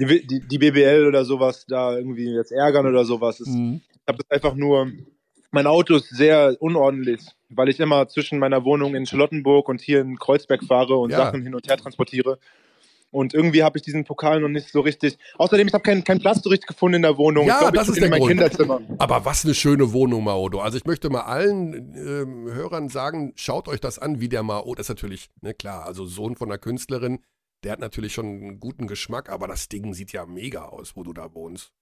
[0.00, 3.40] die, die, die BBL oder sowas da irgendwie jetzt ärgern oder sowas.
[3.40, 4.90] Es, mhm habe das einfach nur,
[5.50, 10.00] mein Auto ist sehr unordentlich, weil ich immer zwischen meiner Wohnung in Charlottenburg und hier
[10.00, 11.18] in Kreuzberg fahre und ja.
[11.18, 12.38] Sachen hin und her transportiere.
[13.10, 15.16] Und irgendwie habe ich diesen Pokal noch nicht so richtig.
[15.38, 17.46] Außerdem, ich habe keinen kein Platz so richtig gefunden in der Wohnung.
[17.46, 18.32] Ja, glaub, das ist der mein Grund.
[18.32, 18.82] Kinderzimmer.
[18.98, 20.60] Aber was eine schöne Wohnung, Maodo.
[20.60, 24.74] Also ich möchte mal allen ähm, Hörern sagen, schaut euch das an, wie der Maodo,
[24.74, 27.20] das ist natürlich, ne, klar, also Sohn von einer Künstlerin,
[27.64, 31.02] der hat natürlich schon einen guten Geschmack, aber das Ding sieht ja mega aus, wo
[31.02, 31.72] du da wohnst.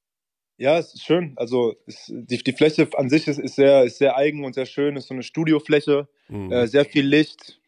[0.59, 1.35] Ja, es ist schön.
[1.37, 4.67] Also es, die, die Fläche an sich ist, ist, sehr, ist sehr eigen und sehr
[4.67, 4.97] schön.
[4.97, 6.51] Es ist so eine Studiofläche, mhm.
[6.51, 7.61] äh, sehr viel Licht.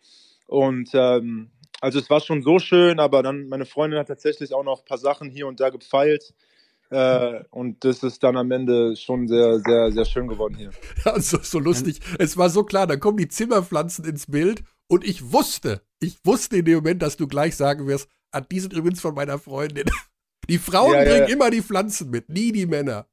[0.46, 4.64] Und ähm, also es war schon so schön, aber dann meine Freundin hat tatsächlich auch
[4.64, 6.34] noch ein paar Sachen hier und da gepfeilt.
[6.90, 10.70] Äh, und das ist dann am Ende schon sehr, sehr, sehr schön geworden hier.
[11.04, 12.00] Ja, so, lustig.
[12.18, 16.56] Es war so klar, da kommen die Zimmerpflanzen ins Bild und ich wusste, ich wusste
[16.56, 19.84] in dem Moment, dass du gleich sagen wirst, ah, die sind übrigens von meiner Freundin.
[20.48, 21.34] Die Frauen ja, bringen ja.
[21.34, 23.06] immer die Pflanzen mit, nie die Männer.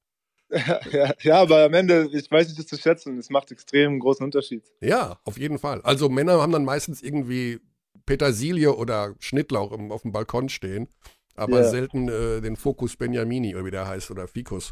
[0.92, 3.18] Ja, ja, aber am Ende, ich weiß nicht das zu schätzen.
[3.18, 4.64] Es macht extrem einen großen Unterschied.
[4.80, 5.82] Ja, auf jeden Fall.
[5.82, 7.60] Also Männer haben dann meistens irgendwie
[8.06, 10.88] Petersilie oder Schnittlauch auf dem Balkon stehen,
[11.36, 11.70] aber yeah.
[11.70, 14.72] selten äh, den Fokus Benjamini, oder wie der heißt, oder Ficus.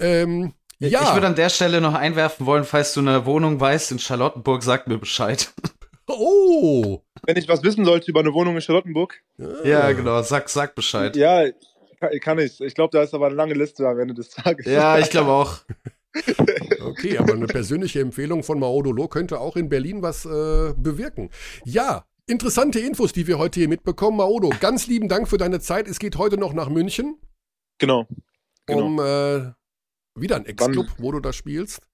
[0.00, 1.02] ähm, ja.
[1.02, 4.62] Ich würde an der Stelle noch einwerfen wollen, falls du eine Wohnung weißt in Charlottenburg,
[4.62, 5.52] sag mir Bescheid.
[6.08, 7.02] Oh!
[7.24, 9.20] Wenn ich was wissen sollte über eine Wohnung in Charlottenburg.
[9.64, 11.16] Ja, genau, sag, sag Bescheid.
[11.16, 11.46] Ja,
[12.20, 12.60] kann ich.
[12.60, 14.66] Ich glaube, da ist aber eine lange Liste am Ende des Tages.
[14.66, 15.60] Ja, ich glaube auch.
[16.80, 21.30] okay, aber eine persönliche Empfehlung von Maodolo könnte auch in Berlin was äh, bewirken.
[21.64, 24.16] Ja, interessante Infos, die wir heute hier mitbekommen.
[24.16, 25.88] Maodo, ganz lieben Dank für deine Zeit.
[25.88, 27.18] Es geht heute noch nach München.
[27.78, 28.06] Genau.
[28.66, 28.86] genau.
[28.86, 29.52] Um äh,
[30.14, 31.86] wieder ein Ex-Club, wo du da spielst.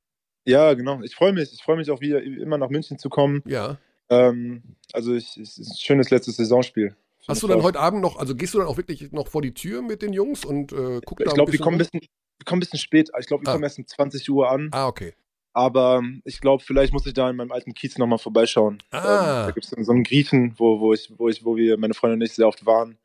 [0.44, 1.00] Ja, genau.
[1.03, 1.53] Ich freue mich.
[1.53, 3.42] Ich freue mich auch wieder immer nach München zu kommen.
[3.46, 3.78] Ja.
[4.09, 6.96] Ähm, also ich, es ist ein schönes letztes Saisonspiel.
[7.29, 9.55] Hast du dann heute Abend noch, also gehst du dann auch wirklich noch vor die
[9.55, 12.01] Tür mit den Jungs und äh, guckst da Ich glaube, die kommen ein bisschen,
[12.45, 13.11] kommen ein bisschen spät.
[13.20, 13.53] Ich glaube, die ah.
[13.53, 14.68] kommen erst um 20 Uhr an.
[14.73, 15.14] Ah, okay.
[15.53, 18.83] Aber ähm, ich glaube, vielleicht muss ich da in meinem alten Kiez nochmal vorbeischauen.
[18.91, 18.99] Ah.
[18.99, 21.95] Ähm, da gibt es so einen Griechen, wo, wo, ich, wo, ich, wo wir, meine
[21.95, 22.99] Freundin und ich sehr oft waren.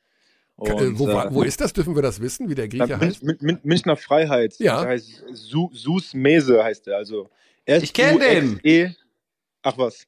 [0.55, 1.74] Und, äh, wo, äh, wo, ist das?
[1.74, 3.22] Dürfen wir das wissen, wie der Grieche na, heißt?
[3.22, 4.55] Mün, Münchner Freiheit.
[4.57, 4.82] Ja.
[4.82, 6.97] Der heißt Sus Mese, heißt der.
[6.97, 7.30] Also,
[7.65, 8.59] ich kenne den.
[8.63, 8.91] E
[9.61, 10.07] Ach was.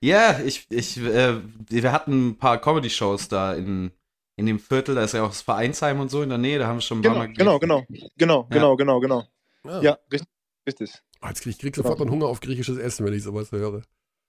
[0.00, 3.90] Ja, ich, ich, äh, wir hatten ein paar Comedy-Shows da in,
[4.36, 6.68] in dem Viertel, da ist ja auch das Vereinsheim und so in der Nähe, da
[6.68, 7.84] haben wir schon ein genau, paar Mal Genau, genau,
[8.16, 8.46] genau, ja.
[8.48, 9.24] genau, genau, genau.
[9.64, 10.28] Ja, ja richtig.
[10.66, 10.92] richtig.
[11.20, 12.12] Oh, jetzt krieg, ich krieg sofort genau.
[12.12, 13.82] einen Hunger auf griechisches Essen, wenn ich sowas höre.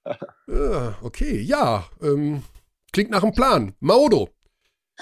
[0.48, 2.42] ja, okay, ja, ähm,
[2.92, 3.76] klingt nach einem Plan.
[3.80, 4.30] Maodo,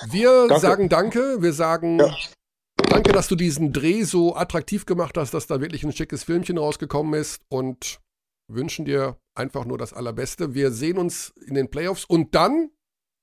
[0.10, 0.60] wir danke.
[0.60, 2.14] sagen danke, wir sagen ja.
[2.90, 6.58] danke, dass du diesen Dreh so attraktiv gemacht hast, dass da wirklich ein schickes Filmchen
[6.58, 8.02] rausgekommen ist und
[8.50, 10.54] wünschen dir einfach nur das Allerbeste.
[10.54, 12.72] Wir sehen uns in den Playoffs und dann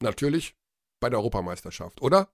[0.01, 0.57] natürlich
[1.01, 2.29] bei der Europameisterschaft, oder?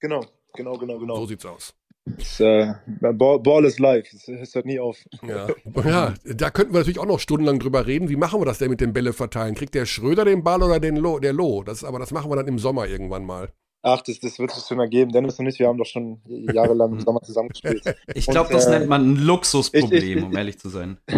[0.00, 0.24] Genau,
[0.54, 1.16] genau, genau, genau.
[1.16, 1.74] So sieht's aus.
[2.08, 2.74] It's, uh,
[3.14, 4.14] ball, ball, is life.
[4.14, 4.96] Es hört nie auf.
[5.26, 5.48] Ja.
[5.84, 8.08] ja, da könnten wir natürlich auch noch stundenlang drüber reden.
[8.08, 9.56] Wie machen wir das denn mit den Bälle verteilen?
[9.56, 11.64] Kriegt der Schröder den Ball oder den Lo, der Lo?
[11.64, 13.52] Das, aber das machen wir dann im Sommer irgendwann mal.
[13.82, 15.10] Ach, das, das wird es schon ergeben.
[15.10, 17.82] Dennis und ich, wir haben doch schon jahrelang im Sommer zusammengespielt.
[18.14, 20.98] Ich glaube, das äh, nennt man ein Luxusproblem, ich, ich, um ehrlich zu sein.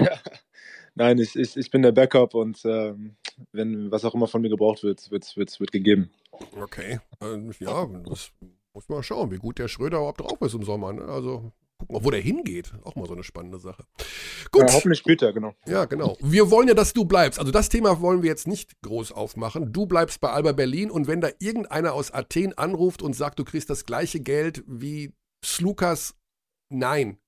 [0.98, 3.14] Nein, ich, ich, ich bin der Backup und ähm,
[3.52, 6.10] wenn was auch immer von mir gebraucht wird, wird, wird, wird gegeben.
[6.60, 6.98] Okay.
[7.22, 8.32] Äh, ja, das
[8.74, 10.92] muss man schauen, wie gut der Schröder überhaupt drauf ist im Sommer.
[10.92, 11.02] Ne?
[11.02, 12.72] Also gucken, wo der hingeht.
[12.82, 13.84] Auch mal so eine spannende Sache.
[14.50, 14.62] Gut.
[14.62, 15.54] Ja, hoffentlich spielt er, genau.
[15.68, 16.16] Ja, genau.
[16.20, 17.38] Wir wollen ja, dass du bleibst.
[17.38, 19.72] Also das Thema wollen wir jetzt nicht groß aufmachen.
[19.72, 23.44] Du bleibst bei Alba Berlin und wenn da irgendeiner aus Athen anruft und sagt, du
[23.44, 25.12] kriegst das gleiche Geld wie
[25.44, 26.16] Slukas,
[26.70, 27.18] nein.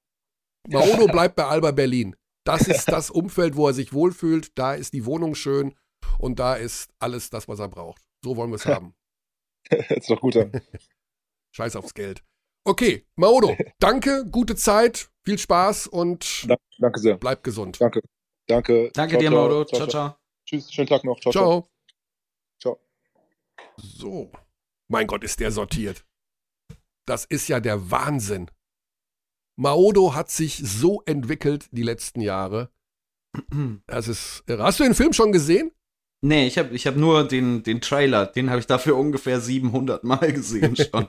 [0.69, 2.17] Maodo bleibt bei Alba Berlin.
[2.45, 4.57] Das ist das Umfeld, wo er sich wohlfühlt.
[4.57, 5.75] Da ist die Wohnung schön
[6.19, 8.03] und da ist alles das, was er braucht.
[8.25, 8.95] So wollen wir es haben.
[9.71, 10.53] ist doch gut an.
[11.53, 12.23] Scheiß aufs Geld.
[12.65, 16.47] Okay, Maodo, danke, gute Zeit, viel Spaß und
[16.79, 17.17] danke sehr.
[17.17, 17.81] bleib gesund.
[17.81, 18.03] Danke.
[18.47, 18.91] Danke.
[18.93, 19.65] Danke ciao, dir, Maodo.
[19.65, 20.17] Ciao, ciao, ciao.
[20.45, 21.19] Tschüss, schönen Tag noch.
[21.21, 21.33] Ciao.
[21.33, 21.69] Ciao.
[22.61, 22.79] ciao.
[23.77, 24.31] So.
[24.89, 26.05] Mein Gott, ist der sortiert.
[27.07, 28.51] Das ist ja der Wahnsinn.
[29.61, 32.71] Maodo hat sich so entwickelt die letzten Jahre.
[33.87, 34.43] Das ist.
[34.49, 35.71] Hast du den Film schon gesehen?
[36.23, 38.27] Nee, ich habe ich hab nur den, den Trailer.
[38.27, 41.09] Den habe ich dafür ungefähr 700 Mal gesehen schon.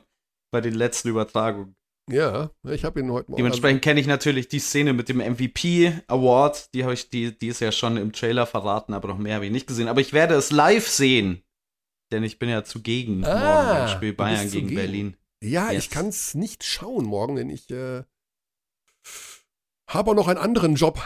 [0.51, 1.75] bei den letzten Übertragungen.
[2.09, 3.37] Ja, ich habe ihn heute Morgen.
[3.37, 6.73] Dementsprechend kenne ich natürlich die Szene mit dem MVP Award.
[6.73, 9.45] Die habe ich, die, die ist ja schon im Trailer verraten, aber noch mehr habe
[9.45, 9.87] ich nicht gesehen.
[9.87, 11.41] Aber ich werde es live sehen.
[12.11, 14.75] Denn ich bin ja zugegen ah, morgen beim Spiel Bayern gegen zugegen.
[14.75, 15.17] Berlin.
[15.43, 15.85] Ja, yes.
[15.85, 18.03] ich kann es nicht schauen morgen, denn ich äh,
[19.93, 21.01] habe auch noch einen anderen Job.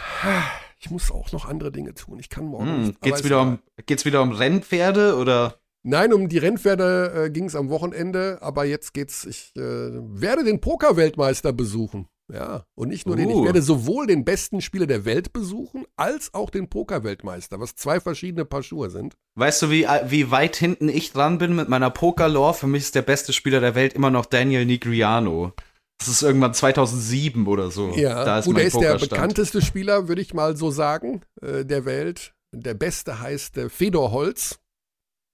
[0.78, 2.18] Ich muss auch noch andere Dinge tun.
[2.18, 2.66] Ich kann morgen.
[2.66, 5.56] Hm, nicht, geht's, wieder um, geht's wieder um Rennpferde oder?
[5.82, 9.24] Nein, um die Rennpferde äh, ging es am Wochenende, aber jetzt geht's.
[9.24, 12.08] Ich äh, werde den Pokerweltmeister besuchen.
[12.32, 13.18] Ja, und nicht nur uh.
[13.18, 13.30] den.
[13.30, 13.44] Ich uh.
[13.44, 18.44] werde sowohl den besten Spieler der Welt besuchen, als auch den Pokerweltmeister, was zwei verschiedene
[18.44, 19.16] Paar Schuhe sind.
[19.36, 22.54] Weißt du, wie, äh, wie weit hinten ich dran bin mit meiner Pokerlore?
[22.54, 25.52] Für mich ist der beste Spieler der Welt immer noch Daniel Nigriano.
[25.98, 27.90] Das ist irgendwann 2007 oder so.
[27.94, 31.64] Ja, da ist gut, er ist der bekannteste Spieler, würde ich mal so sagen, äh,
[31.64, 32.34] der Welt.
[32.52, 34.58] Der beste heißt äh, Fedor Holz.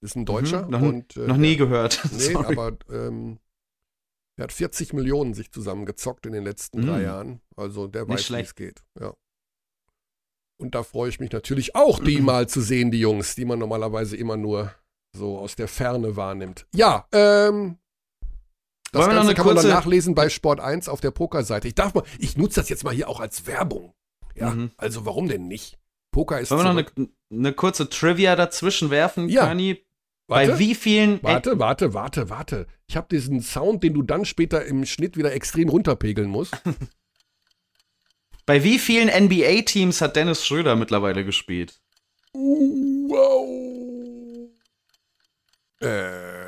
[0.00, 0.64] Ist ein Deutscher.
[0.64, 2.00] Mhm, noch, und, äh, noch nie gehört.
[2.12, 3.38] Nee, aber ähm,
[4.36, 6.86] er hat 40 Millionen sich zusammengezockt in den letzten mhm.
[6.86, 7.40] drei Jahren.
[7.56, 8.82] Also der weiß, wie es geht.
[8.98, 9.14] Ja.
[10.58, 12.24] Und da freue ich mich natürlich auch, die mhm.
[12.26, 14.72] mal zu sehen, die Jungs, die man normalerweise immer nur
[15.14, 16.66] so aus der Ferne wahrnimmt.
[16.74, 17.78] Ja, ähm,
[18.92, 21.66] das Wollen Ganze kann man dann nachlesen bei Sport 1 auf der Pokerseite.
[21.66, 23.94] Ich darf mal, ich nutze das jetzt mal hier auch als Werbung.
[24.34, 24.70] Ja, mhm.
[24.76, 25.78] also warum denn nicht?
[26.10, 26.50] Poker ist.
[26.50, 29.46] Wollen wir noch eine, eine, kurze Trivia dazwischen werfen, ja.
[29.46, 29.82] Kani?
[30.28, 31.22] Warte, Bei wie vielen.
[31.22, 32.66] Warte, warte, warte, warte.
[32.86, 36.54] Ich habe diesen Sound, den du dann später im Schnitt wieder extrem runterpegeln musst.
[38.46, 41.80] Bei wie vielen NBA-Teams hat Dennis Schröder mittlerweile gespielt?
[42.34, 43.48] Wow.
[45.80, 46.41] Äh.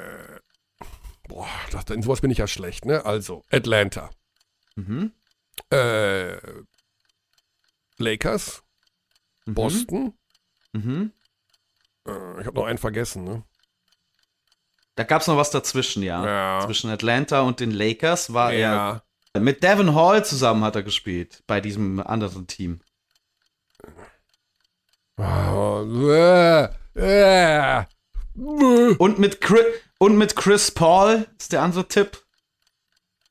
[1.35, 3.05] Boah, das, in sowas bin ich ja schlecht, ne?
[3.05, 4.11] Also, Atlanta.
[4.77, 5.11] Mhm.
[5.71, 6.37] Äh.
[7.99, 8.63] Lakers.
[9.45, 9.55] Mhm.
[9.55, 10.15] Boston.
[10.73, 11.13] Mhm.
[12.07, 13.43] Äh, ich habe noch einen vergessen, ne?
[14.95, 16.25] Da gab es noch was dazwischen, ja.
[16.25, 16.67] ja.
[16.67, 19.03] Zwischen Atlanta und den Lakers war ja.
[19.33, 19.41] er.
[19.41, 22.81] Mit Devin Hall zusammen hat er gespielt bei diesem anderen Team.
[28.99, 29.65] Und mit, Chris,
[30.05, 32.23] und mit Chris Paul ist der andere Tipp.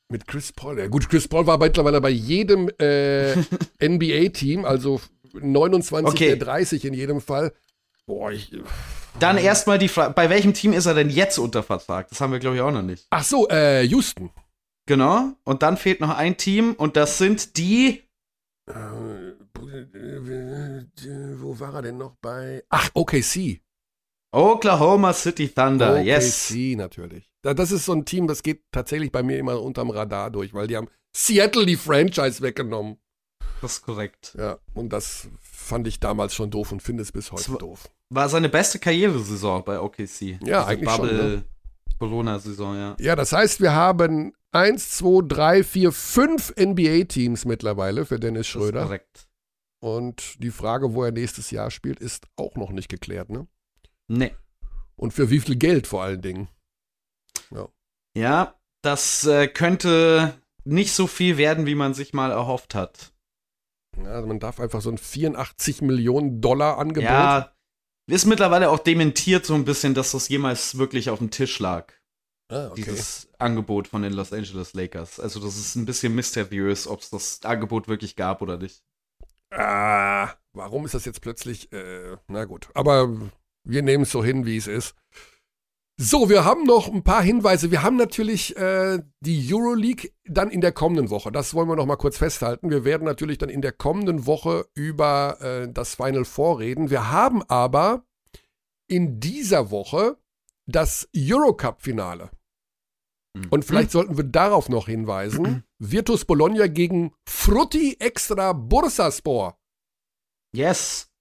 [0.10, 3.36] Mit Chris Paul, ja gut, Chris Paul war mittlerweile bei jedem äh,
[3.80, 5.00] NBA-Team, also
[5.34, 6.28] 29 okay.
[6.30, 7.54] der 30 in jedem Fall.
[8.08, 8.52] Boah, ich.
[9.20, 12.10] Dann erstmal die Frage, bei welchem Team ist er denn jetzt unter Vertrag?
[12.10, 13.06] Das haben wir, glaube ich, auch noch nicht.
[13.12, 14.32] Ach so, äh, Houston.
[14.88, 15.32] Genau.
[15.44, 18.02] Und dann fehlt noch ein Team und das sind die.
[18.68, 18.74] Äh,
[21.38, 22.64] wo war er denn noch bei?
[22.70, 23.62] Ach, OKC.
[24.34, 26.52] Oklahoma City Thunder, OKC, yes.
[26.52, 27.30] OKC natürlich.
[27.44, 30.68] Das ist so ein Team, das geht tatsächlich bei mir immer unterm Radar durch, weil
[30.68, 32.98] die haben Seattle die Franchise weggenommen.
[33.62, 34.36] Das ist korrekt.
[34.38, 37.90] Ja, und das fand ich damals schon doof und finde es bis heute war, doof.
[38.10, 40.40] War seine beste Karrieresaison bei OKC.
[40.44, 41.30] Ja, eigentlich Bubble schon.
[41.30, 41.44] Ne?
[42.00, 42.98] Corona-Saison, ja.
[43.00, 48.72] Ja, das heißt, wir haben eins, zwei, drei, vier, fünf NBA-Teams mittlerweile für Dennis Schröder.
[48.72, 49.28] Das ist korrekt.
[49.80, 53.48] Und die Frage, wo er nächstes Jahr spielt, ist auch noch nicht geklärt, ne?
[54.08, 54.36] Nee.
[54.96, 56.48] Und für wie viel Geld vor allen Dingen.
[57.52, 57.70] Ja,
[58.16, 63.14] ja das äh, könnte nicht so viel werden, wie man sich mal erhofft hat.
[63.98, 67.10] Ja, also man darf einfach so ein 84 Millionen Dollar Angebot.
[67.10, 67.54] Ja,
[68.10, 71.94] ist mittlerweile auch dementiert so ein bisschen, dass das jemals wirklich auf dem Tisch lag.
[72.50, 72.84] Ah, okay.
[72.84, 75.20] Dieses Angebot von den Los Angeles Lakers.
[75.20, 78.84] Also das ist ein bisschen mysteriös, ob es das Angebot wirklich gab oder nicht.
[79.52, 81.72] Ah, warum ist das jetzt plötzlich?
[81.72, 83.10] Äh, na gut, aber
[83.64, 84.96] wir nehmen es so hin, wie es ist.
[85.96, 87.70] So, wir haben noch ein paar Hinweise.
[87.70, 91.32] Wir haben natürlich äh, die Euroleague dann in der kommenden Woche.
[91.32, 92.72] Das wollen wir noch mal kurz festhalten.
[92.72, 96.90] Wir werden natürlich dann in der kommenden Woche über äh, das Final Four reden.
[96.90, 98.06] Wir haben aber
[98.88, 100.18] in dieser Woche
[100.66, 102.32] das Eurocup-Finale.
[103.36, 103.48] Mhm.
[103.52, 105.64] Und vielleicht sollten wir darauf noch hinweisen.
[105.80, 109.60] Virtus Bologna gegen Frutti Extra Bursaspor.
[110.56, 111.12] Yes.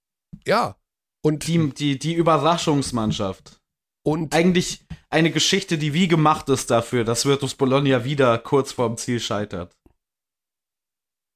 [0.47, 0.77] Ja.
[1.25, 3.61] Und die, die, die Überraschungsmannschaft.
[4.05, 8.97] Und eigentlich eine Geschichte, die wie gemacht ist dafür, dass Virtus Bologna wieder kurz vorm
[8.97, 9.77] Ziel scheitert.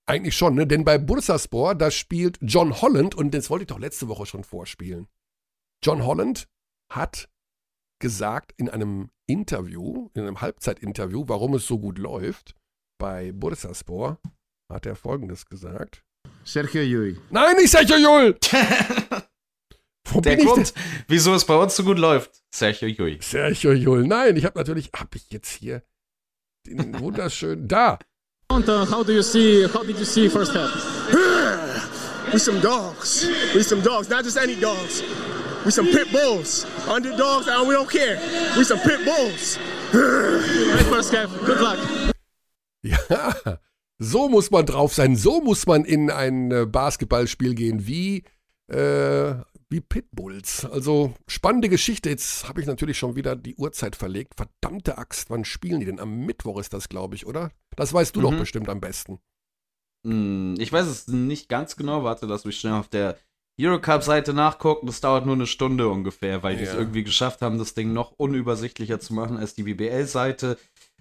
[0.09, 0.67] Eigentlich schon, ne?
[0.67, 4.45] Denn bei Bursaspor, da spielt John Holland, und das wollte ich doch letzte Woche schon
[4.45, 5.09] vorspielen.
[5.85, 6.49] John Holland
[6.93, 7.29] hat
[8.01, 12.55] gesagt in einem Interview, in einem Halbzeitinterview, warum es so gut läuft.
[12.99, 14.19] Bei Bursaspor
[14.73, 16.05] hat er folgendes gesagt.
[16.45, 17.21] Sergio Llull.
[17.31, 18.39] Nein, nicht Sergio Llull!
[20.13, 20.75] Wo Der bin ich Grund,
[21.09, 23.19] wieso es bei uns so gut läuft, Sergio Jui.
[23.21, 24.07] Sergio Jul.
[24.07, 25.83] Nein, ich habe natürlich, habe ich jetzt hier
[26.67, 27.99] den wunderschönen, da.
[28.49, 29.67] And, uh, how do you see?
[29.67, 30.71] How did you see first half?
[32.33, 33.29] We some dogs.
[33.55, 35.03] We some dogs, not just any dogs.
[35.65, 36.67] We some pit bulls.
[36.89, 38.19] Underdogs, and we don't care.
[38.57, 39.59] We some pit bulls.
[39.93, 41.31] Great first half.
[41.45, 41.79] Good luck.
[42.83, 43.35] Ja,
[43.99, 45.17] so muss man drauf sein.
[45.17, 48.23] So muss man in ein äh, Basketballspiel gehen, wie,
[48.69, 49.35] äh,
[49.69, 50.65] wie Pitbulls.
[50.65, 52.09] Also spannende Geschichte.
[52.09, 54.35] Jetzt habe ich natürlich schon wieder die Uhrzeit verlegt.
[54.37, 56.01] Verdammte Axt, wann spielen die denn?
[56.01, 57.51] Am Mittwoch ist das, glaube ich, oder?
[57.77, 58.39] Das weißt du doch Mhm.
[58.39, 59.19] bestimmt am besten.
[60.07, 62.05] Hm, ich weiß es nicht ganz genau.
[62.05, 63.17] Warte, lass mich schnell auf der
[63.61, 64.87] Eurocup-Seite nachgucken.
[64.87, 66.79] Das dauert nur eine Stunde ungefähr, weil die es Ja.
[66.79, 70.59] irgendwie geschafft haben, das Ding noch unübersichtlicher zu machen als die BBL-Seite.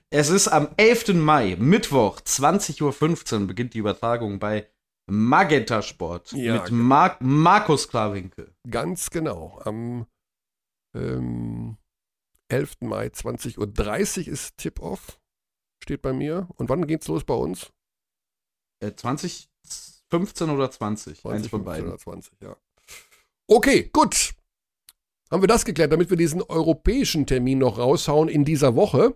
[0.09, 1.13] Es ist am 11.
[1.19, 4.67] Mai, Mittwoch, 20.15 Uhr, beginnt die Übertragung bei
[5.07, 6.83] Magenta Sport Ja, mit genau.
[6.83, 8.53] Mar Markus Klarwinkel.
[8.69, 9.59] Ganz genau.
[9.63, 10.07] Am
[10.95, 11.77] ähm,
[12.49, 12.77] 11.
[12.81, 15.19] Mai 20.30 Uhr ist Tip-Off.
[15.83, 16.47] Steht bei mir.
[16.55, 17.71] Und wann geht's los bei uns?
[18.79, 21.19] Äh, 2015 oder 20?
[21.19, 21.89] 20, Eins von 15 beiden.
[21.89, 22.57] Oder 20, ja.
[23.47, 24.33] Okay, gut.
[25.31, 29.15] Haben wir das geklärt, damit wir diesen europäischen Termin noch raushauen in dieser Woche.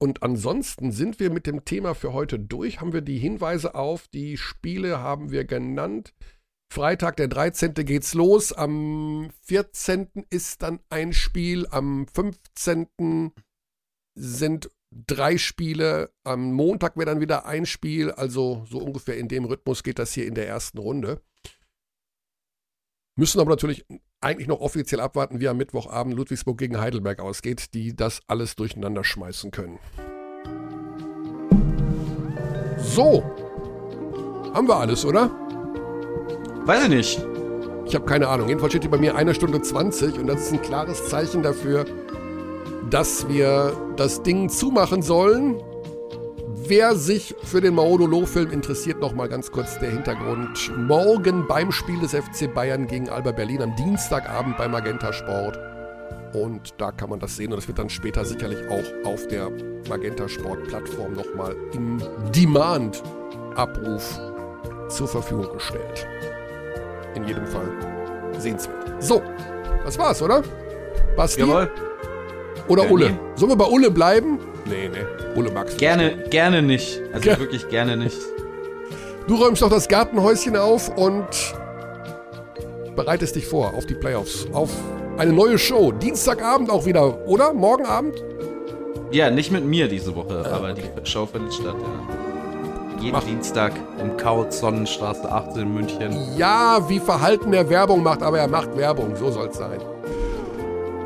[0.00, 2.80] Und ansonsten sind wir mit dem Thema für heute durch.
[2.80, 6.14] Haben wir die Hinweise auf, die Spiele haben wir genannt.
[6.72, 7.74] Freitag, der 13.
[7.74, 8.52] geht's los.
[8.52, 10.26] Am 14.
[10.30, 11.66] ist dann ein Spiel.
[11.70, 13.32] Am 15.
[14.14, 16.12] sind drei Spiele.
[16.24, 18.12] Am Montag wäre dann wieder ein Spiel.
[18.12, 21.22] Also so ungefähr in dem Rhythmus geht das hier in der ersten Runde.
[23.16, 23.84] Müssen aber natürlich
[24.20, 29.04] eigentlich noch offiziell abwarten, wie am Mittwochabend Ludwigsburg gegen Heidelberg ausgeht, die das alles durcheinander
[29.04, 29.78] schmeißen können.
[32.78, 33.22] So.
[34.54, 35.30] Haben wir alles, oder?
[36.64, 37.26] Weiß ich nicht.
[37.86, 38.48] Ich habe keine Ahnung.
[38.48, 41.86] Jedenfalls steht hier bei mir eine Stunde 20 und das ist ein klares Zeichen dafür,
[42.90, 45.62] dass wir das Ding zumachen sollen.
[46.66, 50.72] Wer sich für den Maodolo-Film interessiert, nochmal ganz kurz der Hintergrund.
[50.76, 55.58] Morgen beim Spiel des FC Bayern gegen Alba Berlin am Dienstagabend bei Magenta Sport.
[56.32, 59.50] Und da kann man das sehen und das wird dann später sicherlich auch auf der
[59.88, 62.02] Magenta Sport-Plattform nochmal im
[62.34, 64.18] Demand-Abruf
[64.88, 66.06] zur Verfügung gestellt.
[67.14, 67.68] In jedem Fall
[68.38, 69.02] sehenswert.
[69.02, 69.22] So,
[69.84, 70.42] das war's, oder?
[71.16, 71.40] Basti?
[71.40, 71.70] Jawohl.
[72.68, 73.18] Oder Ja, Ulle?
[73.36, 74.38] Sollen wir bei Ulle bleiben?
[74.68, 75.50] Nee, nee.
[75.54, 76.30] Magst du Gerne, nicht.
[76.30, 77.00] gerne nicht.
[77.12, 78.16] Also Ger- wirklich gerne nicht.
[79.26, 81.26] Du räumst doch das Gartenhäuschen auf und
[82.96, 84.46] bereitest dich vor auf die Playoffs.
[84.52, 84.70] Auf
[85.16, 85.92] eine neue Show.
[85.92, 87.52] Dienstagabend auch wieder, oder?
[87.52, 88.14] Morgen Abend?
[89.10, 90.82] Ja, nicht mit mir diese Woche, Ah, aber okay.
[91.02, 93.00] die Show findet statt, ja.
[93.00, 93.22] Jeden Mach.
[93.24, 96.16] Dienstag im Kautz Sonnenstraße 18 in München.
[96.36, 99.14] Ja, wie verhalten er Werbung macht, aber er macht Werbung.
[99.14, 99.78] So soll's sein.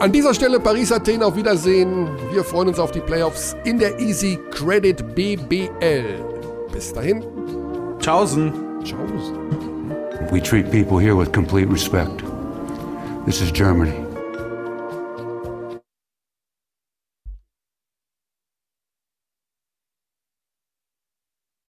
[0.02, 2.08] An dieser Stelle Paris Athen auf Wiedersehen.
[2.32, 6.24] Wir freuen uns auf die Playoffs in der Easy Credit BBL.
[6.72, 7.24] Bis dahin.
[8.00, 8.52] Tschaußen.
[8.84, 8.98] Ciao.
[10.32, 12.24] We treat people here with complete respect.
[13.26, 14.01] This is Germany.